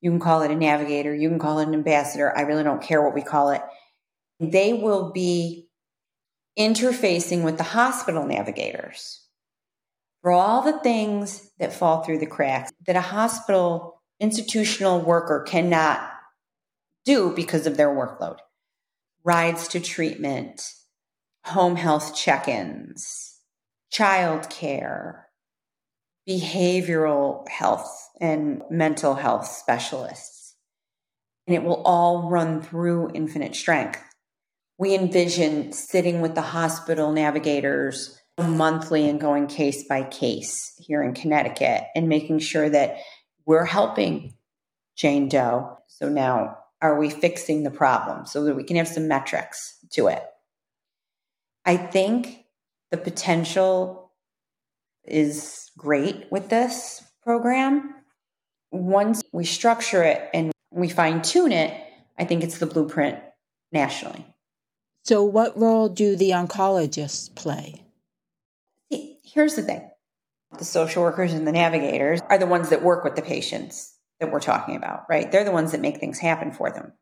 You 0.00 0.10
can 0.10 0.20
call 0.20 0.42
it 0.42 0.50
a 0.50 0.56
navigator, 0.56 1.14
you 1.14 1.28
can 1.28 1.38
call 1.38 1.58
it 1.58 1.68
an 1.68 1.74
ambassador. 1.74 2.36
I 2.36 2.42
really 2.42 2.64
don't 2.64 2.82
care 2.82 3.02
what 3.02 3.14
we 3.14 3.22
call 3.22 3.50
it. 3.50 3.62
They 4.38 4.72
will 4.72 5.12
be 5.12 5.68
interfacing 6.58 7.44
with 7.44 7.58
the 7.58 7.64
hospital 7.64 8.24
navigators 8.24 9.19
for 10.22 10.32
all 10.32 10.62
the 10.62 10.78
things 10.80 11.50
that 11.58 11.72
fall 11.72 12.02
through 12.02 12.18
the 12.18 12.26
cracks 12.26 12.70
that 12.86 12.96
a 12.96 13.00
hospital 13.00 14.02
institutional 14.18 15.00
worker 15.00 15.44
cannot 15.46 16.10
do 17.04 17.32
because 17.34 17.66
of 17.66 17.76
their 17.76 17.88
workload 17.88 18.36
rides 19.24 19.68
to 19.68 19.80
treatment, 19.80 20.72
home 21.44 21.76
health 21.76 22.14
check 22.14 22.48
ins, 22.48 23.38
childcare, 23.92 25.22
behavioral 26.28 27.48
health, 27.48 28.10
and 28.20 28.62
mental 28.70 29.14
health 29.14 29.46
specialists. 29.46 30.54
And 31.46 31.56
it 31.56 31.62
will 31.62 31.82
all 31.82 32.30
run 32.30 32.62
through 32.62 33.10
Infinite 33.14 33.56
Strength. 33.56 34.02
We 34.78 34.94
envision 34.94 35.72
sitting 35.72 36.20
with 36.20 36.34
the 36.34 36.40
hospital 36.40 37.12
navigators 37.12 38.19
monthly 38.42 39.08
and 39.08 39.20
going 39.20 39.46
case 39.46 39.84
by 39.84 40.02
case 40.02 40.74
here 40.78 41.02
in 41.02 41.14
Connecticut 41.14 41.84
and 41.94 42.08
making 42.08 42.38
sure 42.38 42.68
that 42.68 42.98
we're 43.46 43.64
helping 43.64 44.34
Jane 44.96 45.28
Doe. 45.28 45.78
So 45.88 46.08
now, 46.08 46.58
are 46.82 46.98
we 46.98 47.10
fixing 47.10 47.62
the 47.62 47.70
problem 47.70 48.26
so 48.26 48.44
that 48.44 48.54
we 48.54 48.64
can 48.64 48.76
have 48.76 48.88
some 48.88 49.08
metrics 49.08 49.78
to 49.90 50.08
it? 50.08 50.22
I 51.64 51.76
think 51.76 52.44
the 52.90 52.96
potential 52.96 54.12
is 55.04 55.70
great 55.76 56.26
with 56.30 56.48
this 56.48 57.02
program. 57.22 57.94
Once 58.72 59.22
we 59.32 59.44
structure 59.44 60.02
it 60.02 60.28
and 60.32 60.52
we 60.70 60.88
fine 60.88 61.22
tune 61.22 61.52
it, 61.52 61.74
I 62.18 62.24
think 62.24 62.42
it's 62.42 62.58
the 62.58 62.66
blueprint 62.66 63.18
nationally. 63.72 64.24
So, 65.04 65.24
what 65.24 65.58
role 65.58 65.88
do 65.88 66.14
the 66.14 66.30
oncologists 66.30 67.34
play? 67.34 67.84
Here's 68.90 69.54
the 69.54 69.62
thing 69.62 69.88
the 70.58 70.64
social 70.64 71.02
workers 71.02 71.32
and 71.32 71.46
the 71.46 71.52
navigators 71.52 72.20
are 72.28 72.38
the 72.38 72.46
ones 72.46 72.70
that 72.70 72.82
work 72.82 73.04
with 73.04 73.14
the 73.14 73.22
patients 73.22 73.94
that 74.18 74.32
we're 74.32 74.40
talking 74.40 74.76
about, 74.76 75.04
right? 75.08 75.30
They're 75.30 75.44
the 75.44 75.52
ones 75.52 75.72
that 75.72 75.80
make 75.80 75.98
things 75.98 76.18
happen 76.18 76.52
for 76.52 76.70
them. 76.70 76.92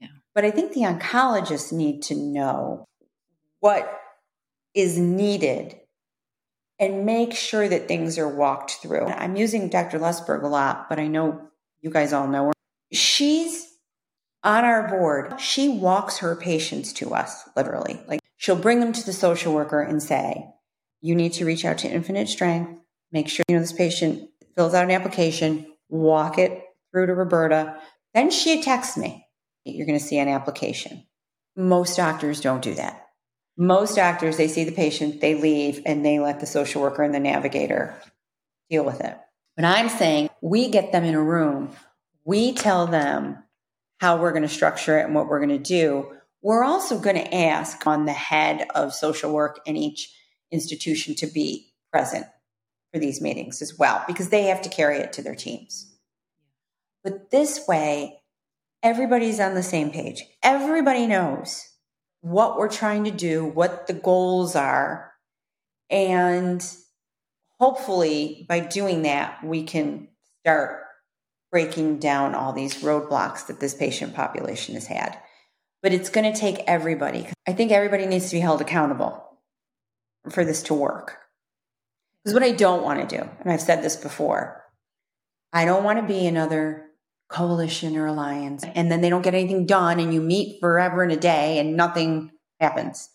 Yeah. 0.00 0.08
But 0.34 0.44
I 0.44 0.50
think 0.50 0.72
the 0.72 0.80
oncologists 0.80 1.72
need 1.72 2.02
to 2.02 2.16
know 2.16 2.84
what 3.60 4.00
is 4.74 4.98
needed 4.98 5.76
and 6.78 7.06
make 7.06 7.34
sure 7.34 7.68
that 7.68 7.86
things 7.86 8.18
are 8.18 8.28
walked 8.28 8.72
through. 8.82 9.06
I'm 9.06 9.36
using 9.36 9.68
Dr. 9.68 10.00
Lustberg 10.00 10.42
a 10.42 10.48
lot, 10.48 10.88
but 10.88 10.98
I 10.98 11.06
know 11.06 11.48
you 11.80 11.90
guys 11.90 12.12
all 12.12 12.26
know 12.26 12.46
her. 12.46 12.52
She's 12.92 13.68
on 14.42 14.64
our 14.64 14.88
board. 14.88 15.40
She 15.40 15.68
walks 15.68 16.18
her 16.18 16.34
patients 16.34 16.92
to 16.94 17.14
us, 17.14 17.48
literally. 17.56 18.02
Like 18.08 18.20
she'll 18.36 18.56
bring 18.56 18.80
them 18.80 18.92
to 18.92 19.06
the 19.06 19.12
social 19.12 19.54
worker 19.54 19.80
and 19.80 20.02
say, 20.02 20.46
you 21.02 21.14
need 21.14 21.34
to 21.34 21.44
reach 21.44 21.64
out 21.64 21.78
to 21.78 21.88
Infinite 21.88 22.28
Strength, 22.28 22.80
make 23.10 23.28
sure 23.28 23.44
you 23.48 23.56
know 23.56 23.60
this 23.60 23.72
patient 23.72 24.30
fills 24.56 24.72
out 24.72 24.84
an 24.84 24.90
application, 24.90 25.66
walk 25.88 26.38
it 26.38 26.62
through 26.90 27.06
to 27.06 27.14
Roberta. 27.14 27.76
Then 28.14 28.30
she 28.30 28.62
texts 28.62 28.96
me, 28.96 29.26
you're 29.64 29.86
going 29.86 29.98
to 29.98 30.04
see 30.04 30.18
an 30.18 30.28
application. 30.28 31.04
Most 31.56 31.96
doctors 31.96 32.40
don't 32.40 32.62
do 32.62 32.74
that. 32.74 33.06
Most 33.58 33.96
doctors, 33.96 34.36
they 34.36 34.48
see 34.48 34.64
the 34.64 34.72
patient, 34.72 35.20
they 35.20 35.34
leave, 35.34 35.82
and 35.84 36.04
they 36.04 36.18
let 36.18 36.40
the 36.40 36.46
social 36.46 36.80
worker 36.80 37.02
and 37.02 37.14
the 37.14 37.20
navigator 37.20 37.94
deal 38.70 38.84
with 38.84 39.00
it. 39.00 39.16
But 39.56 39.66
I'm 39.66 39.90
saying 39.90 40.30
we 40.40 40.70
get 40.70 40.92
them 40.92 41.04
in 41.04 41.14
a 41.14 41.22
room, 41.22 41.70
we 42.24 42.54
tell 42.54 42.86
them 42.86 43.42
how 44.00 44.16
we're 44.16 44.32
going 44.32 44.42
to 44.42 44.48
structure 44.48 44.98
it 44.98 45.04
and 45.04 45.14
what 45.14 45.28
we're 45.28 45.44
going 45.44 45.50
to 45.50 45.58
do. 45.58 46.12
We're 46.40 46.64
also 46.64 46.98
going 46.98 47.16
to 47.16 47.34
ask 47.34 47.86
on 47.86 48.06
the 48.06 48.12
head 48.12 48.66
of 48.74 48.94
social 48.94 49.32
work 49.32 49.60
in 49.66 49.76
each 49.76 50.12
institution 50.52 51.14
to 51.16 51.26
be 51.26 51.72
present 51.90 52.26
for 52.92 53.00
these 53.00 53.20
meetings 53.20 53.62
as 53.62 53.78
well, 53.78 54.04
because 54.06 54.28
they 54.28 54.44
have 54.44 54.62
to 54.62 54.68
carry 54.68 54.98
it 54.98 55.12
to 55.14 55.22
their 55.22 55.34
teams. 55.34 55.92
But 57.02 57.30
this 57.30 57.66
way, 57.66 58.20
everybody's 58.82 59.40
on 59.40 59.54
the 59.54 59.62
same 59.62 59.90
page. 59.90 60.22
Everybody 60.42 61.06
knows 61.06 61.68
what 62.20 62.56
we're 62.56 62.68
trying 62.68 63.04
to 63.04 63.10
do, 63.10 63.44
what 63.44 63.86
the 63.86 63.94
goals 63.94 64.54
are. 64.54 65.12
And 65.90 66.64
hopefully, 67.58 68.46
by 68.48 68.60
doing 68.60 69.02
that, 69.02 69.42
we 69.42 69.64
can 69.64 70.08
start 70.40 70.84
breaking 71.50 71.98
down 71.98 72.34
all 72.34 72.52
these 72.52 72.82
roadblocks 72.82 73.46
that 73.46 73.60
this 73.60 73.74
patient 73.74 74.14
population 74.14 74.74
has 74.74 74.86
had. 74.86 75.18
But 75.82 75.92
it's 75.92 76.10
going 76.10 76.32
to 76.32 76.38
take 76.38 76.60
everybody. 76.66 77.26
I 77.46 77.52
think 77.52 77.72
everybody 77.72 78.06
needs 78.06 78.30
to 78.30 78.36
be 78.36 78.40
held 78.40 78.60
accountable 78.60 79.31
for 80.30 80.44
this 80.44 80.62
to 80.64 80.74
work. 80.74 81.18
Because 82.22 82.34
what 82.34 82.42
I 82.42 82.52
don't 82.52 82.82
want 82.82 83.08
to 83.08 83.16
do, 83.16 83.28
and 83.40 83.52
I've 83.52 83.60
said 83.60 83.82
this 83.82 83.96
before, 83.96 84.62
I 85.52 85.64
don't 85.64 85.84
want 85.84 86.00
to 86.00 86.06
be 86.06 86.26
another 86.26 86.86
coalition 87.28 87.96
or 87.96 88.06
alliance 88.06 88.62
and 88.74 88.92
then 88.92 89.00
they 89.00 89.08
don't 89.08 89.22
get 89.22 89.34
anything 89.34 89.64
done 89.64 89.98
and 89.98 90.12
you 90.12 90.20
meet 90.20 90.60
forever 90.60 91.02
and 91.02 91.12
a 91.12 91.16
day 91.16 91.58
and 91.58 91.76
nothing 91.76 92.30
happens. 92.60 93.08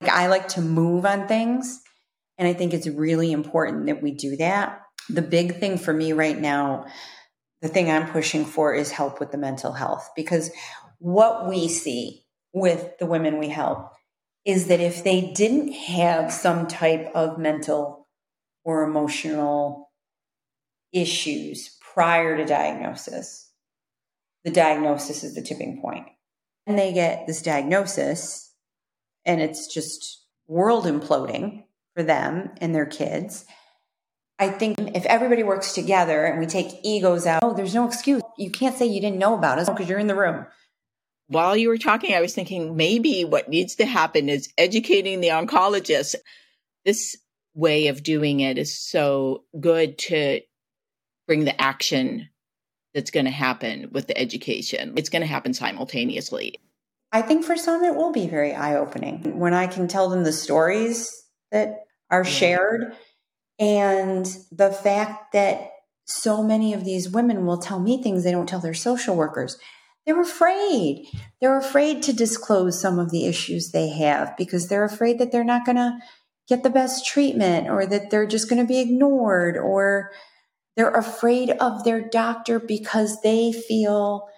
Like, 0.00 0.12
I 0.12 0.28
like 0.28 0.48
to 0.48 0.60
move 0.60 1.04
on 1.04 1.26
things 1.26 1.82
and 2.38 2.48
I 2.48 2.52
think 2.52 2.72
it's 2.72 2.86
really 2.86 3.32
important 3.32 3.86
that 3.86 4.00
we 4.02 4.12
do 4.12 4.36
that. 4.36 4.80
The 5.08 5.22
big 5.22 5.58
thing 5.58 5.76
for 5.76 5.92
me 5.92 6.12
right 6.12 6.38
now, 6.38 6.86
the 7.62 7.68
thing 7.68 7.90
I'm 7.90 8.10
pushing 8.10 8.44
for 8.44 8.74
is 8.74 8.90
help 8.90 9.18
with 9.20 9.32
the 9.32 9.38
mental 9.38 9.72
health 9.72 10.10
because 10.14 10.50
what 10.98 11.48
we 11.48 11.68
see 11.68 12.24
with 12.52 12.96
the 12.98 13.06
women 13.06 13.38
we 13.38 13.48
help 13.48 13.90
is 14.44 14.66
that 14.66 14.80
if 14.80 15.02
they 15.04 15.32
didn't 15.32 15.72
have 15.72 16.32
some 16.32 16.66
type 16.66 17.10
of 17.14 17.38
mental 17.38 18.06
or 18.64 18.82
emotional 18.82 19.90
issues 20.92 21.78
prior 21.80 22.36
to 22.36 22.44
diagnosis, 22.44 23.50
the 24.44 24.50
diagnosis 24.50 25.24
is 25.24 25.34
the 25.34 25.42
tipping 25.42 25.80
point. 25.80 26.06
And 26.66 26.78
they 26.78 26.92
get 26.92 27.26
this 27.26 27.42
diagnosis, 27.42 28.52
and 29.24 29.40
it's 29.40 29.72
just 29.72 30.24
world 30.46 30.84
imploding 30.84 31.64
for 31.94 32.02
them 32.02 32.50
and 32.60 32.74
their 32.74 32.86
kids. 32.86 33.44
I 34.38 34.48
think 34.48 34.76
if 34.94 35.06
everybody 35.06 35.42
works 35.42 35.72
together 35.72 36.24
and 36.24 36.40
we 36.40 36.46
take 36.46 36.80
egos 36.82 37.26
out, 37.26 37.44
oh, 37.44 37.54
there's 37.54 37.74
no 37.74 37.86
excuse. 37.86 38.22
You 38.36 38.50
can't 38.50 38.76
say 38.76 38.86
you 38.86 39.00
didn't 39.00 39.18
know 39.18 39.34
about 39.34 39.58
us 39.58 39.68
because 39.68 39.88
you're 39.88 39.98
in 39.98 40.08
the 40.08 40.14
room. 40.14 40.46
While 41.28 41.56
you 41.56 41.68
were 41.68 41.78
talking, 41.78 42.14
I 42.14 42.20
was 42.20 42.34
thinking 42.34 42.76
maybe 42.76 43.24
what 43.24 43.48
needs 43.48 43.76
to 43.76 43.86
happen 43.86 44.28
is 44.28 44.52
educating 44.58 45.20
the 45.20 45.28
oncologists. 45.28 46.14
This 46.84 47.16
way 47.54 47.86
of 47.86 48.02
doing 48.02 48.40
it 48.40 48.58
is 48.58 48.78
so 48.78 49.44
good 49.58 49.96
to 49.98 50.40
bring 51.26 51.44
the 51.44 51.58
action 51.60 52.28
that's 52.92 53.10
going 53.10 53.24
to 53.24 53.30
happen 53.30 53.90
with 53.92 54.06
the 54.06 54.18
education. 54.18 54.94
It's 54.96 55.08
going 55.08 55.22
to 55.22 55.28
happen 55.28 55.54
simultaneously. 55.54 56.56
I 57.10 57.22
think 57.22 57.44
for 57.44 57.56
some 57.56 57.82
it 57.84 57.94
will 57.94 58.12
be 58.12 58.26
very 58.26 58.54
eye 58.54 58.76
opening 58.76 59.38
when 59.38 59.54
I 59.54 59.66
can 59.66 59.88
tell 59.88 60.08
them 60.08 60.24
the 60.24 60.32
stories 60.32 61.24
that 61.52 61.84
are 62.10 62.24
shared 62.24 62.96
and 63.58 64.26
the 64.50 64.70
fact 64.70 65.32
that 65.32 65.70
so 66.06 66.42
many 66.42 66.74
of 66.74 66.84
these 66.84 67.08
women 67.08 67.46
will 67.46 67.58
tell 67.58 67.80
me 67.80 68.02
things 68.02 68.24
they 68.24 68.32
don't 68.32 68.48
tell 68.48 68.60
their 68.60 68.74
social 68.74 69.16
workers. 69.16 69.58
They're 70.06 70.20
afraid. 70.20 71.06
They're 71.40 71.58
afraid 71.58 72.02
to 72.04 72.12
disclose 72.12 72.80
some 72.80 72.98
of 72.98 73.10
the 73.10 73.26
issues 73.26 73.70
they 73.70 73.88
have 73.88 74.36
because 74.36 74.68
they're 74.68 74.84
afraid 74.84 75.18
that 75.18 75.32
they're 75.32 75.44
not 75.44 75.64
going 75.64 75.76
to 75.76 75.98
get 76.48 76.62
the 76.62 76.70
best 76.70 77.06
treatment 77.06 77.68
or 77.68 77.86
that 77.86 78.10
they're 78.10 78.26
just 78.26 78.48
going 78.50 78.60
to 78.60 78.68
be 78.68 78.80
ignored 78.80 79.56
or 79.56 80.10
they're 80.76 80.90
afraid 80.90 81.50
of 81.50 81.84
their 81.84 82.00
doctor 82.00 82.58
because 82.58 83.22
they 83.22 83.52
feel 83.52 84.28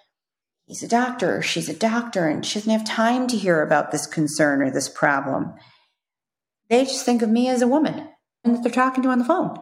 he's 0.65 0.83
a 0.83 0.87
doctor, 0.87 1.41
she's 1.41 1.67
a 1.67 1.73
doctor, 1.73 2.27
and 2.27 2.45
she 2.45 2.59
doesn't 2.59 2.71
have 2.71 2.85
time 2.85 3.27
to 3.27 3.37
hear 3.37 3.61
about 3.61 3.91
this 3.91 4.07
concern 4.07 4.61
or 4.61 4.71
this 4.71 4.87
problem. 4.87 5.53
They 6.69 6.83
just 6.85 7.05
think 7.05 7.21
of 7.21 7.29
me 7.29 7.49
as 7.49 7.61
a 7.61 7.67
woman 7.67 8.07
and 8.43 8.55
that 8.55 8.63
they're 8.63 8.71
talking 8.71 9.03
to 9.03 9.09
on 9.09 9.19
the 9.19 9.25
phone. 9.25 9.57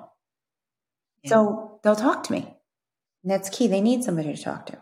Yeah. 1.23 1.29
So 1.29 1.79
they'll 1.83 1.95
talk 1.95 2.23
to 2.23 2.31
me. 2.31 2.55
And 3.23 3.31
that's 3.31 3.49
key. 3.49 3.67
They 3.67 3.81
need 3.81 4.03
somebody 4.03 4.35
to 4.35 4.41
talk 4.41 4.67
to. 4.67 4.77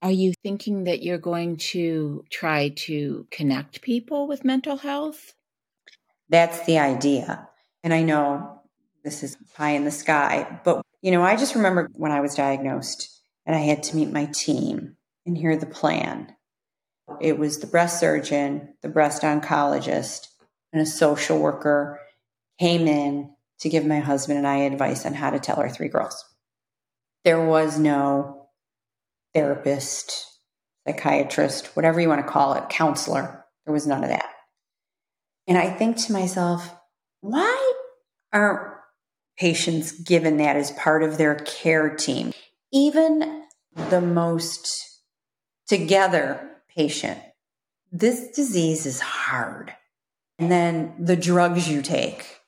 Are 0.00 0.10
you 0.12 0.32
thinking 0.44 0.84
that 0.84 1.02
you're 1.02 1.18
going 1.18 1.56
to 1.56 2.24
try 2.30 2.68
to 2.70 3.26
connect 3.30 3.82
people 3.82 4.28
with 4.28 4.44
mental 4.44 4.76
health? 4.76 5.34
That's 6.28 6.64
the 6.66 6.78
idea. 6.78 7.48
And 7.82 7.92
I 7.92 8.02
know 8.02 8.62
this 9.02 9.22
is 9.22 9.36
pie 9.54 9.70
in 9.70 9.84
the 9.84 9.90
sky, 9.90 10.60
but 10.64 10.82
you 11.02 11.10
know, 11.10 11.22
I 11.22 11.36
just 11.36 11.54
remember 11.54 11.88
when 11.94 12.12
I 12.12 12.20
was 12.20 12.34
diagnosed 12.34 13.20
and 13.44 13.56
I 13.56 13.60
had 13.60 13.82
to 13.84 13.96
meet 13.96 14.12
my 14.12 14.26
team 14.26 14.96
and 15.26 15.36
hear 15.36 15.56
the 15.56 15.66
plan. 15.66 16.34
It 17.20 17.38
was 17.38 17.58
the 17.58 17.66
breast 17.66 17.98
surgeon, 17.98 18.74
the 18.82 18.88
breast 18.88 19.22
oncologist, 19.22 20.28
and 20.72 20.82
a 20.82 20.86
social 20.86 21.38
worker 21.38 21.98
came 22.60 22.86
in 22.86 23.34
to 23.60 23.68
give 23.68 23.86
my 23.86 23.98
husband 23.98 24.38
and 24.38 24.46
I 24.46 24.58
advice 24.58 25.06
on 25.06 25.14
how 25.14 25.30
to 25.30 25.40
tell 25.40 25.56
our 25.56 25.70
three 25.70 25.88
girls. 25.88 26.24
There 27.24 27.44
was 27.44 27.78
no 27.78 28.37
therapist, 29.34 30.26
psychiatrist, 30.86 31.76
whatever 31.76 32.00
you 32.00 32.08
want 32.08 32.24
to 32.24 32.32
call 32.32 32.54
it, 32.54 32.68
counselor. 32.68 33.44
There 33.64 33.74
was 33.74 33.86
none 33.86 34.02
of 34.02 34.10
that. 34.10 34.30
And 35.46 35.58
I 35.58 35.70
think 35.70 35.96
to 35.98 36.12
myself, 36.12 36.74
why 37.20 37.72
aren't 38.32 38.78
patients 39.38 39.92
given 39.92 40.38
that 40.38 40.56
as 40.56 40.72
part 40.72 41.02
of 41.02 41.16
their 41.16 41.36
care 41.36 41.94
team. 41.94 42.32
Even 42.72 43.44
the 43.90 44.00
most 44.00 45.00
together 45.66 46.50
patient, 46.68 47.18
this 47.92 48.30
disease 48.34 48.84
is 48.84 49.00
hard. 49.00 49.72
And 50.38 50.50
then 50.50 50.94
the 50.98 51.16
drugs 51.16 51.68
you 51.68 51.82
take 51.82 52.40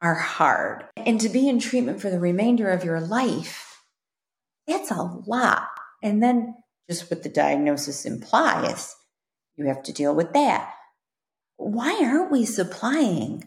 are 0.00 0.14
hard. 0.14 0.84
And 0.96 1.20
to 1.20 1.28
be 1.28 1.48
in 1.48 1.58
treatment 1.58 2.00
for 2.00 2.10
the 2.10 2.20
remainder 2.20 2.70
of 2.70 2.84
your 2.84 3.00
life, 3.00 3.69
that's 4.70 4.90
a 4.90 5.02
lot. 5.02 5.68
And 6.02 6.22
then 6.22 6.54
just 6.88 7.10
what 7.10 7.22
the 7.22 7.28
diagnosis 7.28 8.06
implies, 8.06 8.96
you 9.56 9.66
have 9.66 9.82
to 9.84 9.92
deal 9.92 10.14
with 10.14 10.32
that. 10.32 10.72
Why 11.56 12.00
aren't 12.02 12.32
we 12.32 12.46
supplying 12.46 13.44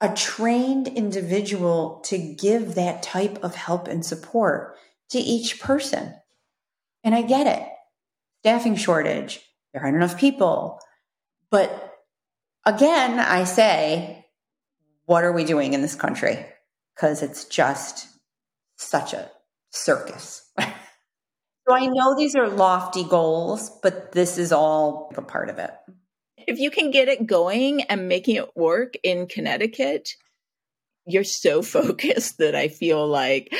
a 0.00 0.14
trained 0.14 0.88
individual 0.88 2.00
to 2.04 2.18
give 2.18 2.74
that 2.74 3.02
type 3.02 3.42
of 3.42 3.54
help 3.54 3.88
and 3.88 4.04
support 4.04 4.76
to 5.10 5.18
each 5.18 5.60
person. 5.60 6.14
And 7.02 7.14
I 7.14 7.22
get 7.22 7.46
it. 7.46 7.66
Staffing 8.40 8.76
shortage, 8.76 9.40
there 9.72 9.82
aren't 9.82 9.96
enough 9.96 10.18
people. 10.18 10.78
But 11.50 11.94
again, 12.64 13.18
I 13.18 13.44
say, 13.44 14.26
what 15.06 15.24
are 15.24 15.32
we 15.32 15.44
doing 15.44 15.72
in 15.72 15.82
this 15.82 15.94
country? 15.94 16.44
Because 16.94 17.22
it's 17.22 17.44
just 17.44 18.06
such 18.76 19.14
a 19.14 19.30
circus. 19.70 20.45
So 21.68 21.74
I 21.74 21.86
know 21.86 22.16
these 22.16 22.36
are 22.36 22.48
lofty 22.48 23.04
goals, 23.04 23.70
but 23.82 24.12
this 24.12 24.38
is 24.38 24.52
all 24.52 25.12
a 25.16 25.22
part 25.22 25.50
of 25.50 25.58
it 25.58 25.72
if 26.46 26.58
you 26.58 26.70
can 26.70 26.90
get 26.90 27.08
it 27.08 27.26
going 27.26 27.82
and 27.82 28.08
making 28.08 28.36
it 28.36 28.56
work 28.56 28.94
in 29.02 29.26
Connecticut, 29.26 30.10
you're 31.06 31.24
so 31.24 31.62
focused 31.62 32.38
that 32.38 32.54
I 32.54 32.68
feel 32.68 33.06
like 33.06 33.54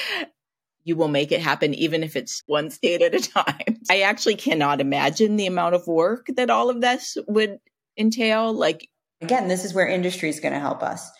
you 0.85 0.97
will 0.97 1.09
make 1.09 1.33
it 1.33 1.41
happen, 1.41 1.75
even 1.75 2.03
if 2.03 2.15
it's 2.15 2.43
one 2.47 2.71
state 2.71 3.03
at 3.03 3.15
a 3.15 3.21
time. 3.21 3.81
I 3.91 4.03
actually 4.03 4.37
cannot 4.37 4.81
imagine 4.81 5.37
the 5.37 5.47
amount 5.47 5.75
of 5.75 5.87
work 5.87 6.27
that 6.37 6.51
all 6.51 6.71
of 6.71 6.81
this 6.81 7.17
would 7.27 7.59
entail. 7.99 8.53
Like, 8.53 8.89
again, 9.21 9.49
this 9.49 9.65
is 9.65 9.75
where 9.75 9.89
industry 9.89 10.29
is 10.29 10.41
going 10.41 10.55
to 10.55 10.61
help 10.61 10.83
us. 10.83 11.11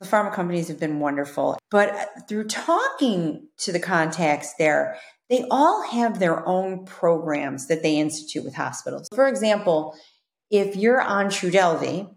The 0.00 0.06
pharma 0.06 0.34
companies 0.34 0.68
have 0.68 0.78
been 0.78 1.00
wonderful, 1.00 1.58
but 1.70 2.28
through 2.28 2.48
talking 2.48 3.48
to 3.60 3.72
the 3.72 3.80
contacts 3.80 4.52
there, 4.58 4.98
they 5.28 5.44
all 5.50 5.82
have 5.82 6.18
their 6.18 6.46
own 6.46 6.84
programs 6.84 7.66
that 7.66 7.82
they 7.82 7.96
institute 7.96 8.44
with 8.44 8.54
hospitals. 8.54 9.08
For 9.14 9.26
example, 9.26 9.96
if 10.50 10.76
you're 10.76 11.00
on 11.00 11.26
Trodelvy, 11.26 12.14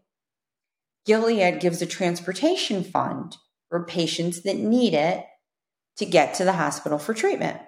Gilead 1.05 1.59
gives 1.59 1.81
a 1.81 1.87
transportation 1.87 2.83
fund 2.83 3.37
for 3.69 3.85
patients 3.85 4.43
that 4.43 4.57
need 4.57 4.93
it 4.93 5.25
to 5.97 6.05
get 6.05 6.35
to 6.35 6.43
the 6.43 6.53
hospital 6.53 6.99
for 6.99 7.13
treatment. 7.13 7.59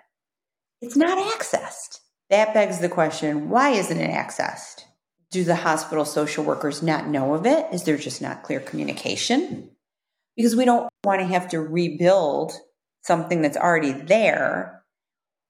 It's 0.82 0.96
not 0.96 1.18
accessed. 1.18 2.00
That 2.30 2.54
begs 2.54 2.80
the 2.80 2.90
question 2.90 3.50
why 3.50 3.72
isn't 3.72 4.00
it 4.00 4.12
accessed? 4.12 4.84
Do 5.32 5.44
the 5.44 5.56
hospital 5.56 6.06
social 6.06 6.44
workers 6.44 6.84
not 6.84 7.08
know 7.08 7.34
of 7.34 7.46
it? 7.46 7.66
Is 7.74 7.84
there 7.84 7.98
just 7.98 8.22
not 8.22 8.44
clear 8.44 8.60
communication? 8.60 9.72
Because 10.36 10.56
we 10.56 10.66
don't 10.66 10.90
want 11.04 11.22
to 11.22 11.26
have 11.26 11.50
to 11.50 11.60
rebuild 11.60 12.54
something 13.02 13.42
that's 13.42 13.58
already 13.58 13.92
there 13.92 14.81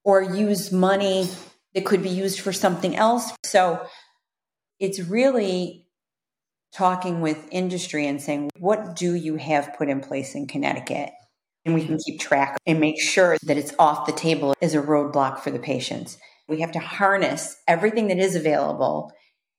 or 0.04 0.22
use 0.22 0.72
money 0.72 1.30
that 1.74 1.86
could 1.86 2.04
be 2.04 2.10
used 2.10 2.39
for 2.39 2.52
something 2.52 2.95
else. 2.95 3.32
So 3.43 3.86
it's 4.80 4.99
really 4.99 5.88
talking 6.74 7.22
with 7.22 7.47
industry 7.52 8.08
and 8.08 8.22
saying, 8.22 8.49
what 8.58 8.95
do 8.95 9.14
you 9.14 9.36
have 9.36 9.76
put 9.78 9.89
in 9.89 10.02
place 10.02 10.36
in 10.36 10.47
Connecticut? 10.47 11.12
And 11.66 11.76
we 11.76 11.86
can 11.86 11.99
keep 11.99 12.20
track 12.20 12.58
and 12.66 12.80
make 12.80 12.99
sure 12.99 13.38
that 13.43 13.58
it's 13.58 13.74
off 13.78 14.08
the 14.08 14.14
table 14.14 14.56
as 14.62 14.74
a 14.74 14.82
roadblock 14.82 15.39
for 15.39 15.52
the 15.52 15.60
patients. 15.60 16.18
We 16.47 16.62
have 16.62 16.72
to 16.72 16.80
harness 16.80 17.56
everything 17.68 18.08
that 18.08 18.18
is 18.18 18.36
available. 18.36 19.12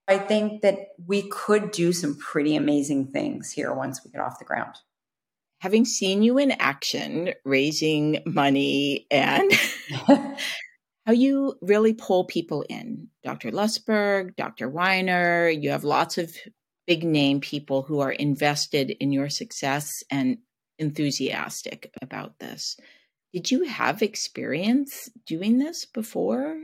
I 0.09 0.19
think 0.19 0.63
that 0.63 0.79
we 1.07 1.29
could 1.29 1.71
do 1.71 1.93
some 1.93 2.19
pretty 2.19 2.57
amazing 2.57 3.13
things 3.13 3.53
here 3.53 3.73
once 3.73 4.05
we 4.05 4.11
get 4.11 4.21
off 4.21 4.41
the 4.41 4.45
ground. 4.45 4.75
Having 5.63 5.85
seen 5.85 6.25
you 6.25 6.39
in 6.39 6.51
action, 6.51 7.35
raising 7.45 8.19
money 8.27 9.07
and 9.13 9.49
how 11.07 11.13
you 11.13 11.55
really 11.63 11.95
pull 11.95 12.25
people 12.25 12.65
in. 12.69 13.07
Dr. 13.23 13.53
Lustberg, 13.53 14.35
Dr. 14.35 14.69
Weiner, 14.69 15.49
you 15.49 15.71
have 15.71 15.85
lots 15.85 16.19
of 16.19 16.35
big 16.89 17.05
name 17.05 17.41
people 17.41 17.83
who 17.83 18.01
are 18.01 18.11
invested 18.11 18.91
in 18.91 19.13
your 19.13 19.29
success 19.29 20.03
and 20.11 20.39
enthusiastic 20.81 21.93
about 22.03 22.41
this. 22.41 22.77
Did 23.33 23.53
you 23.53 23.63
have 23.63 24.03
experience 24.03 25.09
doing 25.27 25.59
this 25.59 25.87
before 25.87 26.59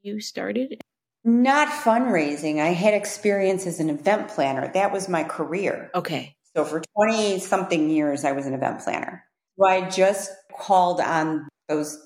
you 0.00 0.18
started? 0.20 0.80
Not 1.24 1.68
fundraising. 1.68 2.58
I 2.58 2.68
had 2.68 2.94
experience 2.94 3.66
as 3.66 3.80
an 3.80 3.90
event 3.90 4.28
planner. 4.28 4.72
That 4.72 4.92
was 4.92 5.10
my 5.10 5.24
career. 5.24 5.90
Okay. 5.94 6.36
So 6.56 6.64
for 6.64 6.82
20 6.96 7.38
something 7.38 7.90
years, 7.90 8.24
I 8.24 8.32
was 8.32 8.46
an 8.46 8.54
event 8.54 8.80
planner. 8.80 9.24
So 9.58 9.66
I 9.66 9.88
just 9.88 10.30
called 10.58 11.00
on 11.00 11.48
those 11.68 11.98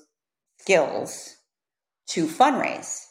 skills 0.59 1.35
to 2.09 2.27
fundraise. 2.27 3.01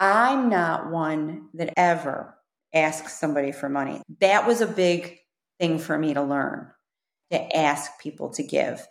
I'm 0.00 0.48
not 0.48 0.90
one 0.90 1.48
that 1.54 1.72
ever 1.76 2.36
asks 2.74 3.18
somebody 3.18 3.52
for 3.52 3.68
money. 3.68 4.02
That 4.20 4.46
was 4.46 4.60
a 4.60 4.66
big 4.66 5.18
thing 5.60 5.78
for 5.78 5.96
me 5.96 6.14
to 6.14 6.22
learn 6.22 6.70
to 7.30 7.56
ask 7.56 8.00
people 8.00 8.30
to 8.30 8.42
give. 8.42 8.86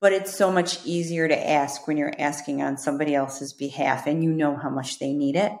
But 0.00 0.12
it's 0.12 0.34
so 0.34 0.50
much 0.50 0.84
easier 0.84 1.28
to 1.28 1.50
ask 1.50 1.86
when 1.86 1.96
you're 1.96 2.14
asking 2.18 2.62
on 2.62 2.78
somebody 2.78 3.14
else's 3.14 3.52
behalf 3.52 4.06
and 4.06 4.24
you 4.24 4.32
know 4.32 4.56
how 4.56 4.70
much 4.70 4.98
they 4.98 5.12
need 5.12 5.36
it. 5.36 5.52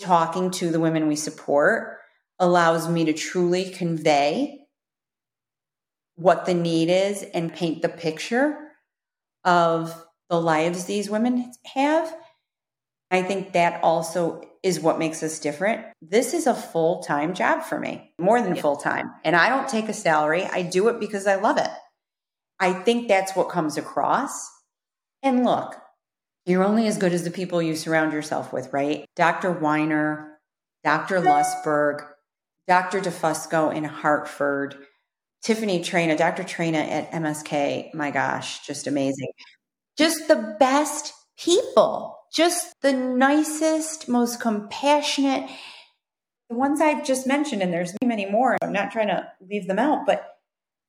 Talking 0.00 0.50
to 0.52 0.70
the 0.70 0.80
women 0.80 1.06
we 1.06 1.16
support 1.16 1.98
allows 2.38 2.88
me 2.88 3.04
to 3.04 3.12
truly 3.12 3.70
convey 3.70 4.61
what 6.16 6.46
the 6.46 6.54
need 6.54 6.88
is 6.88 7.22
and 7.22 7.52
paint 7.52 7.82
the 7.82 7.88
picture 7.88 8.56
of 9.44 10.04
the 10.28 10.40
lives 10.40 10.84
these 10.84 11.10
women 11.10 11.52
have. 11.74 12.14
I 13.10 13.22
think 13.22 13.52
that 13.52 13.82
also 13.82 14.42
is 14.62 14.80
what 14.80 14.98
makes 14.98 15.22
us 15.22 15.38
different. 15.38 15.84
This 16.00 16.34
is 16.34 16.46
a 16.46 16.54
full 16.54 17.02
time 17.02 17.34
job 17.34 17.62
for 17.62 17.78
me, 17.78 18.12
more 18.18 18.40
than 18.40 18.54
yeah. 18.54 18.62
full 18.62 18.76
time. 18.76 19.10
And 19.24 19.36
I 19.36 19.48
don't 19.48 19.68
take 19.68 19.88
a 19.88 19.94
salary, 19.94 20.44
I 20.44 20.62
do 20.62 20.88
it 20.88 21.00
because 21.00 21.26
I 21.26 21.36
love 21.36 21.58
it. 21.58 21.70
I 22.60 22.72
think 22.72 23.08
that's 23.08 23.34
what 23.34 23.48
comes 23.48 23.76
across. 23.76 24.48
And 25.22 25.44
look, 25.44 25.74
you're 26.46 26.64
only 26.64 26.86
as 26.86 26.98
good 26.98 27.12
as 27.12 27.24
the 27.24 27.30
people 27.30 27.60
you 27.60 27.76
surround 27.76 28.12
yourself 28.12 28.52
with, 28.52 28.72
right? 28.72 29.04
Dr. 29.16 29.52
Weiner, 29.52 30.38
Dr. 30.84 31.20
Lustberg, 31.20 32.06
Dr. 32.66 33.00
DeFusco 33.00 33.74
in 33.74 33.84
Hartford, 33.84 34.76
Tiffany 35.42 35.80
Traina, 35.80 36.16
Dr. 36.16 36.44
Traina 36.44 36.86
at 36.88 37.10
MSK. 37.12 37.94
My 37.94 38.10
gosh, 38.10 38.64
just 38.66 38.86
amazing. 38.86 39.28
Just 39.96 40.28
the 40.28 40.56
best 40.58 41.12
people 41.36 42.22
just 42.32 42.80
the 42.80 42.92
nicest, 42.92 44.08
most 44.08 44.40
compassionate. 44.40 45.50
The 46.48 46.56
ones 46.56 46.80
I've 46.80 47.04
just 47.04 47.26
mentioned, 47.26 47.62
and 47.62 47.72
there's 47.72 47.94
many 48.02 48.26
more. 48.26 48.56
I'm 48.62 48.72
not 48.72 48.90
trying 48.90 49.08
to 49.08 49.28
leave 49.40 49.66
them 49.66 49.78
out, 49.78 50.06
but 50.06 50.28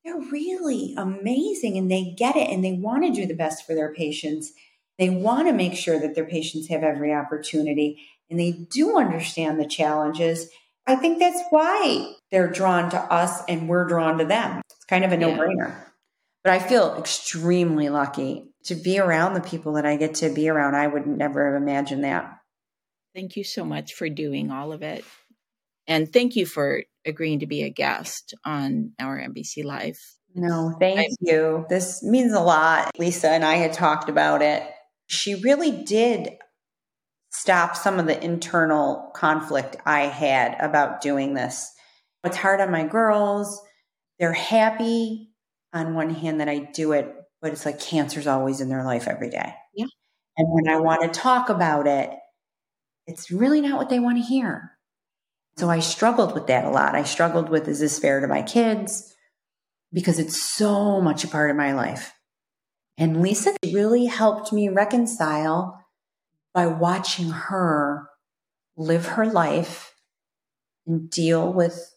they're 0.04 0.20
really 0.20 0.94
amazing 0.98 1.78
and 1.78 1.90
they 1.90 2.14
get 2.18 2.36
it 2.36 2.50
and 2.50 2.64
they 2.64 2.74
want 2.74 3.06
to 3.06 3.12
do 3.12 3.26
the 3.26 3.36
best 3.36 3.66
for 3.66 3.74
their 3.74 3.94
patients. 3.94 4.52
They 5.00 5.10
want 5.10 5.48
to 5.48 5.54
make 5.54 5.76
sure 5.76 6.00
that 6.00 6.16
their 6.16 6.26
patients 6.26 6.68
have 6.68 6.84
every 6.84 7.14
opportunity 7.14 8.02
and 8.30 8.40
they 8.40 8.52
do 8.52 8.98
understand 8.98 9.60
the 9.60 9.68
challenges. 9.68 10.50
I 10.86 10.96
think 10.96 11.20
that's 11.20 11.42
why 11.50 12.14
they're 12.32 12.52
drawn 12.52 12.90
to 12.92 13.00
us 13.00 13.42
and 13.48 13.70
we're 13.70 13.88
drawn 13.88 14.18
to 14.18 14.26
them. 14.26 14.62
It's 14.70 14.86
kind 14.86 15.06
of 15.06 15.12
a 15.12 15.18
no 15.18 15.32
brainer. 15.32 15.70
Yeah. 15.70 15.80
But 16.44 16.54
I 16.54 16.60
feel 16.60 16.98
extremely 16.98 17.88
lucky 17.90 18.50
to 18.66 18.76
be 18.76 19.00
around 19.00 19.34
the 19.34 19.42
people 19.42 19.74
that 19.74 19.86
I 19.86 19.96
get 19.96 20.16
to 20.16 20.30
be 20.30 20.50
around. 20.50 20.76
I 20.76 20.88
would 20.88 21.08
never 21.08 21.54
have 21.54 21.62
imagined 21.62 22.04
that. 22.04 22.40
Thank 23.16 23.38
you 23.38 23.44
so 23.44 23.64
much 23.64 23.94
for 23.94 24.10
doing 24.10 24.52
all 24.52 24.74
of 24.74 24.82
it. 24.82 25.06
And 25.88 26.12
thank 26.12 26.36
you 26.36 26.46
for 26.46 26.84
agreeing 27.06 27.40
to 27.40 27.48
be 27.48 27.64
a 27.64 27.70
guest 27.70 28.34
on 28.44 28.94
our 29.00 29.20
MBC 29.20 29.64
Life. 29.64 30.18
No, 30.36 30.76
thank 30.80 31.00
I, 31.00 31.08
you. 31.22 31.66
This 31.70 32.02
means 32.04 32.34
a 32.34 32.40
lot. 32.40 32.92
Lisa 32.98 33.30
and 33.30 33.46
I 33.46 33.56
had 33.56 33.74
talked 33.74 34.10
about 34.10 34.42
it. 34.42 34.64
She 35.08 35.36
really 35.36 35.84
did 35.84 36.38
stop 37.34 37.76
some 37.76 38.00
of 38.00 38.06
the 38.06 38.24
internal 38.24 39.12
conflict 39.16 39.76
I 39.86 40.02
had 40.02 40.56
about 40.60 41.02
doing 41.02 41.34
this. 41.34 41.72
It's 42.24 42.38
hard 42.38 42.62
on 42.62 42.72
my 42.72 42.86
girls. 42.86 43.60
They're 44.20 44.32
happy 44.32 45.32
on 45.74 45.96
one 45.96 46.12
hand 46.12 46.40
that 46.40 46.48
I 46.48 46.60
do 46.60 46.92
it, 46.94 47.14
but 47.42 47.52
it's 47.52 47.66
like 47.66 47.82
cancer's 47.82 48.28
always 48.28 48.62
in 48.62 48.70
their 48.70 48.86
life 48.86 49.08
every 49.08 49.30
day. 49.30 49.54
Yeah. 49.74 49.88
And 50.38 50.48
when 50.50 50.74
I 50.74 50.80
want 50.80 51.02
to 51.02 51.20
talk 51.20 51.50
about 51.50 51.88
it, 51.88 52.12
it's 53.08 53.32
really 53.32 53.62
not 53.62 53.78
what 53.78 53.90
they 53.90 54.00
want 54.00 54.18
to 54.18 54.24
hear. 54.24 54.72
So 55.58 55.70
I 55.70 55.80
struggled 55.80 56.34
with 56.34 56.48
that 56.48 56.66
a 56.66 56.70
lot. 56.70 56.96
I 56.96 57.04
struggled 57.04 57.50
with 57.50 57.68
is 57.68 57.80
this 57.80 58.00
fair 58.00 58.22
to 58.22 58.28
my 58.28 58.44
kids? 58.44 59.14
Because 59.92 60.20
it's 60.20 60.56
so 60.56 61.02
much 61.02 61.24
a 61.24 61.28
part 61.28 61.50
of 61.50 61.58
my 61.58 61.74
life. 61.74 62.14
And 62.98 63.22
Lisa 63.22 63.56
really 63.66 64.06
helped 64.06 64.54
me 64.54 64.70
reconcile 64.70 65.83
by 66.54 66.68
watching 66.68 67.30
her 67.30 68.10
live 68.78 69.06
her 69.06 69.26
life 69.26 69.94
and 70.86 71.10
deal 71.10 71.52
with 71.52 71.96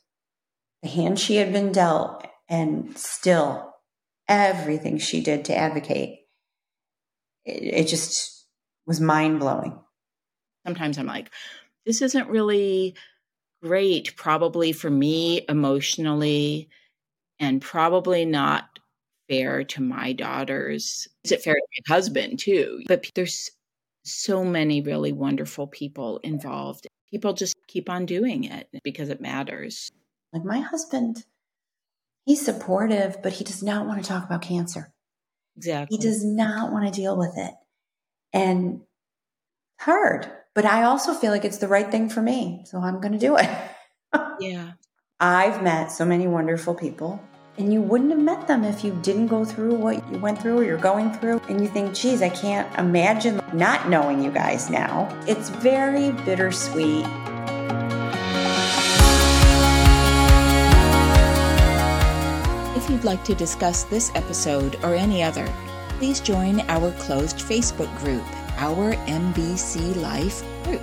the 0.82 0.88
hand 0.88 1.18
she 1.18 1.36
had 1.36 1.52
been 1.52 1.72
dealt 1.72 2.26
and 2.48 2.96
still 2.96 3.74
everything 4.28 4.98
she 4.98 5.20
did 5.20 5.44
to 5.46 5.56
advocate. 5.56 6.20
It, 7.44 7.62
it 7.62 7.88
just 7.88 8.46
was 8.86 9.00
mind 9.00 9.40
blowing. 9.40 9.78
Sometimes 10.66 10.98
I'm 10.98 11.06
like, 11.06 11.30
this 11.84 12.02
isn't 12.02 12.28
really 12.28 12.96
great, 13.62 14.16
probably 14.16 14.72
for 14.72 14.90
me 14.90 15.44
emotionally, 15.48 16.68
and 17.38 17.62
probably 17.62 18.24
not 18.24 18.78
fair 19.28 19.64
to 19.64 19.82
my 19.82 20.12
daughters. 20.12 21.08
Is 21.24 21.32
it 21.32 21.42
fair 21.42 21.54
to 21.54 21.60
my 21.60 21.94
husband 21.94 22.38
too? 22.38 22.82
But 22.86 23.10
there's 23.14 23.50
so 24.06 24.44
many 24.44 24.80
really 24.80 25.12
wonderful 25.12 25.66
people 25.66 26.18
involved. 26.18 26.86
People 27.10 27.32
just 27.32 27.54
keep 27.68 27.88
on 27.88 28.06
doing 28.06 28.44
it 28.44 28.68
because 28.84 29.08
it 29.08 29.20
matters. 29.20 29.90
Like 30.32 30.44
my 30.44 30.60
husband 30.60 31.24
He's 32.26 32.44
supportive, 32.44 33.22
but 33.22 33.34
he 33.34 33.44
does 33.44 33.62
not 33.62 33.86
want 33.86 34.02
to 34.02 34.08
talk 34.08 34.24
about 34.24 34.42
cancer. 34.42 34.92
Exactly. 35.56 35.96
He 35.96 36.02
does 36.02 36.24
not 36.24 36.72
want 36.72 36.84
to 36.84 37.00
deal 37.00 37.16
with 37.16 37.38
it. 37.38 37.54
And 38.32 38.80
hard, 39.80 40.28
but 40.52 40.64
I 40.64 40.82
also 40.82 41.14
feel 41.14 41.30
like 41.30 41.44
it's 41.44 41.58
the 41.58 41.68
right 41.68 41.88
thing 41.88 42.08
for 42.08 42.20
me. 42.20 42.64
So 42.66 42.78
I'm 42.78 43.00
going 43.00 43.12
to 43.12 43.18
do 43.18 43.36
it. 43.36 43.48
yeah. 44.40 44.72
I've 45.20 45.62
met 45.62 45.92
so 45.92 46.04
many 46.04 46.26
wonderful 46.26 46.74
people, 46.74 47.20
and 47.58 47.72
you 47.72 47.80
wouldn't 47.80 48.10
have 48.10 48.20
met 48.20 48.46
them 48.46 48.64
if 48.64 48.84
you 48.84 48.98
didn't 49.02 49.28
go 49.28 49.44
through 49.44 49.74
what 49.74 49.96
you 50.12 50.18
went 50.18 50.40
through 50.40 50.58
or 50.58 50.64
you're 50.64 50.76
going 50.76 51.12
through. 51.12 51.40
And 51.48 51.60
you 51.60 51.68
think, 51.68 51.94
geez, 51.94 52.22
I 52.22 52.28
can't 52.28 52.72
imagine 52.78 53.40
not 53.52 53.88
knowing 53.88 54.22
you 54.22 54.30
guys 54.30 54.68
now. 54.70 55.08
It's 55.26 55.48
very 55.48 56.12
bittersweet 56.24 57.06
If 62.86 62.92
you'd 62.92 63.04
like 63.04 63.24
to 63.24 63.34
discuss 63.34 63.82
this 63.82 64.12
episode 64.14 64.76
or 64.84 64.94
any 64.94 65.20
other, 65.20 65.52
please 65.98 66.20
join 66.20 66.60
our 66.68 66.92
closed 66.92 67.38
Facebook 67.38 67.92
group, 67.98 68.22
our 68.58 68.94
MBC 69.06 69.96
Life 69.96 70.44
group. 70.62 70.82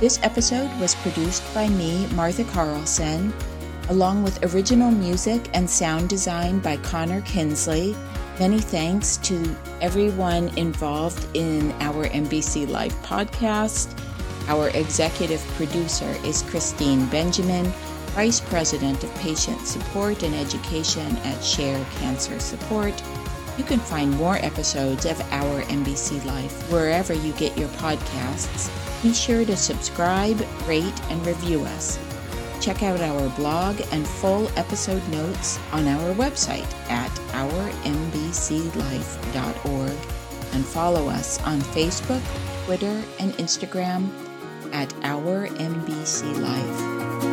This 0.00 0.18
episode 0.24 0.76
was 0.80 0.96
produced 0.96 1.44
by 1.54 1.68
me, 1.68 2.08
Martha 2.14 2.42
Carlson, 2.42 3.32
along 3.90 4.22
with 4.22 4.54
original 4.54 4.90
music 4.90 5.50
and 5.52 5.68
sound 5.68 6.08
design 6.08 6.60
by 6.60 6.76
Connor 6.78 7.20
Kinsley. 7.22 7.94
Many 8.38 8.60
thanks 8.60 9.16
to 9.18 9.56
everyone 9.80 10.56
involved 10.56 11.26
in 11.36 11.72
our 11.80 12.06
MBC 12.06 12.68
Life 12.68 12.94
podcast. 13.02 13.92
Our 14.46 14.68
executive 14.70 15.40
producer 15.56 16.08
is 16.24 16.42
Christine 16.42 17.04
Benjamin. 17.06 17.66
Vice 18.14 18.40
President 18.40 19.02
of 19.04 19.14
Patient 19.16 19.60
Support 19.66 20.22
and 20.22 20.34
Education 20.34 21.16
at 21.18 21.44
Share 21.44 21.84
Cancer 21.98 22.38
Support. 22.40 22.94
You 23.58 23.64
can 23.64 23.78
find 23.78 24.10
more 24.12 24.36
episodes 24.36 25.04
of 25.04 25.20
Our 25.32 25.62
MBC 25.62 26.24
Life 26.24 26.72
wherever 26.72 27.12
you 27.12 27.32
get 27.34 27.58
your 27.58 27.68
podcasts. 27.70 28.70
Be 29.02 29.12
sure 29.12 29.44
to 29.44 29.56
subscribe, 29.56 30.40
rate, 30.66 31.00
and 31.10 31.24
review 31.26 31.62
us. 31.62 31.98
Check 32.60 32.82
out 32.82 33.00
our 33.00 33.30
blog 33.30 33.80
and 33.90 34.06
full 34.06 34.46
episode 34.58 35.02
notes 35.08 35.58
on 35.72 35.88
our 35.88 36.14
website 36.14 36.70
at 36.90 37.10
ourmbclife.org 37.32 39.96
and 40.52 40.66
follow 40.66 41.08
us 41.08 41.40
on 41.42 41.60
Facebook, 41.60 42.22
Twitter, 42.66 43.02
and 43.18 43.32
Instagram 43.34 44.10
at 44.72 44.92
Our 45.02 45.48
MBC 45.48 46.40
Life. 46.40 47.29